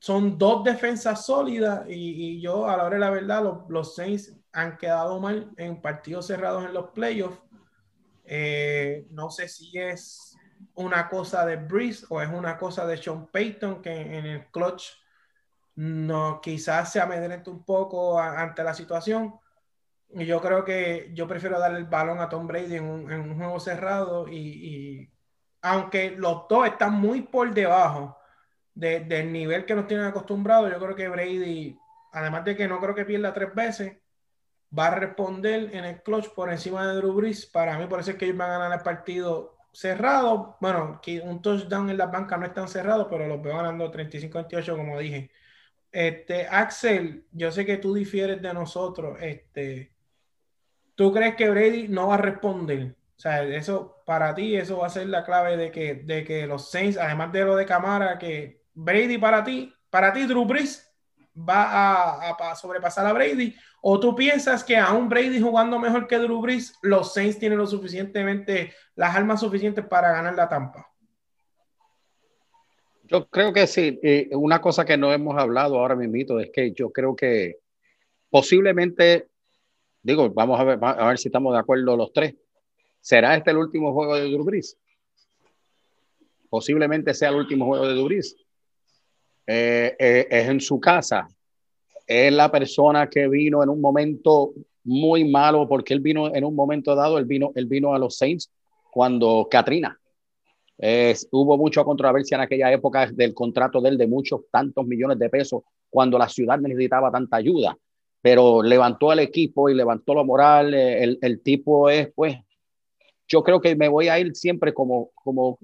[0.00, 4.34] son dos defensas sólidas y, yo a la hora de la verdad los, los Saints
[4.50, 7.38] han quedado mal en partidos cerrados en los playoffs.
[8.24, 10.38] Eh, no sé si es
[10.74, 14.84] una cosa de Breeze o es una cosa de Sean Payton que en el clutch
[15.74, 19.38] no quizás se amedrente un poco ante la situación.
[20.14, 23.60] Y yo creo que yo prefiero darle el balón a Tom Brady en un, juego
[23.60, 25.10] cerrado y, y
[25.60, 28.16] aunque los dos están muy por debajo
[28.74, 31.78] del nivel que nos tienen acostumbrados, yo creo que Brady,
[32.12, 33.96] además de que no creo que pierda tres veces,
[34.76, 37.46] va a responder en el clutch por encima de Drew Brees.
[37.46, 40.56] Para mí, por eso es que ellos van a ganar el partido cerrado.
[40.60, 43.90] Bueno, que un touchdown en la banca no es tan cerrado, pero los veo ganando
[43.90, 45.30] 35-28, como dije.
[45.92, 49.18] Este, Axel, yo sé que tú difieres de nosotros.
[49.20, 49.92] Este,
[50.94, 52.94] ¿Tú crees que Brady no va a responder?
[53.16, 56.46] O sea, eso para ti, eso va a ser la clave de que, de que
[56.46, 60.90] los Saints, además de lo de Camara, que Brady para ti, para ti, Drew Brees,
[61.36, 63.54] va a, sobrepasar a Brady?
[63.82, 67.66] ¿O tú piensas que aún Brady jugando mejor que Drew Brees, los Saints tienen lo
[67.66, 70.86] suficientemente, las armas suficientes para ganar la Tampa?
[73.04, 73.98] Yo creo que sí.
[74.32, 77.58] una cosa que no hemos hablado ahora mismo es que yo creo que
[78.28, 79.28] posiblemente,
[80.02, 82.36] digo, vamos a ver, a ver si estamos de acuerdo los tres.
[83.00, 84.78] ¿Será este el último juego de Drew Brees?
[86.48, 88.36] Posiblemente sea el último juego de Drew Brees.
[89.52, 91.26] Eh, eh, es en su casa.
[92.06, 94.52] Es la persona que vino en un momento
[94.84, 98.16] muy malo porque él vino en un momento dado, él vino, él vino a los
[98.16, 98.48] Saints
[98.92, 99.98] cuando Katrina
[101.32, 105.62] hubo mucha controversia en aquella época del contrato de de muchos, tantos millones de pesos,
[105.90, 107.76] cuando la ciudad necesitaba tanta ayuda,
[108.22, 110.72] pero levantó al equipo y levantó la moral.
[110.72, 112.36] Eh, el, el tipo es, pues,
[113.26, 115.58] yo creo que me voy a ir siempre como, como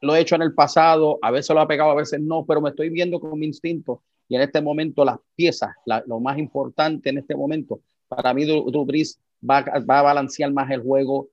[0.00, 2.60] lo he hecho en el pasado, a veces lo ha pegado, a veces no, pero
[2.60, 5.70] me estoy viendo con mi instinto y en este momento las piezas,
[6.06, 9.18] lo más importante en este momento, para mí Dubris
[9.48, 11.28] va, va a balancear más el juego,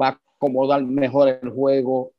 [0.00, 2.12] va a acomodar mejor el juego,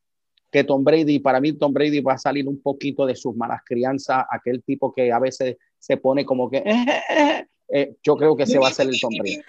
[0.51, 3.61] que Tom Brady, para mí Tom Brady va a salir un poquito de sus malas
[3.65, 6.63] crianzas, aquel tipo que a veces se pone como que,
[7.69, 9.41] eh, yo creo que se va a hacer el Tom Brady.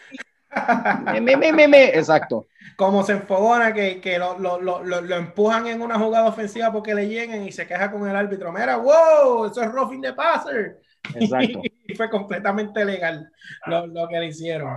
[1.94, 2.46] Exacto.
[2.76, 6.94] Como se enfogona que, que lo, lo, lo, lo, empujan en una jugada ofensiva porque
[6.94, 8.52] le lleguen y se queja con el árbitro.
[8.52, 10.80] Mira, wow, eso es roughing the passer.
[11.14, 11.60] Exacto.
[11.86, 13.30] y fue completamente legal
[13.66, 14.76] lo, que le hicieron.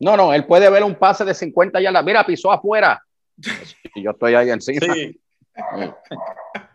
[0.00, 2.04] No, no, él puede ver un pase de 50 yardas.
[2.04, 3.00] Mira, pisó afuera.
[3.94, 4.92] Y yo estoy ahí encima.
[4.92, 5.20] Sí.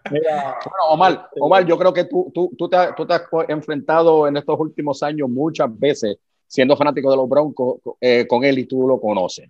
[0.09, 0.57] Mira,
[0.89, 4.59] Omar, Omar, yo creo que tú, tú, tú, te, tú, te, has enfrentado en estos
[4.59, 6.17] últimos años muchas veces
[6.49, 9.49] siendo fanático de los Broncos eh, con él y tú lo conoces.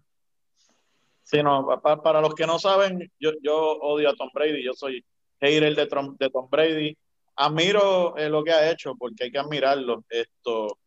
[1.24, 4.74] Sí, no, para, para los que no saben, yo, yo, odio a Tom Brady, yo
[4.74, 5.04] soy
[5.40, 6.98] hater de, Tom, de Tom Brady.
[7.36, 10.78] Admiro eh, lo que ha hecho porque hay que admirarlo, esto,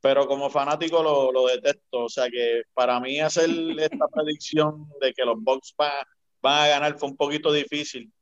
[0.00, 2.04] pero como fanático lo, lo detesto.
[2.04, 5.90] O sea que para mí hacer esta predicción de que los Bucks van
[6.46, 8.12] van a ganar fue un poquito difícil.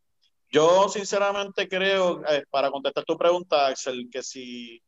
[0.50, 4.80] Yo sinceramente creo, eh, para contestar tu pregunta, Axel, que si,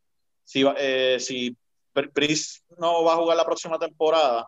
[0.45, 1.57] si, eh, si
[2.79, 4.47] no va a jugar la próxima temporada,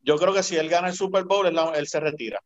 [0.00, 2.40] yo creo que si él gana el Super Bowl, él, se retira.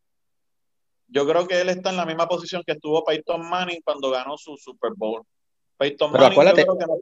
[1.08, 4.36] Yo creo que él está en la misma posición que estuvo Peyton Manning cuando ganó
[4.36, 5.22] su Super Bowl.
[5.78, 6.98] Peyton Manning, no,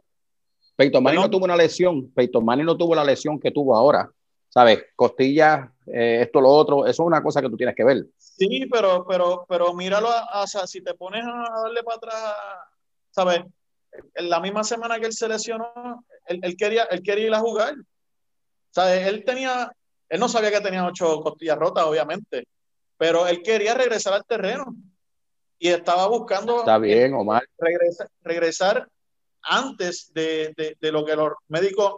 [0.77, 4.11] Peyton Manning no tuvo una lesión, Peyton Manning no tuvo la lesión que tuvo ahora.
[4.55, 4.85] ¿sabes?
[4.95, 8.07] Costillas, eh, esto, lo otro, eso es una cosa que tú tienes que ver.
[8.17, 12.37] Sí, pero, pero, pero míralo, o sea, si te pones a darle para atrás,
[13.11, 13.41] ¿sabes?
[14.15, 17.75] En la misma semana que él se lesionó, él, quería, él quería ir a jugar.
[18.71, 19.07] ¿Sabes?
[19.07, 19.71] Él tenía,
[20.09, 22.47] él no sabía que tenía ocho costillas rotas, obviamente,
[22.97, 24.75] pero él quería regresar al terreno
[25.59, 26.59] y estaba buscando.
[26.59, 27.45] Está bien, Omar.
[27.57, 28.89] Regresar, regresar
[29.43, 31.97] antes de, de, de, lo que los médicos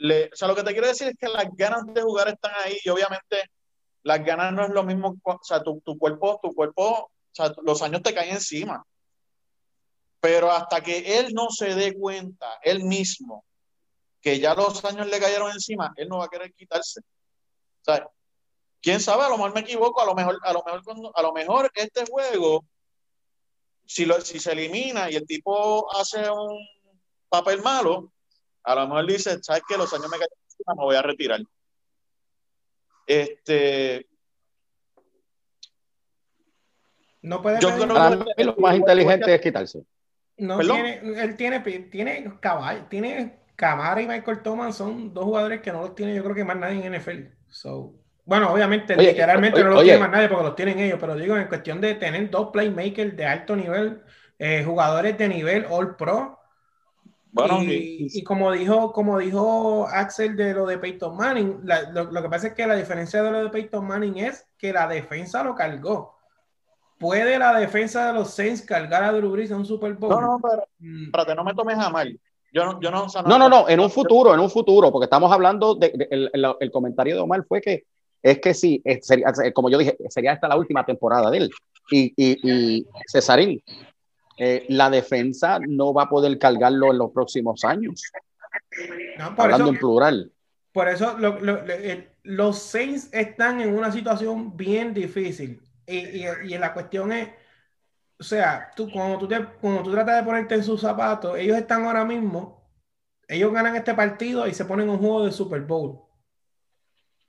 [0.00, 2.76] o sea, lo que te quiero decir es que las ganas de jugar están ahí
[2.84, 3.50] y obviamente
[4.02, 7.52] las ganas no es lo mismo, o sea, tu, tu cuerpo, tu cuerpo, o sea,
[7.62, 8.84] los años te caen encima.
[10.24, 13.44] Pero hasta que él no se dé cuenta, él mismo,
[14.22, 17.00] que ya los años le cayeron encima, él no va a querer quitarse.
[17.00, 18.08] O sea,
[18.80, 21.32] quién sabe, a lo mejor me equivoco, a lo mejor, a lo mejor, a lo
[21.34, 22.64] mejor este juego,
[23.84, 26.58] si, lo, si se elimina y el tipo hace un
[27.28, 28.10] papel malo,
[28.62, 29.76] a lo mejor dice, ¿sabes qué?
[29.76, 30.30] Los años me caen
[30.74, 31.40] me voy a retirar.
[33.06, 34.06] Este.
[37.20, 39.84] No puede Yo creo que lo más inteligente es quitarse.
[40.36, 45.72] No tiene, él tiene, tiene caballo, tiene Camara y Michael Thomas son dos jugadores que
[45.72, 47.28] no los tiene, yo creo que más nadie en NFL.
[47.48, 47.94] So,
[48.24, 51.46] bueno, obviamente, literalmente no los tiene más nadie porque los tienen ellos, pero digo, en
[51.46, 54.02] cuestión de tener dos playmakers de alto nivel,
[54.38, 56.40] eh, jugadores de nivel All Pro,
[57.36, 61.62] y, como dijo, como dijo Axel de lo de Peyton Manning,
[61.92, 64.86] lo, que pasa es que la diferencia de lo de Peyton Manning es que la
[64.86, 66.16] defensa lo cargó.
[67.04, 70.08] ¿Puede la defensa de los Saints cargar a Drew Brees en un Super Bowl?
[70.08, 71.04] No, no, pero, mm.
[71.04, 72.18] espérate, no me tomes a mal.
[72.50, 75.30] Yo no, yo no, no, no, no, en un futuro, en un futuro, porque estamos
[75.30, 77.84] hablando de, el, el, comentario de Omar fue que
[78.22, 81.50] es que sí, sería, como yo dije, sería esta la última temporada de él.
[81.90, 83.62] Y, y, y Cesarín,
[84.38, 88.02] eh, la defensa no va a poder cargarlo en los próximos años.
[89.36, 90.32] Hablando en plural.
[90.72, 95.60] Por eso eh, los Saints están en una situación bien difícil.
[95.86, 97.28] Y, y, la cuestión es,
[98.18, 101.56] o sea, tú, cuando, tú te, cuando tú tratas de ponerte en sus zapatos, ellos
[101.58, 102.70] están ahora mismo,
[103.28, 106.02] ellos ganan este partido y se ponen un juego de Super Bowl.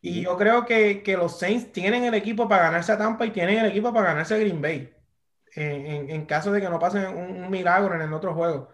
[0.02, 3.32] Y yo creo que, que los Saints tienen el equipo para ganarse a Tampa y
[3.32, 4.96] tienen el equipo para ganarse a Green Bay
[5.56, 8.70] en, caso de que no pase un, milagro en el otro juego.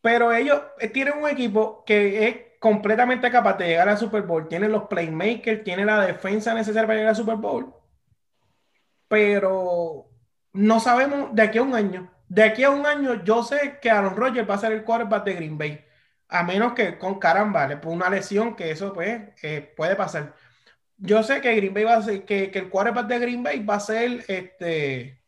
[0.00, 4.48] Pero ellos eh, tienen un equipo que es completamente capaz de llegar al Super Bowl.
[4.48, 7.74] Tiene los playmakers, tiene la defensa necesaria para llegar al Super Bowl.
[9.10, 10.08] Pero
[10.52, 12.12] no sabemos de aquí a un año.
[12.28, 15.24] De aquí a un año, yo sé que Aaron Rodgers va a ser el quarterback
[15.24, 15.84] de Green Bay.
[16.28, 20.36] A menos que con caramba, le ponga una lesión, que eso pues eh, puede pasar.
[20.96, 23.64] Yo sé que Green Bay va a ser, que, que el quarterback de Green Bay
[23.64, 25.20] va a ser este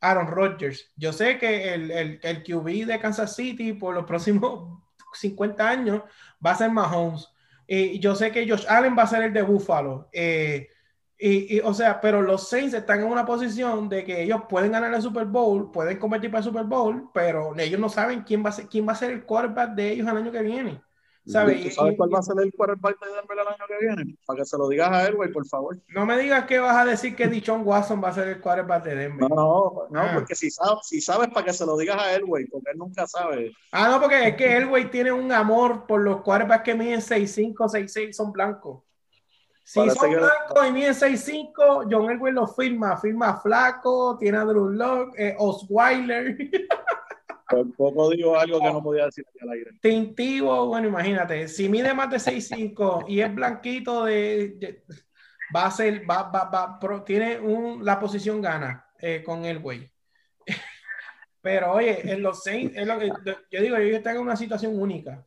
[0.00, 0.92] Aaron Rodgers.
[0.96, 4.82] Yo sé que el, el, el QB de Kansas City por los próximos
[5.14, 6.02] 50 años
[6.44, 7.28] va a ser Mahomes.
[7.68, 10.08] Y yo sé que Josh Allen va a ser el de Buffalo.
[10.12, 10.70] Eh,
[11.18, 14.94] y, o sea, pero los Saints están en una posición de que ellos pueden ganar
[14.94, 18.50] el Super Bowl, pueden competir para el Super Bowl, pero ellos no saben quién va
[18.50, 20.80] a ser, quién va a ser el quarterback de ellos el año que viene.
[21.26, 21.74] ¿Sabes?
[21.74, 24.16] ¿Sabes cuál va a ser el quarterback de Denver el año que viene?
[24.24, 25.78] Para que se lo digas a él, güey, por favor.
[25.88, 28.84] No me digas que vas a decir que Dichon Watson va a ser el quarterback
[28.84, 29.28] de Denver.
[29.28, 30.10] No, no, no, ah.
[30.14, 32.78] porque si sabes, si sabes, para que se lo digas a él, güey, porque él
[32.78, 33.52] nunca sabe.
[33.72, 37.00] Ah, no, porque es que él, güey, tiene un amor por los quarterbacks que miden
[37.00, 38.87] 6'5, 6'6, son blancos.
[39.68, 44.70] Si son blancos y miden 6'5, John Elway lo firma, firma flaco, tiene a Drew
[44.70, 46.38] Locke, eh, Osweiler.
[47.46, 49.72] Por poco digo algo que no podía decir al aire.
[49.82, 54.84] Tintivo, bueno, imagínate, si mide más de 6'5 y es blanquito de,
[55.54, 59.90] va a ser, va, va, va, tiene un, la posición gana eh, con el güey.
[61.42, 63.12] Pero oye, en los seis, es lo que,
[63.50, 65.26] yo digo, yo tengo una situación única.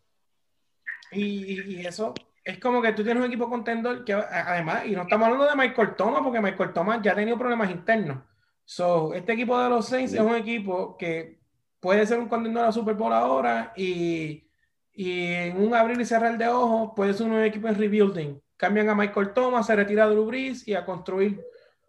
[1.11, 5.03] Y, y, eso es como que tú tienes un equipo contendor que además, y no
[5.03, 8.19] estamos hablando de Michael Thomas, porque Michael Thomas ya ha tenido problemas internos.
[8.65, 11.39] So, este equipo de los Saints es un equipo que
[11.79, 14.47] puede ser un contendor a Super Bowl ahora y,
[14.93, 18.41] y, en un abrir y cerrar de ojos puede ser un equipo en rebuilding.
[18.57, 21.43] Cambian a Michael Thomas, se retira Drew Brees y a construir.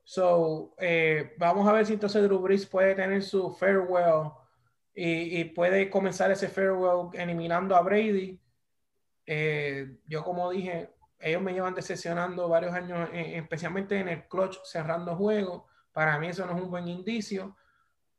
[0.04, 4.32] So, eh, vamos a ver si entonces Drew Brees puede tener su farewell
[4.94, 8.40] y, y puede comenzar ese farewell eliminando a Brady.
[9.34, 14.58] Eh, yo como dije, ellos me llevan decepcionando varios años, eh, especialmente en el clutch
[14.64, 15.62] cerrando juegos.
[15.92, 17.56] Para mí eso no es un buen indicio.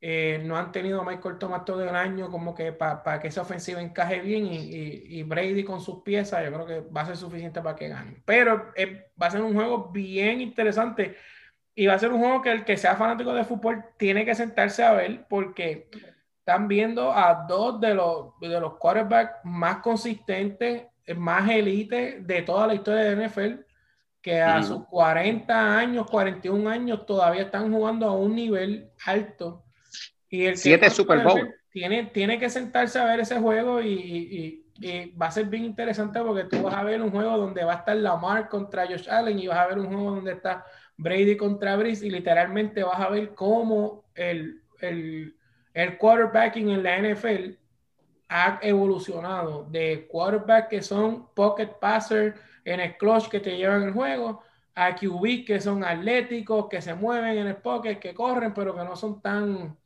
[0.02, 3.42] Eh, no han tenido a Michael Thomas todo el año como que para que esa
[3.42, 7.62] ofensiva encaje bien y, Brady con sus piezas yo creo que va a ser suficiente
[7.62, 8.22] para que gane.
[8.26, 11.16] Pero eh, va a ser un juego bien interesante
[11.74, 14.36] y va a ser un juego que el que sea fanático de fútbol tiene que
[14.36, 15.90] sentarse a ver porque
[16.40, 20.84] están viendo a dos de los, de los quarterbacks más consistentes,
[21.16, 23.64] más elite de toda la historia de NFL
[24.22, 29.66] que a sus 40 años, 41 años todavía están jugando a un nivel alto
[30.30, 31.54] y el Siete Super Bowl.
[31.70, 34.62] Tiene, tiene que sentarse a ver ese juego y,
[35.22, 37.78] va a ser bien interesante porque tú vas a ver un juego donde va a
[37.78, 40.66] estar Lamar contra Josh Allen y vas a ver un juego donde está
[40.98, 45.36] Brady contra Brice y literalmente vas a ver cómo el, el,
[45.74, 47.63] el quarterbacking en la NFL
[48.30, 53.94] ha evolucionado de quarterback que son pocket passers en el clutch que te llevan el
[53.94, 54.42] juego
[54.76, 58.84] a QB que son atléticos, que se mueven en el pocket, que corren, pero que
[58.84, 59.78] no son tan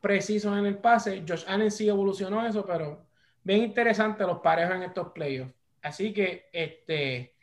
[0.00, 1.24] precisos en el pase.
[1.28, 3.06] Josh Allen sí evolucionó eso, pero
[3.42, 5.52] bien interesante los parejos en estos playoffs.
[5.82, 7.34] Así que este,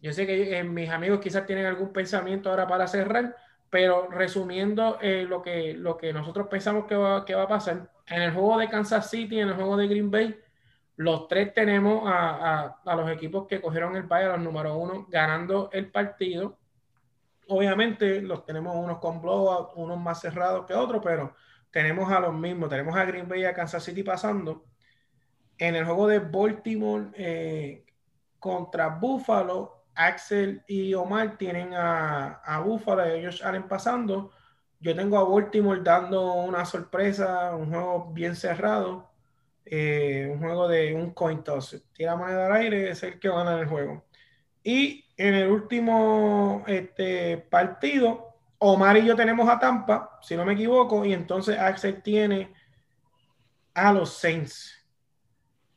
[0.00, 3.34] yo sé que eh, mis amigos quizás tienen algún pensamiento ahora para cerrar,
[3.70, 7.90] pero resumiendo eh, lo, que, lo que nosotros pensamos que va, que va a pasar,
[8.06, 10.38] en el juego de Kansas City, en el juego de Green Bay,
[10.96, 15.70] los tres tenemos a, a, los equipos que cogieron el a los número uno, ganando
[15.72, 16.58] el partido.
[17.46, 21.34] Obviamente los tenemos unos con blowout, unos más cerrados que otros, pero
[21.70, 24.64] tenemos a los mismos, tenemos a Green Bay y a Kansas City pasando.
[25.56, 27.84] En el juego de Baltimore eh,
[28.38, 34.30] contra Buffalo, Axel y Omar tienen a, a Buffalo y ellos salen pasando.
[34.78, 39.10] Yo tengo a Baltimore dando una sorpresa, un juego bien cerrado,
[39.64, 41.82] eh, un juego de un coin toss.
[41.92, 44.04] Tira moneda al aire, es el que gana el juego.
[44.62, 50.52] Y en el último este, partido, Omar y yo tenemos a Tampa, si no me
[50.52, 52.54] equivoco, y entonces Axel tiene
[53.74, 54.78] a los Saints.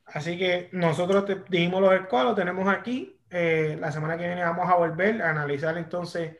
[0.06, 3.11] Así que nosotros te dijimos los lo tenemos aquí.
[3.34, 6.36] Eh, la semana que viene vamos a volver a analizar entonces,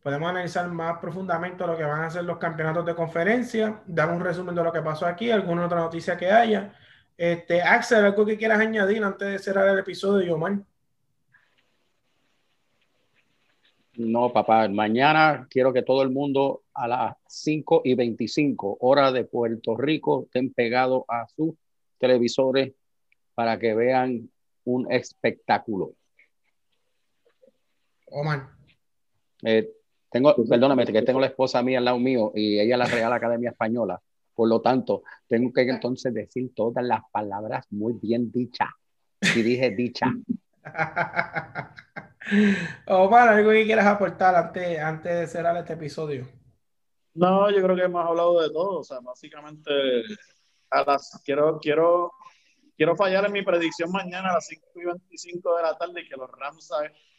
[0.00, 4.20] podemos analizar más profundamente lo que van a ser los campeonatos de conferencia, dar un
[4.20, 6.72] resumen de lo que pasó aquí, alguna otra noticia que haya.
[7.16, 10.58] Este, Axel, algo que quieras añadir antes de cerrar el episodio, Omar.
[13.96, 19.24] No, papá, mañana quiero que todo el mundo a las 5 y 25 horas de
[19.24, 21.54] Puerto Rico estén pegados a sus
[21.98, 22.74] televisores
[23.34, 24.30] para que vean
[24.64, 25.94] un espectáculo.
[28.16, 28.48] Omar.
[29.42, 29.70] Eh,
[30.10, 33.12] tengo, perdóname, que tengo la esposa mía al lado mío y ella es la Real
[33.12, 34.00] Academia Española.
[34.34, 38.68] Por lo tanto, tengo que entonces decir todas las palabras muy bien dichas.
[39.20, 40.06] Si dije dicha.
[42.86, 46.26] Omar, ¿algo que quieras aportar antes, antes de cerrar este episodio?
[47.14, 48.80] No, yo creo que hemos hablado de todo.
[48.80, 49.70] O sea, básicamente,
[50.70, 52.12] a las, quiero, quiero,
[52.76, 56.08] quiero fallar en mi predicción mañana a las 5 y 25 de la tarde y
[56.08, 56.70] que los Rams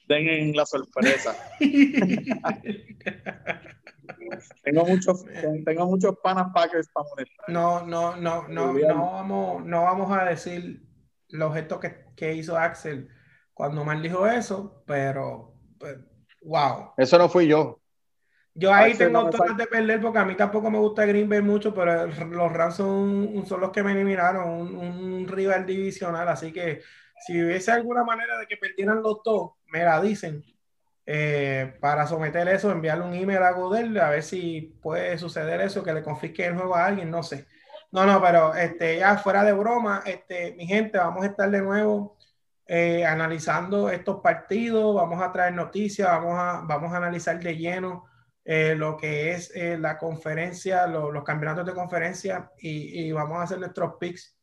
[0.07, 1.35] den en la sorpresa.
[4.63, 5.25] tengo muchos,
[5.65, 7.49] tengo muchos panas Packers para molestar.
[7.49, 10.81] No, no, no, no, no vamos, no vamos a decir
[11.29, 13.09] los gestos que, que hizo Axel
[13.53, 15.97] cuando mal dijo eso, pero pues,
[16.41, 16.91] wow.
[16.97, 17.81] Eso no fui yo.
[18.59, 21.75] Yo ahí tengo todas de perder porque a mí tampoco me gusta Green Bay mucho,
[21.75, 26.81] pero los Rams son, son los que me eliminaron, un, rival divisional, así que
[27.23, 30.43] si hubiese alguna manera de que perdieran los dos, me la dicen.
[31.05, 35.83] Eh, para someter eso, enviarle un email a Godel, a ver si puede suceder eso,
[35.83, 37.47] que le confisque el juego a alguien, no sé.
[37.91, 41.61] No, no, pero este, ya fuera de broma, este, mi gente, vamos a estar de
[41.61, 42.17] nuevo
[42.67, 48.05] eh, analizando estos partidos, vamos a traer noticias, vamos a, vamos a analizar de lleno
[48.43, 53.59] eh, lo que es eh, la conferencia, los campeonatos de conferencia y, vamos a hacer
[53.59, 54.36] nuestros picks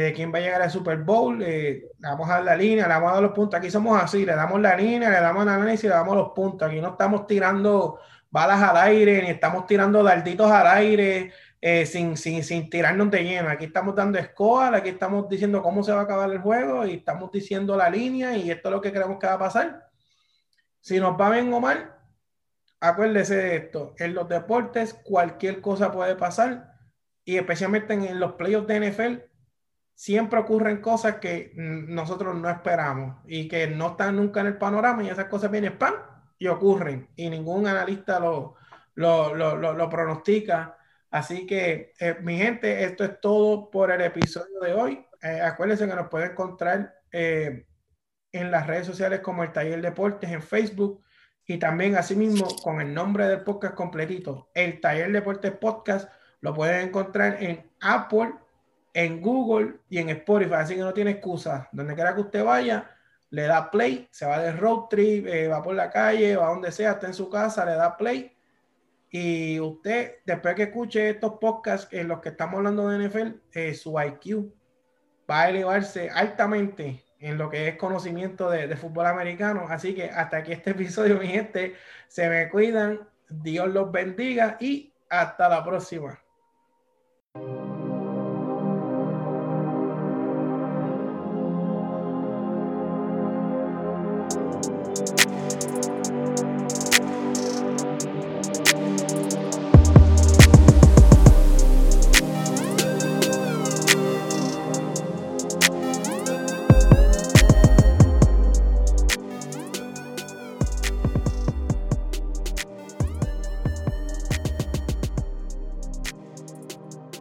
[0.00, 1.38] de quién va a llegar al Super Bowl.
[1.38, 3.58] le vamos a dar la línea, le vamos a dar los puntos.
[3.58, 6.68] Aquí somos así, le damos la línea, le damos el análisis le damos los puntos.
[6.68, 7.98] Aquí no estamos tirando
[8.30, 13.22] balas al aire, ni estamos tirando darditos al aire, eh, sin, sin, sin, tirarnos de
[13.22, 13.50] lleno.
[13.50, 16.94] Aquí estamos dando score, aquí estamos diciendo cómo se va a acabar el juego y
[16.94, 19.90] estamos diciendo la línea y esto es lo que creemos que va a pasar.
[20.80, 21.94] Si nos va bien o mal,
[22.80, 23.94] acuérdese de esto.
[23.98, 26.72] En los deportes cualquier cosa puede pasar
[27.26, 29.31] y especialmente en los playoffs de NFL
[29.94, 35.04] siempre ocurren cosas que nosotros no esperamos y que no están nunca en el panorama
[35.04, 35.94] y esas cosas vienen pan
[36.38, 37.08] y ocurren.
[37.16, 38.56] Y ningún analista lo,
[38.94, 40.76] lo, lo, lo pronostica.
[41.10, 45.06] Así que, eh, mi gente, esto es todo por el episodio de hoy.
[45.22, 47.66] Eh, acuérdense que nos pueden encontrar eh,
[48.32, 51.04] en las redes sociales como el Taller Deportes en Facebook
[51.46, 56.10] y también asimismo con el nombre del podcast completito, el Taller Deportes Podcast,
[56.40, 58.32] lo pueden encontrar en Apple,
[58.94, 61.68] en Google y en Spotify, así que no tiene excusa.
[61.72, 62.90] Donde quiera que usted vaya,
[63.30, 66.92] le da play, se va de road trip, va por la calle, va donde sea,
[66.92, 68.32] está en su casa, le da play
[69.14, 73.74] y usted, después que escuche estos podcasts en los que estamos hablando de NFL, eh,
[73.74, 74.50] su IQ
[75.30, 79.66] va a elevarse altamente en lo que es conocimiento de, de, fútbol americano.
[79.68, 81.74] Así que hasta aquí este episodio, mi gente.
[82.08, 83.06] Se me cuidan.
[83.28, 86.18] Dios los bendiga y hasta la próxima.